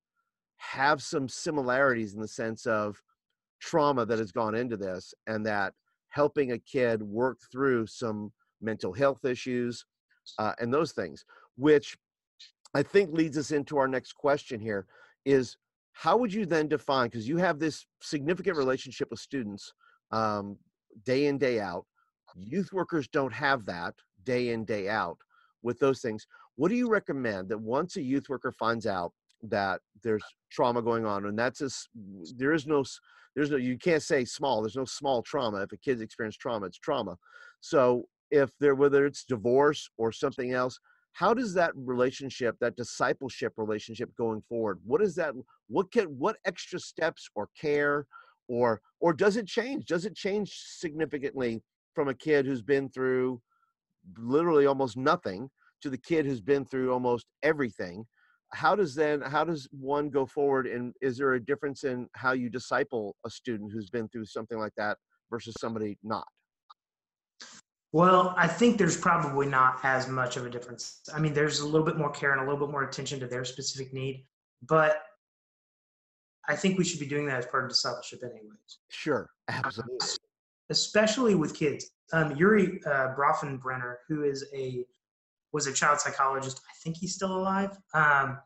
have 0.59 1.03
some 1.03 1.29
similarities 1.29 2.14
in 2.14 2.20
the 2.20 2.29
sense 2.29 2.66
of 2.66 3.03
trauma 3.61 4.07
that 4.07 4.20
has 4.20 4.31
gone 4.31 4.55
into 4.55 4.77
this, 4.77 5.12
and 5.27 5.45
that 5.45 5.73
helping 6.11 6.53
a 6.53 6.59
kid 6.59 7.03
work 7.03 7.39
through 7.51 7.87
some 7.89 8.31
mental 8.61 8.93
health 8.93 9.25
issues 9.25 9.85
uh, 10.39 10.53
and 10.61 10.73
those 10.73 10.93
things, 10.93 11.25
which 11.57 11.97
I 12.75 12.83
think 12.83 13.12
leads 13.12 13.37
us 13.37 13.51
into 13.51 13.77
our 13.79 13.89
next 13.89 14.14
question 14.14 14.61
here 14.61 14.87
is 15.25 15.57
how 15.93 16.16
would 16.16 16.33
you 16.33 16.47
then 16.47 16.68
define 16.68 17.09
because 17.09 17.29
you 17.29 17.37
have 17.37 17.59
this 17.59 17.87
significant 18.01 18.57
relationship 18.57 19.09
with 19.11 19.20
students 19.20 19.73
um, 20.11 20.57
day 21.05 21.27
in 21.27 21.39
day 21.39 21.61
out. 21.61 21.85
Youth 22.35 22.73
workers 22.73 23.09
don't 23.09 23.33
have 23.33 23.66
that 23.66 23.95
day 24.25 24.51
in 24.51 24.64
day 24.64 24.89
out 24.89 25.18
with 25.62 25.79
those 25.79 26.01
things. 26.01 26.27
What 26.57 26.68
do 26.68 26.75
you 26.75 26.89
recommend 26.89 27.49
that 27.49 27.59
once 27.59 27.97
a 27.97 28.03
youth 28.03 28.29
worker 28.29 28.53
finds 28.53 28.87
out 28.87 29.12
that 29.43 29.81
there's 30.03 30.23
trauma 30.51 30.81
going 30.83 31.05
on 31.05 31.27
and 31.27 31.39
that's 31.39 31.59
just 31.59 31.89
there 32.37 32.53
is 32.53 32.66
no 32.66 32.85
there's 33.35 33.51
no 33.51 33.57
you 33.57 33.77
can't 33.77 34.03
say 34.03 34.25
small 34.25 34.62
there's 34.62 34.77
no 34.77 34.85
small 34.85 35.23
trauma. 35.23 35.62
If 35.62 35.73
a 35.73 35.77
kid's 35.77 36.01
experienced 36.01 36.41
trauma 36.41 36.66
it's 36.66 36.79
trauma. 36.79 37.16
So 37.61 38.05
if 38.31 38.51
there 38.61 38.75
whether 38.75 39.05
it's 39.05 39.25
divorce 39.25 39.91
or 39.99 40.12
something 40.12 40.53
else 40.53 40.79
how 41.12 41.34
does 41.34 41.54
that 41.54 41.72
relationship 41.74 42.56
that 42.60 42.76
discipleship 42.76 43.52
relationship 43.56 44.10
going 44.16 44.42
forward 44.48 44.78
what 44.84 45.02
is 45.02 45.14
that 45.14 45.34
what 45.68 45.90
can 45.92 46.06
what 46.06 46.36
extra 46.44 46.78
steps 46.78 47.28
or 47.34 47.48
care 47.60 48.06
or 48.48 48.80
or 49.00 49.12
does 49.12 49.36
it 49.36 49.46
change? 49.46 49.86
Does 49.86 50.04
it 50.04 50.14
change 50.14 50.52
significantly 50.54 51.62
from 51.94 52.08
a 52.08 52.14
kid 52.14 52.46
who's 52.46 52.62
been 52.62 52.88
through 52.88 53.40
literally 54.18 54.66
almost 54.66 54.96
nothing 54.96 55.48
to 55.82 55.90
the 55.90 55.98
kid 55.98 56.26
who's 56.26 56.40
been 56.40 56.64
through 56.64 56.92
almost 56.92 57.26
everything? 57.42 58.04
How 58.52 58.76
does 58.76 58.94
then 58.94 59.22
how 59.22 59.44
does 59.44 59.68
one 59.70 60.10
go 60.10 60.26
forward 60.26 60.66
and 60.66 60.94
is 61.00 61.16
there 61.16 61.32
a 61.34 61.44
difference 61.44 61.84
in 61.84 62.08
how 62.14 62.32
you 62.32 62.50
disciple 62.50 63.16
a 63.24 63.30
student 63.30 63.72
who's 63.72 63.90
been 63.90 64.08
through 64.08 64.26
something 64.26 64.58
like 64.58 64.74
that 64.76 64.98
versus 65.30 65.54
somebody 65.58 65.96
not 66.02 66.26
well, 67.93 68.34
I 68.38 68.49
think 68.49 68.78
there's 68.78 68.97
probably 68.97 69.47
not 69.47 69.78
as 69.82 70.09
much 70.09 70.38
of 70.38 70.47
a 70.47 70.51
difference. 70.51 71.01
I 71.14 71.20
mean, 71.20 71.34
there's 71.34 71.61
a 71.61 71.66
little 71.66 71.86
bit 71.86 71.99
more 71.99 72.11
care 72.11 72.32
and 72.32 72.40
a 72.40 72.45
little 72.45 72.66
bit 72.66 72.72
more 72.72 72.84
attention 72.84 73.20
to 73.20 73.26
their 73.26 73.45
specific 73.45 73.93
need, 73.93 74.26
but 74.66 75.03
I 76.49 76.57
think 76.57 76.78
we 76.78 76.84
should 76.84 77.01
be 77.01 77.07
doing 77.07 77.26
that 77.26 77.38
as 77.38 77.47
part 77.47 77.64
of 77.64 77.70
discipleship, 77.70 78.22
anyways. 78.24 78.78
Sure, 78.88 79.28
absolutely. 79.49 79.99
Especially 80.70 81.34
with 81.34 81.55
kids. 81.55 81.90
Um, 82.14 82.34
Urie 82.36 82.80
uh, 82.86 83.14
Bronfenbrenner, 83.14 83.97
who 84.09 84.24
is 84.24 84.47
a 84.55 84.84
was 85.53 85.66
a 85.66 85.72
child 85.72 86.01
psychologist. 86.01 86.61
I 86.66 86.72
think 86.82 86.97
he's 86.97 87.14
still 87.14 87.36
alive, 87.36 87.76
um, 87.93 88.38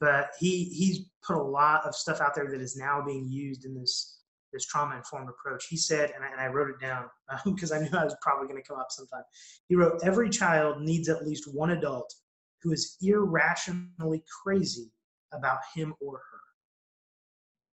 but 0.00 0.30
he 0.40 0.64
he's 0.64 1.10
put 1.26 1.36
a 1.36 1.42
lot 1.42 1.84
of 1.84 1.94
stuff 1.94 2.20
out 2.20 2.34
there 2.34 2.50
that 2.50 2.60
is 2.60 2.76
now 2.76 3.02
being 3.04 3.28
used 3.28 3.66
in 3.66 3.74
this 3.74 4.20
this 4.54 4.64
trauma 4.64 4.96
informed 4.96 5.28
approach. 5.28 5.66
He 5.68 5.76
said, 5.76 6.12
and 6.14 6.24
I, 6.24 6.28
and 6.28 6.40
I 6.40 6.46
wrote 6.46 6.70
it 6.70 6.80
down 6.80 7.06
because 7.44 7.72
uh, 7.72 7.76
I 7.76 7.78
knew 7.80 7.90
I 7.92 8.04
was 8.04 8.16
probably 8.22 8.46
going 8.48 8.62
to 8.62 8.66
come 8.66 8.78
up 8.78 8.86
sometime. 8.90 9.24
He 9.68 9.74
wrote, 9.74 10.00
Every 10.02 10.30
child 10.30 10.80
needs 10.80 11.08
at 11.08 11.26
least 11.26 11.52
one 11.52 11.70
adult 11.70 12.14
who 12.62 12.72
is 12.72 12.96
irrationally 13.02 14.24
crazy 14.42 14.90
about 15.34 15.58
him 15.74 15.92
or 16.00 16.18
her. 16.18 16.40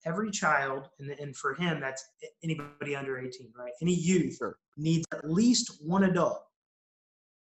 Every 0.05 0.31
child, 0.31 0.89
and, 0.99 1.11
and 1.13 1.35
for 1.35 1.55
him, 1.55 1.81
that's 1.81 2.05
anybody 2.43 2.95
under 2.95 3.19
18, 3.19 3.53
right? 3.57 3.73
Any 3.81 3.95
youth 3.95 4.37
sure. 4.37 4.59
needs 4.77 5.07
at 5.13 5.31
least 5.31 5.79
one 5.81 6.05
adult. 6.05 6.43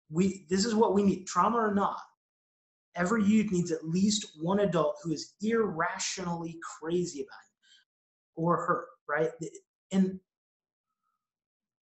We, 0.09 0.45
this 0.49 0.63
is 0.63 0.73
what 0.73 0.93
we 0.93 1.03
need, 1.03 1.25
trauma 1.25 1.57
or 1.57 1.73
not. 1.73 1.99
Every 2.95 3.25
youth 3.25 3.51
needs 3.51 3.71
at 3.71 3.83
least 3.83 4.37
one 4.39 4.61
adult 4.61 4.95
who 5.03 5.11
is 5.11 5.33
irrationally 5.41 6.57
crazy 6.79 7.21
about 7.21 7.33
him 7.33 8.45
or 8.45 8.57
her 8.65 8.85
right? 9.07 9.29
And 9.91 10.19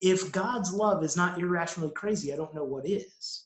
if 0.02 0.32
God's 0.32 0.74
love 0.74 1.04
is 1.04 1.16
not 1.16 1.40
irrationally 1.40 1.92
crazy, 1.96 2.34
I 2.34 2.36
don't 2.36 2.54
know 2.54 2.66
what 2.66 2.88
is. 2.88 3.46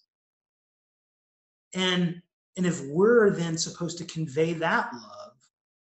And 1.74 2.22
and 2.58 2.66
if 2.66 2.84
we're 2.86 3.30
then 3.30 3.58
supposed 3.58 4.00
to 4.00 4.06
convey 4.06 4.54
that 4.54 4.92
love, 4.92 5.34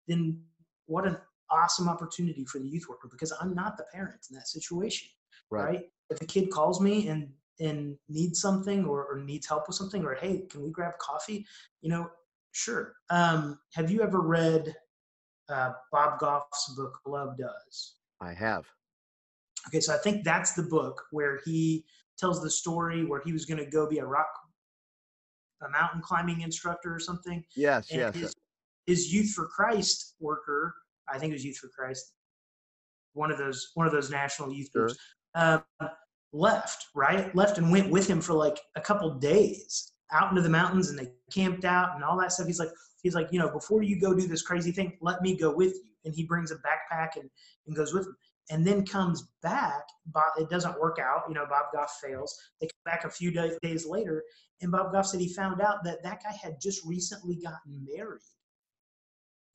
then 0.07 0.39
what 0.85 1.07
an 1.07 1.17
awesome 1.49 1.89
opportunity 1.89 2.45
for 2.45 2.59
the 2.59 2.67
youth 2.67 2.85
worker 2.87 3.07
because 3.11 3.33
I'm 3.41 3.55
not 3.55 3.77
the 3.77 3.85
parent 3.91 4.27
in 4.29 4.35
that 4.35 4.47
situation. 4.47 5.09
Right. 5.49 5.65
right? 5.65 5.81
If 6.11 6.21
a 6.21 6.25
kid 6.25 6.51
calls 6.51 6.79
me 6.79 7.07
and 7.07 7.29
and 7.59 7.95
needs 8.09 8.41
something 8.41 8.85
or, 8.85 9.05
or 9.05 9.19
needs 9.19 9.47
help 9.47 9.67
with 9.67 9.75
something 9.75 10.03
or 10.03 10.15
hey, 10.15 10.45
can 10.49 10.63
we 10.63 10.71
grab 10.71 10.97
coffee? 10.99 11.45
You 11.81 11.89
know, 11.89 12.09
sure. 12.51 12.93
Um, 13.09 13.59
have 13.73 13.91
you 13.91 14.01
ever 14.01 14.19
read 14.19 14.75
uh, 15.51 15.73
Bob 15.91 16.19
Goff's 16.19 16.73
book 16.75 16.99
Love 17.05 17.37
Does. 17.37 17.95
I 18.21 18.33
have. 18.33 18.65
Okay, 19.67 19.79
so 19.79 19.93
I 19.93 19.97
think 19.97 20.23
that's 20.23 20.53
the 20.53 20.63
book 20.63 21.03
where 21.11 21.39
he 21.45 21.85
tells 22.17 22.41
the 22.41 22.49
story 22.49 23.05
where 23.05 23.21
he 23.23 23.31
was 23.31 23.45
going 23.45 23.63
to 23.63 23.69
go 23.69 23.87
be 23.87 23.99
a 23.99 24.05
rock, 24.05 24.27
a 25.63 25.69
mountain 25.69 26.01
climbing 26.01 26.41
instructor 26.41 26.93
or 26.93 26.99
something. 26.99 27.43
Yes, 27.55 27.91
and 27.91 27.99
yes. 27.99 28.15
His, 28.15 28.35
his 28.87 29.13
Youth 29.13 29.31
for 29.33 29.47
Christ 29.47 30.15
worker, 30.19 30.73
I 31.07 31.19
think 31.19 31.31
it 31.31 31.35
was 31.35 31.45
Youth 31.45 31.57
for 31.57 31.69
Christ, 31.69 32.13
one 33.13 33.31
of 33.31 33.37
those 33.37 33.71
one 33.75 33.85
of 33.85 33.93
those 33.93 34.09
national 34.09 34.51
youth 34.51 34.71
groups, 34.71 34.97
sure. 35.35 35.63
um, 35.79 35.89
left 36.33 36.87
right, 36.95 37.33
left 37.35 37.57
and 37.57 37.71
went 37.71 37.89
with 37.89 38.07
him 38.07 38.21
for 38.21 38.33
like 38.33 38.57
a 38.75 38.81
couple 38.81 39.13
days 39.19 39.91
out 40.11 40.29
into 40.29 40.41
the 40.41 40.49
mountains, 40.49 40.89
and 40.89 40.97
they 40.97 41.11
camped 41.31 41.65
out 41.65 41.95
and 41.95 42.03
all 42.03 42.17
that 42.19 42.31
stuff. 42.31 42.47
He's 42.47 42.59
like, 42.59 42.69
he's 43.01 43.15
like, 43.15 43.27
you 43.31 43.39
know, 43.39 43.49
before 43.49 43.83
you 43.83 43.99
go 43.99 44.13
do 44.13 44.27
this 44.27 44.41
crazy 44.41 44.71
thing, 44.71 44.97
let 45.01 45.21
me 45.21 45.37
go 45.37 45.53
with 45.53 45.73
you. 45.73 45.83
And 46.05 46.13
he 46.13 46.25
brings 46.25 46.51
a 46.51 46.55
backpack 46.55 47.09
and, 47.15 47.29
and 47.67 47.75
goes 47.75 47.93
with 47.93 48.07
him. 48.07 48.15
And 48.49 48.65
then 48.65 48.85
comes 48.85 49.29
back. 49.41 49.83
Bob, 50.07 50.23
it 50.37 50.49
doesn't 50.49 50.79
work 50.79 50.97
out. 50.99 51.23
You 51.27 51.35
know, 51.35 51.45
Bob 51.45 51.65
Goff 51.73 51.99
fails. 52.03 52.35
They 52.59 52.67
come 52.67 52.93
back 52.93 53.05
a 53.05 53.09
few 53.09 53.31
days 53.61 53.85
later, 53.85 54.23
and 54.61 54.71
Bob 54.71 54.91
Goff 54.91 55.05
said 55.05 55.21
he 55.21 55.33
found 55.33 55.61
out 55.61 55.83
that 55.83 56.03
that 56.03 56.23
guy 56.23 56.35
had 56.35 56.59
just 56.59 56.83
recently 56.85 57.35
gotten 57.35 57.85
married 57.87 58.19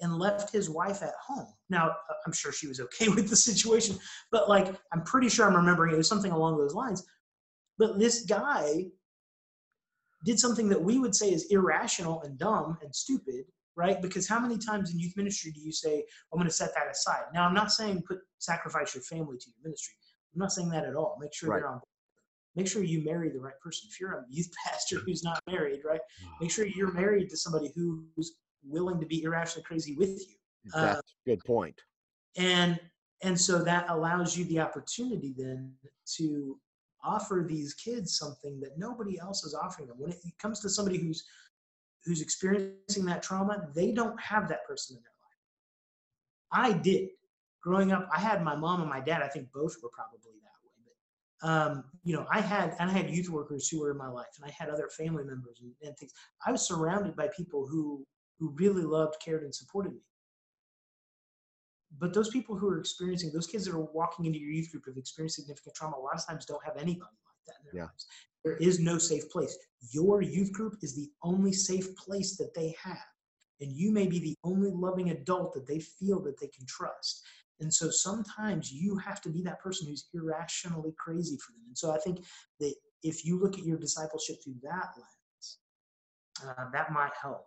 and 0.00 0.18
left 0.18 0.52
his 0.52 0.70
wife 0.70 1.02
at 1.02 1.14
home. 1.26 1.48
Now, 1.68 1.88
uh, 1.88 2.14
I'm 2.26 2.32
sure 2.32 2.52
she 2.52 2.68
was 2.68 2.80
okay 2.80 3.08
with 3.14 3.28
the 3.28 3.36
situation, 3.36 3.98
but 4.30 4.48
like, 4.48 4.74
I'm 4.92 5.02
pretty 5.02 5.28
sure 5.28 5.46
I'm 5.46 5.56
remembering 5.56 5.92
it 5.92 5.98
was 5.98 6.08
something 6.08 6.32
along 6.32 6.58
those 6.58 6.74
lines. 6.74 7.04
But 7.78 7.98
this 7.98 8.24
guy 8.24 8.86
did 10.26 10.38
something 10.40 10.68
that 10.68 10.82
we 10.82 10.98
would 10.98 11.14
say 11.14 11.32
is 11.32 11.46
irrational 11.50 12.20
and 12.22 12.36
dumb 12.36 12.76
and 12.82 12.94
stupid, 12.94 13.44
right? 13.76 14.02
Because 14.02 14.28
how 14.28 14.40
many 14.40 14.58
times 14.58 14.92
in 14.92 14.98
youth 14.98 15.16
ministry 15.16 15.52
do 15.52 15.60
you 15.60 15.70
say, 15.70 16.04
I'm 16.32 16.38
going 16.38 16.48
to 16.48 16.54
set 16.54 16.74
that 16.74 16.90
aside? 16.90 17.22
Now, 17.32 17.46
I'm 17.46 17.54
not 17.54 17.70
saying 17.70 18.02
put 18.06 18.18
sacrifice 18.38 18.94
your 18.94 19.04
family 19.04 19.38
to 19.38 19.46
your 19.46 19.62
ministry. 19.62 19.94
I'm 20.34 20.40
not 20.40 20.52
saying 20.52 20.68
that 20.70 20.84
at 20.84 20.96
all. 20.96 21.16
Make 21.20 21.32
sure 21.32 21.50
right. 21.50 21.60
they're 21.60 21.68
on. 21.68 21.80
Make 22.56 22.66
sure 22.66 22.82
you 22.82 23.04
marry 23.04 23.30
the 23.30 23.38
right 23.38 23.58
person. 23.62 23.88
If 23.88 24.00
you're 24.00 24.14
a 24.14 24.24
youth 24.28 24.50
pastor 24.66 24.98
who's 24.98 25.22
not 25.22 25.40
married, 25.48 25.80
right? 25.88 26.00
Make 26.40 26.50
sure 26.50 26.66
you're 26.66 26.92
married 26.92 27.30
to 27.30 27.36
somebody 27.36 27.70
who's 27.74 28.34
willing 28.64 28.98
to 28.98 29.06
be 29.06 29.22
irrationally 29.22 29.62
crazy 29.62 29.94
with 29.94 30.10
you. 30.10 30.34
That's 30.74 30.98
uh, 30.98 31.00
a 31.26 31.30
good 31.30 31.44
point. 31.44 31.80
And 32.36 32.80
and 33.22 33.40
so 33.40 33.62
that 33.62 33.86
allows 33.88 34.36
you 34.36 34.44
the 34.46 34.60
opportunity 34.60 35.34
then 35.38 35.72
to 36.16 36.58
offer 37.04 37.44
these 37.46 37.74
kids 37.74 38.18
something 38.18 38.60
that 38.60 38.78
nobody 38.78 39.18
else 39.18 39.44
is 39.44 39.54
offering 39.54 39.88
them. 39.88 39.98
When 39.98 40.10
it 40.10 40.38
comes 40.38 40.60
to 40.60 40.68
somebody 40.68 40.98
who's 40.98 41.24
who's 42.04 42.20
experiencing 42.20 43.04
that 43.04 43.22
trauma, 43.22 43.68
they 43.74 43.90
don't 43.92 44.18
have 44.20 44.48
that 44.48 44.64
person 44.64 44.96
in 44.96 45.02
their 45.02 45.10
life. 46.62 46.74
I 46.74 46.78
did. 46.78 47.08
Growing 47.62 47.90
up, 47.90 48.08
I 48.14 48.20
had 48.20 48.44
my 48.44 48.54
mom 48.54 48.80
and 48.80 48.88
my 48.88 49.00
dad. 49.00 49.22
I 49.22 49.28
think 49.28 49.48
both 49.52 49.76
were 49.82 49.88
probably 49.88 50.20
that 50.42 50.58
way. 50.62 50.74
But 51.40 51.48
um, 51.48 51.84
you 52.04 52.14
know, 52.14 52.26
I 52.30 52.40
had 52.40 52.76
and 52.78 52.90
I 52.90 52.92
had 52.92 53.10
youth 53.10 53.28
workers 53.28 53.68
who 53.68 53.80
were 53.80 53.90
in 53.90 53.96
my 53.96 54.08
life, 54.08 54.26
and 54.36 54.48
I 54.48 54.54
had 54.56 54.70
other 54.70 54.88
family 54.88 55.24
members 55.24 55.58
and, 55.60 55.72
and 55.82 55.96
things. 55.98 56.12
I 56.46 56.52
was 56.52 56.66
surrounded 56.66 57.16
by 57.16 57.28
people 57.36 57.66
who 57.66 58.06
who 58.38 58.54
really 58.56 58.82
loved, 58.82 59.16
cared, 59.24 59.42
and 59.42 59.54
supported 59.54 59.92
me. 59.92 60.00
But 61.98 62.12
those 62.12 62.30
people 62.30 62.56
who 62.56 62.68
are 62.68 62.78
experiencing, 62.78 63.30
those 63.32 63.46
kids 63.46 63.64
that 63.64 63.74
are 63.74 63.80
walking 63.80 64.26
into 64.26 64.38
your 64.38 64.50
youth 64.50 64.70
group 64.70 64.86
have 64.86 64.96
experienced 64.96 65.36
significant 65.36 65.74
trauma. 65.74 65.96
A 65.96 66.00
lot 66.00 66.14
of 66.14 66.26
times, 66.26 66.44
don't 66.44 66.64
have 66.64 66.76
anybody 66.76 67.16
like 67.24 67.44
that 67.46 67.54
in 67.60 67.64
their 67.66 67.82
Yeah. 67.82 67.88
lives. 67.88 68.06
There 68.44 68.56
is 68.56 68.80
no 68.80 68.98
safe 68.98 69.28
place. 69.30 69.56
Your 69.92 70.22
youth 70.22 70.52
group 70.52 70.76
is 70.82 70.94
the 70.94 71.10
only 71.22 71.52
safe 71.52 71.94
place 71.96 72.36
that 72.36 72.54
they 72.54 72.74
have, 72.82 73.06
and 73.60 73.72
you 73.72 73.92
may 73.92 74.06
be 74.06 74.18
the 74.18 74.36
only 74.44 74.70
loving 74.70 75.10
adult 75.10 75.54
that 75.54 75.66
they 75.66 75.80
feel 75.80 76.20
that 76.24 76.38
they 76.38 76.48
can 76.48 76.66
trust. 76.66 77.22
And 77.60 77.72
so 77.72 77.88
sometimes 77.90 78.70
you 78.72 78.98
have 78.98 79.20
to 79.22 79.30
be 79.30 79.42
that 79.42 79.60
person 79.60 79.88
who's 79.88 80.08
irrationally 80.12 80.92
crazy 80.98 81.38
for 81.38 81.52
them. 81.52 81.62
And 81.68 81.78
so 81.78 81.90
I 81.90 81.98
think 81.98 82.24
that 82.60 82.74
if 83.02 83.24
you 83.24 83.38
look 83.38 83.58
at 83.58 83.64
your 83.64 83.78
discipleship 83.78 84.36
through 84.44 84.56
that 84.62 84.88
lens, 84.96 85.58
uh, 86.44 86.70
that 86.72 86.92
might 86.92 87.12
help. 87.20 87.46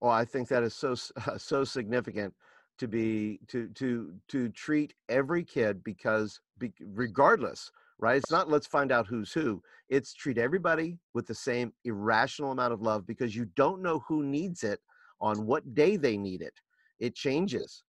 Well, 0.00 0.12
I 0.12 0.24
think 0.24 0.48
that 0.48 0.62
is 0.62 0.74
so 0.74 0.94
so 1.38 1.64
significant 1.64 2.34
to 2.78 2.88
be 2.88 3.40
to 3.48 3.68
to 3.74 4.14
to 4.28 4.48
treat 4.50 4.94
every 5.08 5.44
kid 5.44 5.82
because 5.84 6.40
be, 6.58 6.72
regardless, 6.80 7.70
right? 7.98 8.16
It's 8.16 8.30
not 8.30 8.48
let's 8.48 8.66
find 8.66 8.92
out 8.92 9.06
who's 9.06 9.32
who. 9.32 9.62
It's 9.88 10.14
treat 10.14 10.38
everybody 10.38 10.98
with 11.14 11.26
the 11.26 11.34
same 11.34 11.72
irrational 11.84 12.52
amount 12.52 12.72
of 12.72 12.82
love 12.82 13.06
because 13.06 13.34
you 13.34 13.46
don't 13.56 13.82
know 13.82 14.02
who 14.08 14.22
needs 14.22 14.64
it 14.64 14.80
on 15.20 15.46
what 15.46 15.74
day 15.74 15.96
they 15.96 16.16
need 16.16 16.42
it. 16.42 16.54
It 17.00 17.14
changes. 17.14 17.82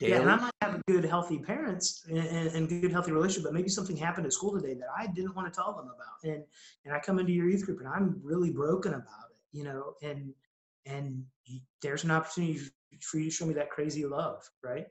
Yeah, 0.00 0.16
and. 0.20 0.30
I 0.30 0.36
might 0.36 0.52
have 0.62 0.80
good, 0.86 1.04
healthy 1.04 1.38
parents 1.38 2.04
and, 2.08 2.18
and, 2.18 2.48
and 2.54 2.68
good, 2.68 2.92
healthy 2.92 3.10
relationship, 3.10 3.44
but 3.44 3.54
maybe 3.54 3.68
something 3.68 3.96
happened 3.96 4.26
at 4.26 4.32
school 4.32 4.52
today 4.52 4.74
that 4.74 4.86
I 4.96 5.08
didn't 5.08 5.34
want 5.34 5.52
to 5.52 5.56
tell 5.56 5.74
them 5.74 5.86
about. 5.86 6.32
And 6.32 6.44
and 6.84 6.94
I 6.94 7.00
come 7.00 7.18
into 7.18 7.32
your 7.32 7.48
youth 7.48 7.64
group 7.64 7.80
and 7.80 7.88
I'm 7.88 8.20
really 8.22 8.50
broken 8.50 8.94
about 8.94 9.30
it, 9.32 9.56
you 9.56 9.64
know. 9.64 9.94
And 10.02 10.34
and 10.86 11.24
there's 11.82 12.04
an 12.04 12.10
opportunity 12.10 12.60
you 13.14 13.30
show 13.30 13.46
me 13.46 13.54
that 13.54 13.70
crazy 13.70 14.04
love, 14.04 14.48
right? 14.62 14.86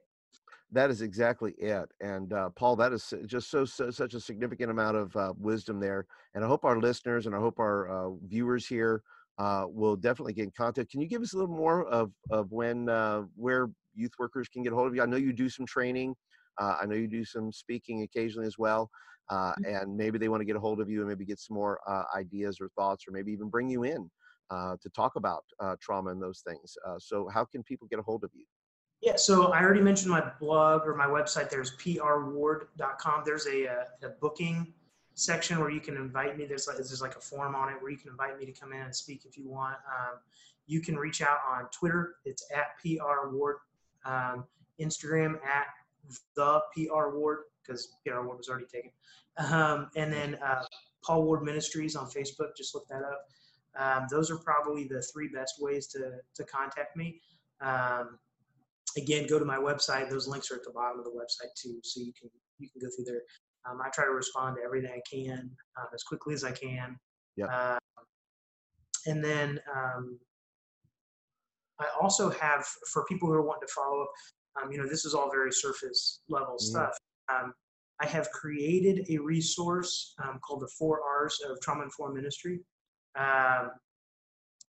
That 0.72 0.90
is 0.90 1.02
exactly 1.02 1.54
it. 1.54 1.90
And 2.02 2.34
uh, 2.34 2.50
Paul, 2.50 2.76
that 2.78 2.92
is 2.92 3.14
just 3.26 3.50
so, 3.50 3.64
so 3.64 3.90
such 3.90 4.14
a 4.14 4.20
significant 4.20 4.70
amount 4.70 4.98
of 4.98 5.16
uh, 5.16 5.34
wisdom 5.38 5.80
there. 5.80 6.06
And 6.36 6.44
I 6.44 6.48
hope 6.48 6.66
our 6.66 6.80
listeners 6.80 7.26
and 7.26 7.34
I 7.34 7.40
hope 7.40 7.60
our 7.60 7.90
uh, 7.90 8.10
viewers 8.28 8.68
here 8.68 9.02
uh, 9.38 9.66
will 9.68 9.96
definitely 9.96 10.34
get 10.34 10.44
in 10.44 10.52
contact. 10.58 10.92
Can 10.92 11.00
you 11.00 11.08
give 11.08 11.22
us 11.22 11.34
a 11.34 11.38
little 11.38 11.56
more 11.56 11.88
of 11.88 12.12
of 12.32 12.52
when 12.52 12.90
uh, 12.90 13.24
where 13.36 13.70
youth 13.94 14.12
workers 14.20 14.50
can 14.50 14.64
get 14.64 14.74
a 14.74 14.76
hold 14.76 14.88
of 14.88 14.96
you? 14.96 15.02
I 15.02 15.06
know 15.06 15.18
you 15.18 15.32
do 15.32 15.48
some 15.48 15.66
training. 15.66 16.16
Uh, 16.60 16.78
I 16.82 16.86
know 16.86 16.96
you 16.96 17.08
do 17.08 17.24
some 17.24 17.52
speaking 17.52 18.02
occasionally 18.02 18.48
as 18.48 18.58
well. 18.58 18.90
Uh, 19.30 19.54
and 19.66 19.96
maybe 19.96 20.18
they 20.18 20.30
want 20.30 20.42
to 20.42 20.46
get 20.46 20.56
a 20.56 20.60
hold 20.60 20.80
of 20.80 20.90
you 20.90 21.00
and 21.00 21.10
maybe 21.10 21.26
get 21.26 21.40
some 21.40 21.56
more 21.56 21.80
uh, 21.88 22.04
ideas 22.16 22.60
or 22.62 22.70
thoughts, 22.70 23.06
or 23.08 23.12
maybe 23.12 23.32
even 23.32 23.50
bring 23.50 23.70
you 23.70 23.84
in 23.84 24.10
to 24.52 24.90
talk 24.96 25.16
about 25.16 25.44
uh, 25.60 25.76
trauma 25.82 26.12
and 26.12 26.22
those 26.22 26.42
things. 26.42 26.78
Uh, 26.86 26.96
so, 27.00 27.28
how 27.28 27.46
can 27.46 27.64
people 27.64 27.88
get 27.90 28.00
a 28.00 28.04
hold 28.04 28.24
of 28.24 28.32
you? 28.34 28.46
Yeah, 29.02 29.16
so 29.16 29.52
I 29.52 29.62
already 29.62 29.82
mentioned 29.82 30.10
my 30.10 30.24
blog 30.40 30.88
or 30.88 30.96
my 30.96 31.06
website. 31.06 31.50
There's 31.50 31.76
prward.com. 31.78 33.24
There's 33.26 33.46
a, 33.46 33.66
a, 33.66 33.86
a 34.04 34.10
booking 34.20 34.74
section 35.14 35.60
where 35.60 35.70
you 35.70 35.80
can 35.80 35.96
invite 35.98 36.38
me. 36.38 36.46
There's 36.46 36.68
like, 36.68 36.78
there's 36.78 37.02
like 37.02 37.16
a 37.16 37.22
form 37.22 37.56
on 37.56 37.70
it 37.70 37.76
where 37.82 37.92
you 37.92 37.98
can 37.98 38.10
invite 38.10 38.40
me 38.40 38.46
to 38.46 38.52
come 38.52 38.74
in 38.74 38.82
and 38.82 38.96
speak 38.96 39.24
if 39.26 39.38
you 39.38 39.48
want. 39.48 39.76
Um, 39.88 40.20
you 40.66 40.82
can 40.82 40.96
reach 40.96 41.22
out 41.22 41.38
on 41.50 41.68
Twitter. 41.72 42.16
It's 42.26 42.44
at 42.54 42.68
prward. 42.84 43.56
Um, 44.06 44.46
Instagram 44.80 45.36
at 45.44 45.68
the 46.36 46.62
PR 46.74 47.16
Ward 47.16 47.40
because 47.62 47.90
PR 48.06 48.22
Ward 48.22 48.38
was 48.38 48.50
already 48.50 48.66
taken. 48.66 48.92
Um, 49.38 49.90
and 49.96 50.12
then 50.12 50.36
uh, 50.36 50.64
Paul 51.04 51.24
Ward 51.24 51.44
Ministries 51.44 51.96
on 51.96 52.08
Facebook. 52.08 52.56
Just 52.56 52.76
look 52.76 52.88
that 52.88 53.04
up. 53.04 53.28
Um, 53.78 54.08
those 54.10 54.32
are 54.32 54.38
probably 54.38 54.88
the 54.88 55.02
three 55.14 55.30
best 55.30 55.56
ways 55.60 55.88
to 55.88 56.20
to 56.36 56.44
contact 56.46 56.96
me. 56.96 57.22
Um, 57.62 58.20
again, 58.98 59.28
go 59.28 59.40
to 59.40 59.46
my 59.46 59.58
website. 59.58 60.10
Those 60.10 60.28
links 60.28 60.52
are 60.52 60.56
at 60.56 60.64
the 60.64 60.72
bottom 60.72 61.00
of 61.00 61.06
the 61.06 61.12
website 61.12 61.54
too, 61.56 61.80
so 61.84 62.00
you 62.00 62.14
can 62.20 62.30
you 62.60 62.70
can 62.70 62.82
go 62.82 62.88
through 62.96 63.06
there. 63.06 63.22
Um, 63.70 63.80
I 63.82 63.90
try 63.90 64.06
to 64.06 64.12
respond 64.12 64.58
to 64.58 64.64
everything 64.64 64.92
I 64.92 65.02
can 65.10 65.52
um, 65.78 65.88
as 65.94 66.04
quickly 66.04 66.34
as 66.34 66.44
I 66.44 66.52
can. 66.52 66.98
Yep. 67.36 67.50
Uh, 67.52 67.78
and 69.06 69.24
then 69.24 69.60
um, 69.74 70.20
I 71.80 71.86
also 72.02 72.30
have 72.30 72.66
for 72.92 73.06
people 73.06 73.28
who 73.28 73.34
are 73.36 73.42
wanting 73.42 73.68
to 73.68 73.74
follow 73.74 74.02
up. 74.02 74.10
Um, 74.62 74.72
you 74.72 74.78
know, 74.78 74.88
this 74.88 75.06
is 75.06 75.14
all 75.14 75.30
very 75.30 75.52
surface 75.52 76.22
level 76.30 76.56
Mhm. 76.56 76.62
stuff. 76.62 76.98
Um, 77.30 77.54
I 78.00 78.06
have 78.08 78.30
created 78.32 79.06
a 79.10 79.18
resource 79.18 80.16
um, 80.24 80.40
called 80.40 80.62
the 80.62 80.68
Four 80.68 81.02
R's 81.04 81.40
of 81.42 81.60
Trauma 81.62 81.84
Informed 81.84 82.16
Ministry, 82.16 82.64
um, 83.16 83.72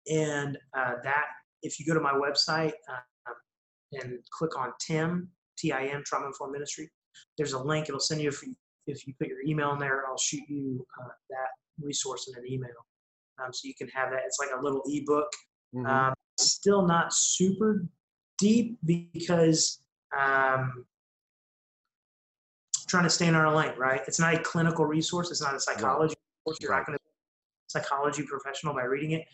and 0.08 0.58
uh, 0.76 0.94
that 1.02 1.24
if 1.62 1.80
you 1.80 1.86
go 1.86 1.94
to 1.94 2.00
my 2.00 2.12
website 2.12 2.72
uh, 2.88 3.32
and 3.92 4.18
click 4.30 4.56
on 4.58 4.72
TIM, 4.80 5.28
T-I-M, 5.58 6.02
Trauma 6.04 6.26
Informed 6.26 6.52
Ministry, 6.52 6.90
there's 7.36 7.52
a 7.52 7.58
link. 7.58 7.88
It'll 7.88 8.00
send 8.00 8.20
you 8.20 8.28
if 8.28 8.42
you, 8.42 8.54
if 8.86 9.06
you 9.06 9.14
put 9.18 9.28
your 9.28 9.42
email 9.46 9.72
in 9.72 9.78
there, 9.78 10.04
I'll 10.08 10.18
shoot 10.18 10.42
you 10.48 10.86
uh, 11.00 11.08
that 11.30 11.48
resource 11.80 12.28
in 12.28 12.38
an 12.38 12.50
email, 12.50 12.70
um, 13.42 13.52
so 13.52 13.66
you 13.66 13.74
can 13.74 13.88
have 13.88 14.10
that. 14.10 14.20
It's 14.26 14.38
like 14.38 14.50
a 14.58 14.62
little 14.62 14.82
ebook. 14.86 15.28
Mhm. 15.74 15.86
Um, 15.86 16.14
still 16.38 16.86
not 16.86 17.12
super 17.12 17.84
deep 18.38 18.78
because 18.84 19.80
um, 20.16 20.84
trying 22.88 23.04
to 23.04 23.10
stay 23.10 23.26
in 23.26 23.34
our 23.34 23.54
lane, 23.54 23.72
right? 23.76 24.02
It's 24.06 24.20
not 24.20 24.34
a 24.34 24.38
clinical 24.38 24.84
resource. 24.84 25.30
It's 25.30 25.42
not 25.42 25.54
a 25.54 25.60
psychology 25.60 26.14
resource. 26.46 26.58
You're 26.60 26.72
not 26.72 26.86
going 26.86 26.98
to 26.98 27.05
psychology 27.76 28.22
professional 28.22 28.74
by 28.74 28.84
reading 28.84 29.12
it, 29.12 29.24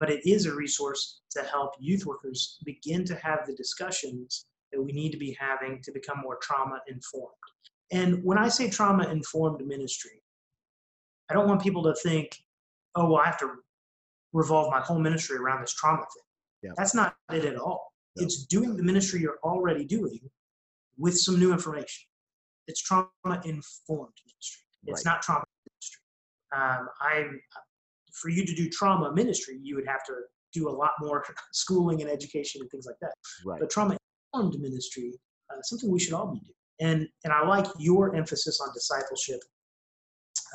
but 0.00 0.10
it 0.10 0.26
is 0.26 0.46
a 0.46 0.54
resource 0.54 1.20
to 1.30 1.42
help 1.42 1.72
youth 1.78 2.06
workers 2.06 2.58
begin 2.64 3.04
to 3.04 3.14
have 3.16 3.40
the 3.46 3.54
discussions 3.54 4.46
that 4.72 4.82
we 4.82 4.92
need 4.92 5.12
to 5.12 5.18
be 5.18 5.36
having 5.38 5.80
to 5.82 5.92
become 5.92 6.18
more 6.22 6.38
trauma 6.42 6.80
informed. 6.88 7.32
And 7.92 8.22
when 8.24 8.38
I 8.38 8.48
say 8.48 8.68
trauma 8.68 9.08
informed 9.08 9.64
ministry, 9.64 10.22
I 11.30 11.34
don't 11.34 11.48
want 11.48 11.62
people 11.62 11.82
to 11.84 11.94
think, 11.94 12.36
oh, 12.94 13.10
well, 13.10 13.20
I 13.20 13.26
have 13.26 13.38
to 13.38 13.50
revolve 14.32 14.70
my 14.70 14.80
whole 14.80 14.98
ministry 14.98 15.36
around 15.36 15.60
this 15.60 15.74
trauma 15.74 15.98
thing. 16.02 16.22
Yeah. 16.62 16.70
That's 16.76 16.94
not 16.94 17.14
it 17.32 17.44
at 17.44 17.56
all. 17.56 17.92
It's 18.16 18.46
doing 18.46 18.76
the 18.76 18.82
ministry 18.82 19.20
you're 19.20 19.38
already 19.44 19.84
doing 19.84 20.20
with 20.96 21.18
some 21.18 21.38
new 21.38 21.52
information. 21.52 22.08
It's 22.66 22.80
trauma 22.80 23.10
informed 23.44 24.14
ministry. 24.24 24.64
It's 24.86 25.04
Right. 25.04 25.12
not 25.12 25.22
trauma 25.22 25.44
ministry. 25.68 26.02
Um, 26.52 26.88
I, 27.00 27.28
for 28.20 28.28
you 28.30 28.44
to 28.44 28.54
do 28.54 28.68
trauma 28.68 29.12
ministry, 29.12 29.58
you 29.62 29.76
would 29.76 29.86
have 29.86 30.04
to 30.06 30.12
do 30.52 30.68
a 30.68 30.70
lot 30.70 30.92
more 31.00 31.24
schooling 31.52 32.02
and 32.02 32.10
education 32.10 32.60
and 32.60 32.70
things 32.70 32.86
like 32.86 32.96
that. 33.00 33.12
Right. 33.44 33.60
But 33.60 33.70
trauma 33.70 33.96
informed 34.32 34.60
ministry, 34.60 35.12
uh, 35.52 35.60
something 35.62 35.90
we 35.90 36.00
should 36.00 36.14
all 36.14 36.32
be 36.32 36.40
doing. 36.40 36.52
And 36.78 37.08
and 37.24 37.32
I 37.32 37.46
like 37.46 37.66
your 37.78 38.14
emphasis 38.14 38.60
on 38.60 38.68
discipleship 38.74 39.40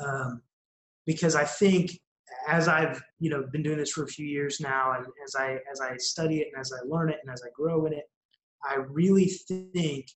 um, 0.04 0.42
because 1.04 1.34
I 1.34 1.44
think 1.44 1.98
as 2.48 2.68
I've 2.68 3.02
you 3.18 3.30
know 3.30 3.44
been 3.52 3.62
doing 3.62 3.78
this 3.78 3.90
for 3.90 4.04
a 4.04 4.08
few 4.08 4.26
years 4.26 4.60
now, 4.60 4.92
and 4.92 5.04
as 5.24 5.34
I 5.36 5.58
as 5.70 5.80
I 5.80 5.96
study 5.96 6.38
it 6.38 6.48
and 6.52 6.60
as 6.60 6.72
I 6.72 6.86
learn 6.86 7.10
it 7.10 7.18
and 7.22 7.32
as 7.32 7.42
I 7.44 7.50
grow 7.56 7.86
in 7.86 7.92
it, 7.92 8.04
I 8.64 8.76
really 8.88 9.26
think 9.26 10.06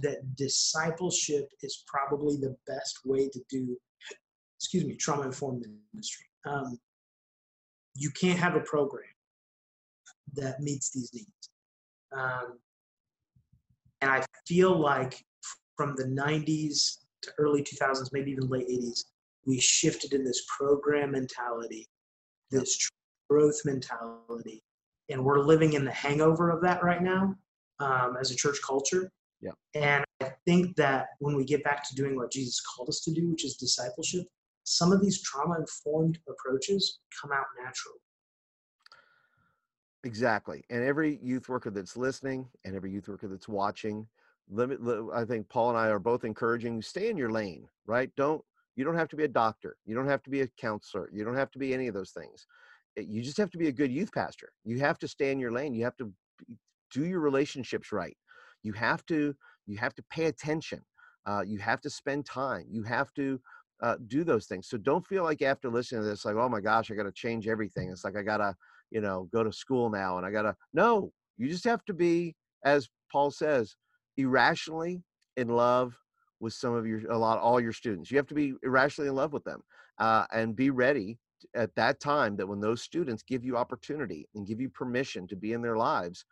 that 0.00 0.36
discipleship 0.36 1.48
is 1.62 1.84
probably 1.86 2.36
the 2.36 2.54
best 2.66 3.00
way 3.04 3.28
to 3.28 3.40
do, 3.50 3.76
excuse 4.58 4.84
me, 4.84 4.94
trauma 4.94 5.22
informed 5.24 5.64
ministry. 5.92 6.26
Um, 6.46 6.78
you 7.98 8.10
can't 8.10 8.38
have 8.38 8.54
a 8.54 8.60
program 8.60 9.04
that 10.34 10.60
meets 10.60 10.90
these 10.90 11.10
needs. 11.12 11.50
Um, 12.16 12.58
and 14.00 14.10
I 14.10 14.24
feel 14.46 14.78
like 14.78 15.22
from 15.76 15.94
the 15.96 16.04
90s 16.04 16.98
to 17.22 17.30
early 17.38 17.62
2000s, 17.62 18.08
maybe 18.12 18.30
even 18.30 18.48
late 18.48 18.68
80s, 18.68 19.04
we 19.46 19.58
shifted 19.60 20.12
in 20.12 20.24
this 20.24 20.44
program 20.56 21.12
mentality, 21.12 21.86
this 22.50 22.88
growth 23.28 23.60
mentality, 23.64 24.62
and 25.10 25.24
we're 25.24 25.40
living 25.40 25.72
in 25.72 25.84
the 25.84 25.90
hangover 25.90 26.50
of 26.50 26.62
that 26.62 26.82
right 26.82 27.02
now 27.02 27.34
um, 27.80 28.16
as 28.20 28.30
a 28.30 28.36
church 28.36 28.58
culture. 28.64 29.10
Yeah. 29.40 29.52
And 29.74 30.04
I 30.20 30.30
think 30.46 30.76
that 30.76 31.08
when 31.18 31.36
we 31.36 31.44
get 31.44 31.64
back 31.64 31.88
to 31.88 31.94
doing 31.94 32.16
what 32.16 32.30
Jesus 32.30 32.60
called 32.60 32.88
us 32.88 33.00
to 33.00 33.12
do, 33.12 33.30
which 33.30 33.44
is 33.44 33.56
discipleship, 33.56 34.26
some 34.68 34.92
of 34.92 35.00
these 35.00 35.22
trauma 35.22 35.56
informed 35.58 36.18
approaches 36.28 37.00
come 37.20 37.32
out 37.32 37.46
naturally. 37.62 37.98
Exactly. 40.04 40.62
And 40.70 40.84
every 40.84 41.18
youth 41.22 41.48
worker 41.48 41.70
that's 41.70 41.96
listening 41.96 42.48
and 42.64 42.76
every 42.76 42.90
youth 42.90 43.08
worker 43.08 43.28
that's 43.28 43.48
watching, 43.48 44.06
limit 44.48 44.78
I 45.12 45.24
think 45.24 45.48
Paul 45.48 45.70
and 45.70 45.78
I 45.78 45.88
are 45.88 45.98
both 45.98 46.24
encouraging 46.24 46.80
stay 46.82 47.08
in 47.10 47.16
your 47.16 47.30
lane, 47.30 47.66
right? 47.86 48.10
Don't 48.16 48.42
you 48.76 48.84
don't 48.84 48.94
have 48.94 49.08
to 49.08 49.16
be 49.16 49.24
a 49.24 49.28
doctor. 49.28 49.76
You 49.86 49.94
don't 49.94 50.06
have 50.06 50.22
to 50.22 50.30
be 50.30 50.42
a 50.42 50.48
counselor. 50.60 51.08
You 51.12 51.24
don't 51.24 51.34
have 51.34 51.50
to 51.52 51.58
be 51.58 51.74
any 51.74 51.88
of 51.88 51.94
those 51.94 52.12
things. 52.12 52.46
You 52.96 53.22
just 53.22 53.36
have 53.38 53.50
to 53.50 53.58
be 53.58 53.68
a 53.68 53.72
good 53.72 53.90
youth 53.90 54.12
pastor. 54.12 54.52
You 54.64 54.78
have 54.80 54.98
to 54.98 55.08
stay 55.08 55.32
in 55.32 55.40
your 55.40 55.50
lane. 55.50 55.74
You 55.74 55.84
have 55.84 55.96
to 55.96 56.12
do 56.92 57.04
your 57.04 57.20
relationships 57.20 57.90
right. 57.90 58.16
You 58.62 58.72
have 58.74 59.04
to 59.06 59.34
you 59.66 59.78
have 59.78 59.94
to 59.94 60.04
pay 60.10 60.26
attention. 60.26 60.84
Uh, 61.26 61.42
you 61.46 61.58
have 61.58 61.80
to 61.82 61.90
spend 61.90 62.24
time. 62.24 62.64
You 62.70 62.82
have 62.84 63.12
to 63.14 63.40
uh, 63.82 63.96
do 64.06 64.24
those 64.24 64.46
things. 64.46 64.68
So 64.68 64.76
don't 64.76 65.06
feel 65.06 65.24
like 65.24 65.42
after 65.42 65.68
listening 65.68 66.02
to 66.02 66.08
this, 66.08 66.24
like, 66.24 66.36
oh 66.36 66.48
my 66.48 66.60
gosh, 66.60 66.90
I 66.90 66.94
got 66.94 67.04
to 67.04 67.12
change 67.12 67.46
everything. 67.46 67.90
It's 67.90 68.04
like 68.04 68.16
I 68.16 68.22
got 68.22 68.38
to, 68.38 68.54
you 68.90 69.00
know, 69.00 69.28
go 69.32 69.44
to 69.44 69.52
school 69.52 69.90
now 69.90 70.16
and 70.16 70.26
I 70.26 70.30
got 70.30 70.42
to. 70.42 70.56
No, 70.72 71.12
you 71.36 71.48
just 71.48 71.64
have 71.64 71.84
to 71.84 71.94
be, 71.94 72.34
as 72.64 72.88
Paul 73.12 73.30
says, 73.30 73.76
irrationally 74.16 75.02
in 75.36 75.48
love 75.48 75.96
with 76.40 76.52
some 76.52 76.74
of 76.74 76.86
your, 76.86 77.08
a 77.10 77.18
lot, 77.18 77.38
all 77.38 77.60
your 77.60 77.72
students. 77.72 78.10
You 78.10 78.16
have 78.16 78.26
to 78.28 78.34
be 78.34 78.54
irrationally 78.62 79.08
in 79.08 79.14
love 79.14 79.32
with 79.32 79.44
them 79.44 79.60
uh, 79.98 80.26
and 80.32 80.56
be 80.56 80.70
ready 80.70 81.18
at 81.54 81.74
that 81.76 82.00
time 82.00 82.36
that 82.36 82.46
when 82.48 82.60
those 82.60 82.82
students 82.82 83.22
give 83.22 83.44
you 83.44 83.56
opportunity 83.56 84.28
and 84.34 84.46
give 84.46 84.60
you 84.60 84.68
permission 84.68 85.26
to 85.28 85.36
be 85.36 85.52
in 85.52 85.62
their 85.62 85.76
lives, 85.76 86.24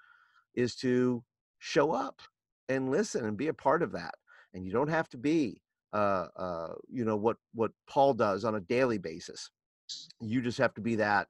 is 0.54 0.74
to 0.74 1.22
show 1.58 1.92
up 1.92 2.20
and 2.68 2.90
listen 2.90 3.24
and 3.24 3.36
be 3.36 3.48
a 3.48 3.54
part 3.54 3.82
of 3.82 3.92
that. 3.92 4.14
And 4.54 4.64
you 4.64 4.72
don't 4.72 4.88
have 4.88 5.08
to 5.10 5.16
be 5.18 5.60
uh, 5.96 6.28
uh, 6.36 6.72
you 6.88 7.04
know 7.04 7.16
what 7.16 7.36
what 7.54 7.70
Paul 7.88 8.14
does 8.14 8.44
on 8.44 8.56
a 8.56 8.60
daily 8.60 8.98
basis. 8.98 9.50
You 10.20 10.42
just 10.42 10.58
have 10.58 10.74
to 10.74 10.80
be 10.80 10.96
that 10.96 11.28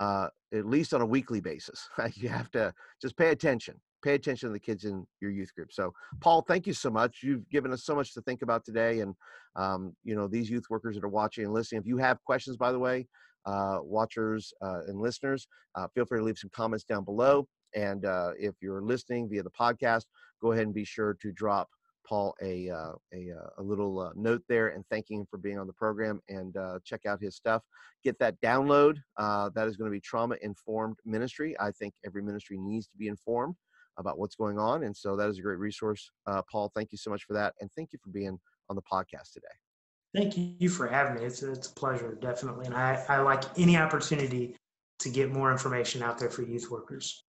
uh, 0.00 0.28
at 0.52 0.66
least 0.66 0.94
on 0.94 1.00
a 1.00 1.06
weekly 1.06 1.40
basis. 1.40 1.88
you 2.14 2.28
have 2.28 2.50
to 2.52 2.72
just 3.00 3.16
pay 3.16 3.30
attention. 3.30 3.80
Pay 4.02 4.14
attention 4.14 4.48
to 4.48 4.52
the 4.52 4.60
kids 4.60 4.84
in 4.84 5.04
your 5.20 5.30
youth 5.30 5.52
group. 5.54 5.72
So, 5.72 5.92
Paul, 6.20 6.42
thank 6.46 6.66
you 6.68 6.72
so 6.72 6.88
much. 6.88 7.18
You've 7.22 7.48
given 7.50 7.72
us 7.72 7.84
so 7.84 7.96
much 7.96 8.14
to 8.14 8.20
think 8.22 8.42
about 8.42 8.64
today, 8.64 9.00
and 9.00 9.14
um, 9.56 9.94
you 10.04 10.14
know 10.14 10.28
these 10.28 10.48
youth 10.48 10.64
workers 10.70 10.94
that 10.94 11.04
are 11.04 11.08
watching 11.08 11.44
and 11.44 11.52
listening. 11.52 11.80
If 11.80 11.86
you 11.86 11.96
have 11.98 12.22
questions, 12.24 12.56
by 12.56 12.70
the 12.70 12.78
way, 12.78 13.06
uh, 13.44 13.78
watchers 13.82 14.52
uh, 14.62 14.80
and 14.86 15.00
listeners, 15.00 15.48
uh, 15.74 15.88
feel 15.94 16.06
free 16.06 16.20
to 16.20 16.24
leave 16.24 16.38
some 16.38 16.50
comments 16.54 16.84
down 16.84 17.04
below. 17.04 17.46
And 17.74 18.04
uh, 18.04 18.30
if 18.38 18.54
you're 18.62 18.82
listening 18.82 19.28
via 19.28 19.42
the 19.42 19.50
podcast, 19.50 20.04
go 20.40 20.52
ahead 20.52 20.64
and 20.64 20.74
be 20.74 20.84
sure 20.84 21.16
to 21.20 21.32
drop 21.32 21.68
Paul 22.08 22.34
a 22.40 22.70
uh, 22.70 22.92
a, 23.12 23.32
uh, 23.32 23.48
a, 23.58 23.62
little 23.62 24.00
uh, 24.00 24.10
note 24.14 24.42
there 24.48 24.68
and 24.68 24.84
thanking 24.90 25.20
him 25.20 25.26
for 25.30 25.36
being 25.36 25.58
on 25.58 25.66
the 25.66 25.72
program 25.72 26.20
and 26.28 26.56
uh, 26.56 26.78
check 26.84 27.04
out 27.06 27.20
his 27.20 27.36
stuff. 27.36 27.62
Get 28.02 28.18
that 28.20 28.40
download. 28.40 28.96
Uh, 29.18 29.50
that 29.54 29.68
is 29.68 29.76
going 29.76 29.90
to 29.90 29.94
be 29.94 30.00
trauma 30.00 30.36
informed 30.40 30.96
ministry. 31.04 31.54
I 31.60 31.70
think 31.72 31.94
every 32.06 32.22
ministry 32.22 32.56
needs 32.58 32.86
to 32.88 32.96
be 32.96 33.08
informed 33.08 33.56
about 33.98 34.18
what's 34.18 34.36
going 34.36 34.58
on, 34.58 34.84
and 34.84 34.96
so 34.96 35.16
that 35.16 35.28
is 35.28 35.38
a 35.38 35.42
great 35.42 35.58
resource. 35.58 36.10
Uh, 36.26 36.40
Paul, 36.50 36.72
thank 36.74 36.92
you 36.92 36.98
so 36.98 37.10
much 37.10 37.24
for 37.24 37.34
that, 37.34 37.54
and 37.60 37.70
thank 37.76 37.92
you 37.92 37.98
for 38.02 38.10
being 38.10 38.38
on 38.70 38.76
the 38.76 38.82
podcast 38.82 39.32
today. 39.34 39.46
Thank 40.14 40.36
you 40.36 40.70
for 40.70 40.86
having 40.86 41.16
me. 41.16 41.26
It's 41.26 41.42
it's 41.42 41.68
a 41.68 41.74
pleasure, 41.74 42.16
definitely, 42.20 42.66
and 42.66 42.74
I 42.74 43.04
I 43.08 43.18
like 43.18 43.44
any 43.58 43.76
opportunity 43.76 44.56
to 45.00 45.10
get 45.10 45.30
more 45.30 45.52
information 45.52 46.02
out 46.02 46.18
there 46.18 46.30
for 46.30 46.42
youth 46.42 46.70
workers. 46.70 47.24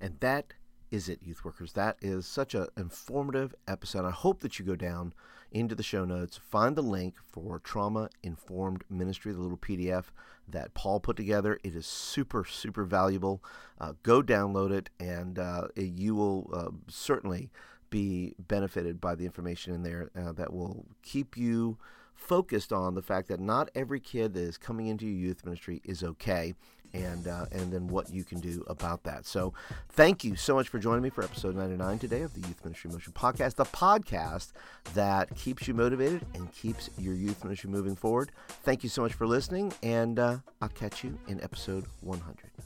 And 0.00 0.18
that 0.20 0.52
is 0.96 1.10
it, 1.10 1.22
youth 1.22 1.44
workers. 1.44 1.74
That 1.74 1.98
is 2.00 2.26
such 2.26 2.54
an 2.54 2.68
informative 2.74 3.54
episode. 3.68 4.06
I 4.06 4.10
hope 4.10 4.40
that 4.40 4.58
you 4.58 4.64
go 4.64 4.74
down 4.74 5.12
into 5.52 5.74
the 5.74 5.82
show 5.82 6.06
notes, 6.06 6.40
find 6.42 6.74
the 6.74 6.82
link 6.82 7.16
for 7.30 7.58
Trauma 7.58 8.08
Informed 8.22 8.82
Ministry, 8.88 9.32
the 9.32 9.40
little 9.40 9.58
PDF 9.58 10.06
that 10.48 10.72
Paul 10.72 11.00
put 11.00 11.16
together. 11.16 11.60
It 11.62 11.76
is 11.76 11.86
super, 11.86 12.46
super 12.46 12.84
valuable. 12.84 13.44
Uh, 13.78 13.92
go 14.02 14.22
download 14.22 14.72
it, 14.72 14.88
and 14.98 15.38
uh, 15.38 15.68
you 15.76 16.14
will 16.14 16.50
uh, 16.52 16.70
certainly 16.88 17.50
be 17.90 18.34
benefited 18.38 18.98
by 18.98 19.14
the 19.14 19.26
information 19.26 19.74
in 19.74 19.82
there 19.82 20.10
uh, 20.18 20.32
that 20.32 20.52
will 20.52 20.86
keep 21.02 21.36
you 21.36 21.76
focused 22.14 22.72
on 22.72 22.94
the 22.94 23.02
fact 23.02 23.28
that 23.28 23.38
not 23.38 23.70
every 23.74 24.00
kid 24.00 24.32
that 24.32 24.40
is 24.40 24.56
coming 24.56 24.86
into 24.86 25.04
your 25.04 25.28
youth 25.28 25.44
ministry 25.44 25.82
is 25.84 26.02
okay 26.02 26.54
and 26.96 27.28
uh, 27.28 27.46
and 27.52 27.72
then 27.72 27.86
what 27.88 28.10
you 28.10 28.24
can 28.24 28.40
do 28.40 28.64
about 28.66 29.04
that. 29.04 29.26
So, 29.26 29.52
thank 29.90 30.24
you 30.24 30.36
so 30.36 30.54
much 30.54 30.68
for 30.68 30.78
joining 30.78 31.02
me 31.02 31.10
for 31.10 31.22
episode 31.22 31.54
99 31.54 31.98
today 31.98 32.22
of 32.22 32.34
the 32.34 32.40
Youth 32.40 32.64
Ministry 32.64 32.90
Motion 32.90 33.12
Podcast, 33.12 33.56
the 33.56 33.64
podcast 33.64 34.52
that 34.94 35.34
keeps 35.36 35.68
you 35.68 35.74
motivated 35.74 36.24
and 36.34 36.50
keeps 36.52 36.90
your 36.98 37.14
youth 37.14 37.44
ministry 37.44 37.70
moving 37.70 37.96
forward. 37.96 38.32
Thank 38.48 38.82
you 38.82 38.88
so 38.88 39.02
much 39.02 39.12
for 39.12 39.26
listening, 39.26 39.72
and 39.82 40.18
uh, 40.18 40.38
I'll 40.60 40.68
catch 40.68 41.04
you 41.04 41.18
in 41.28 41.42
episode 41.42 41.86
100. 42.00 42.65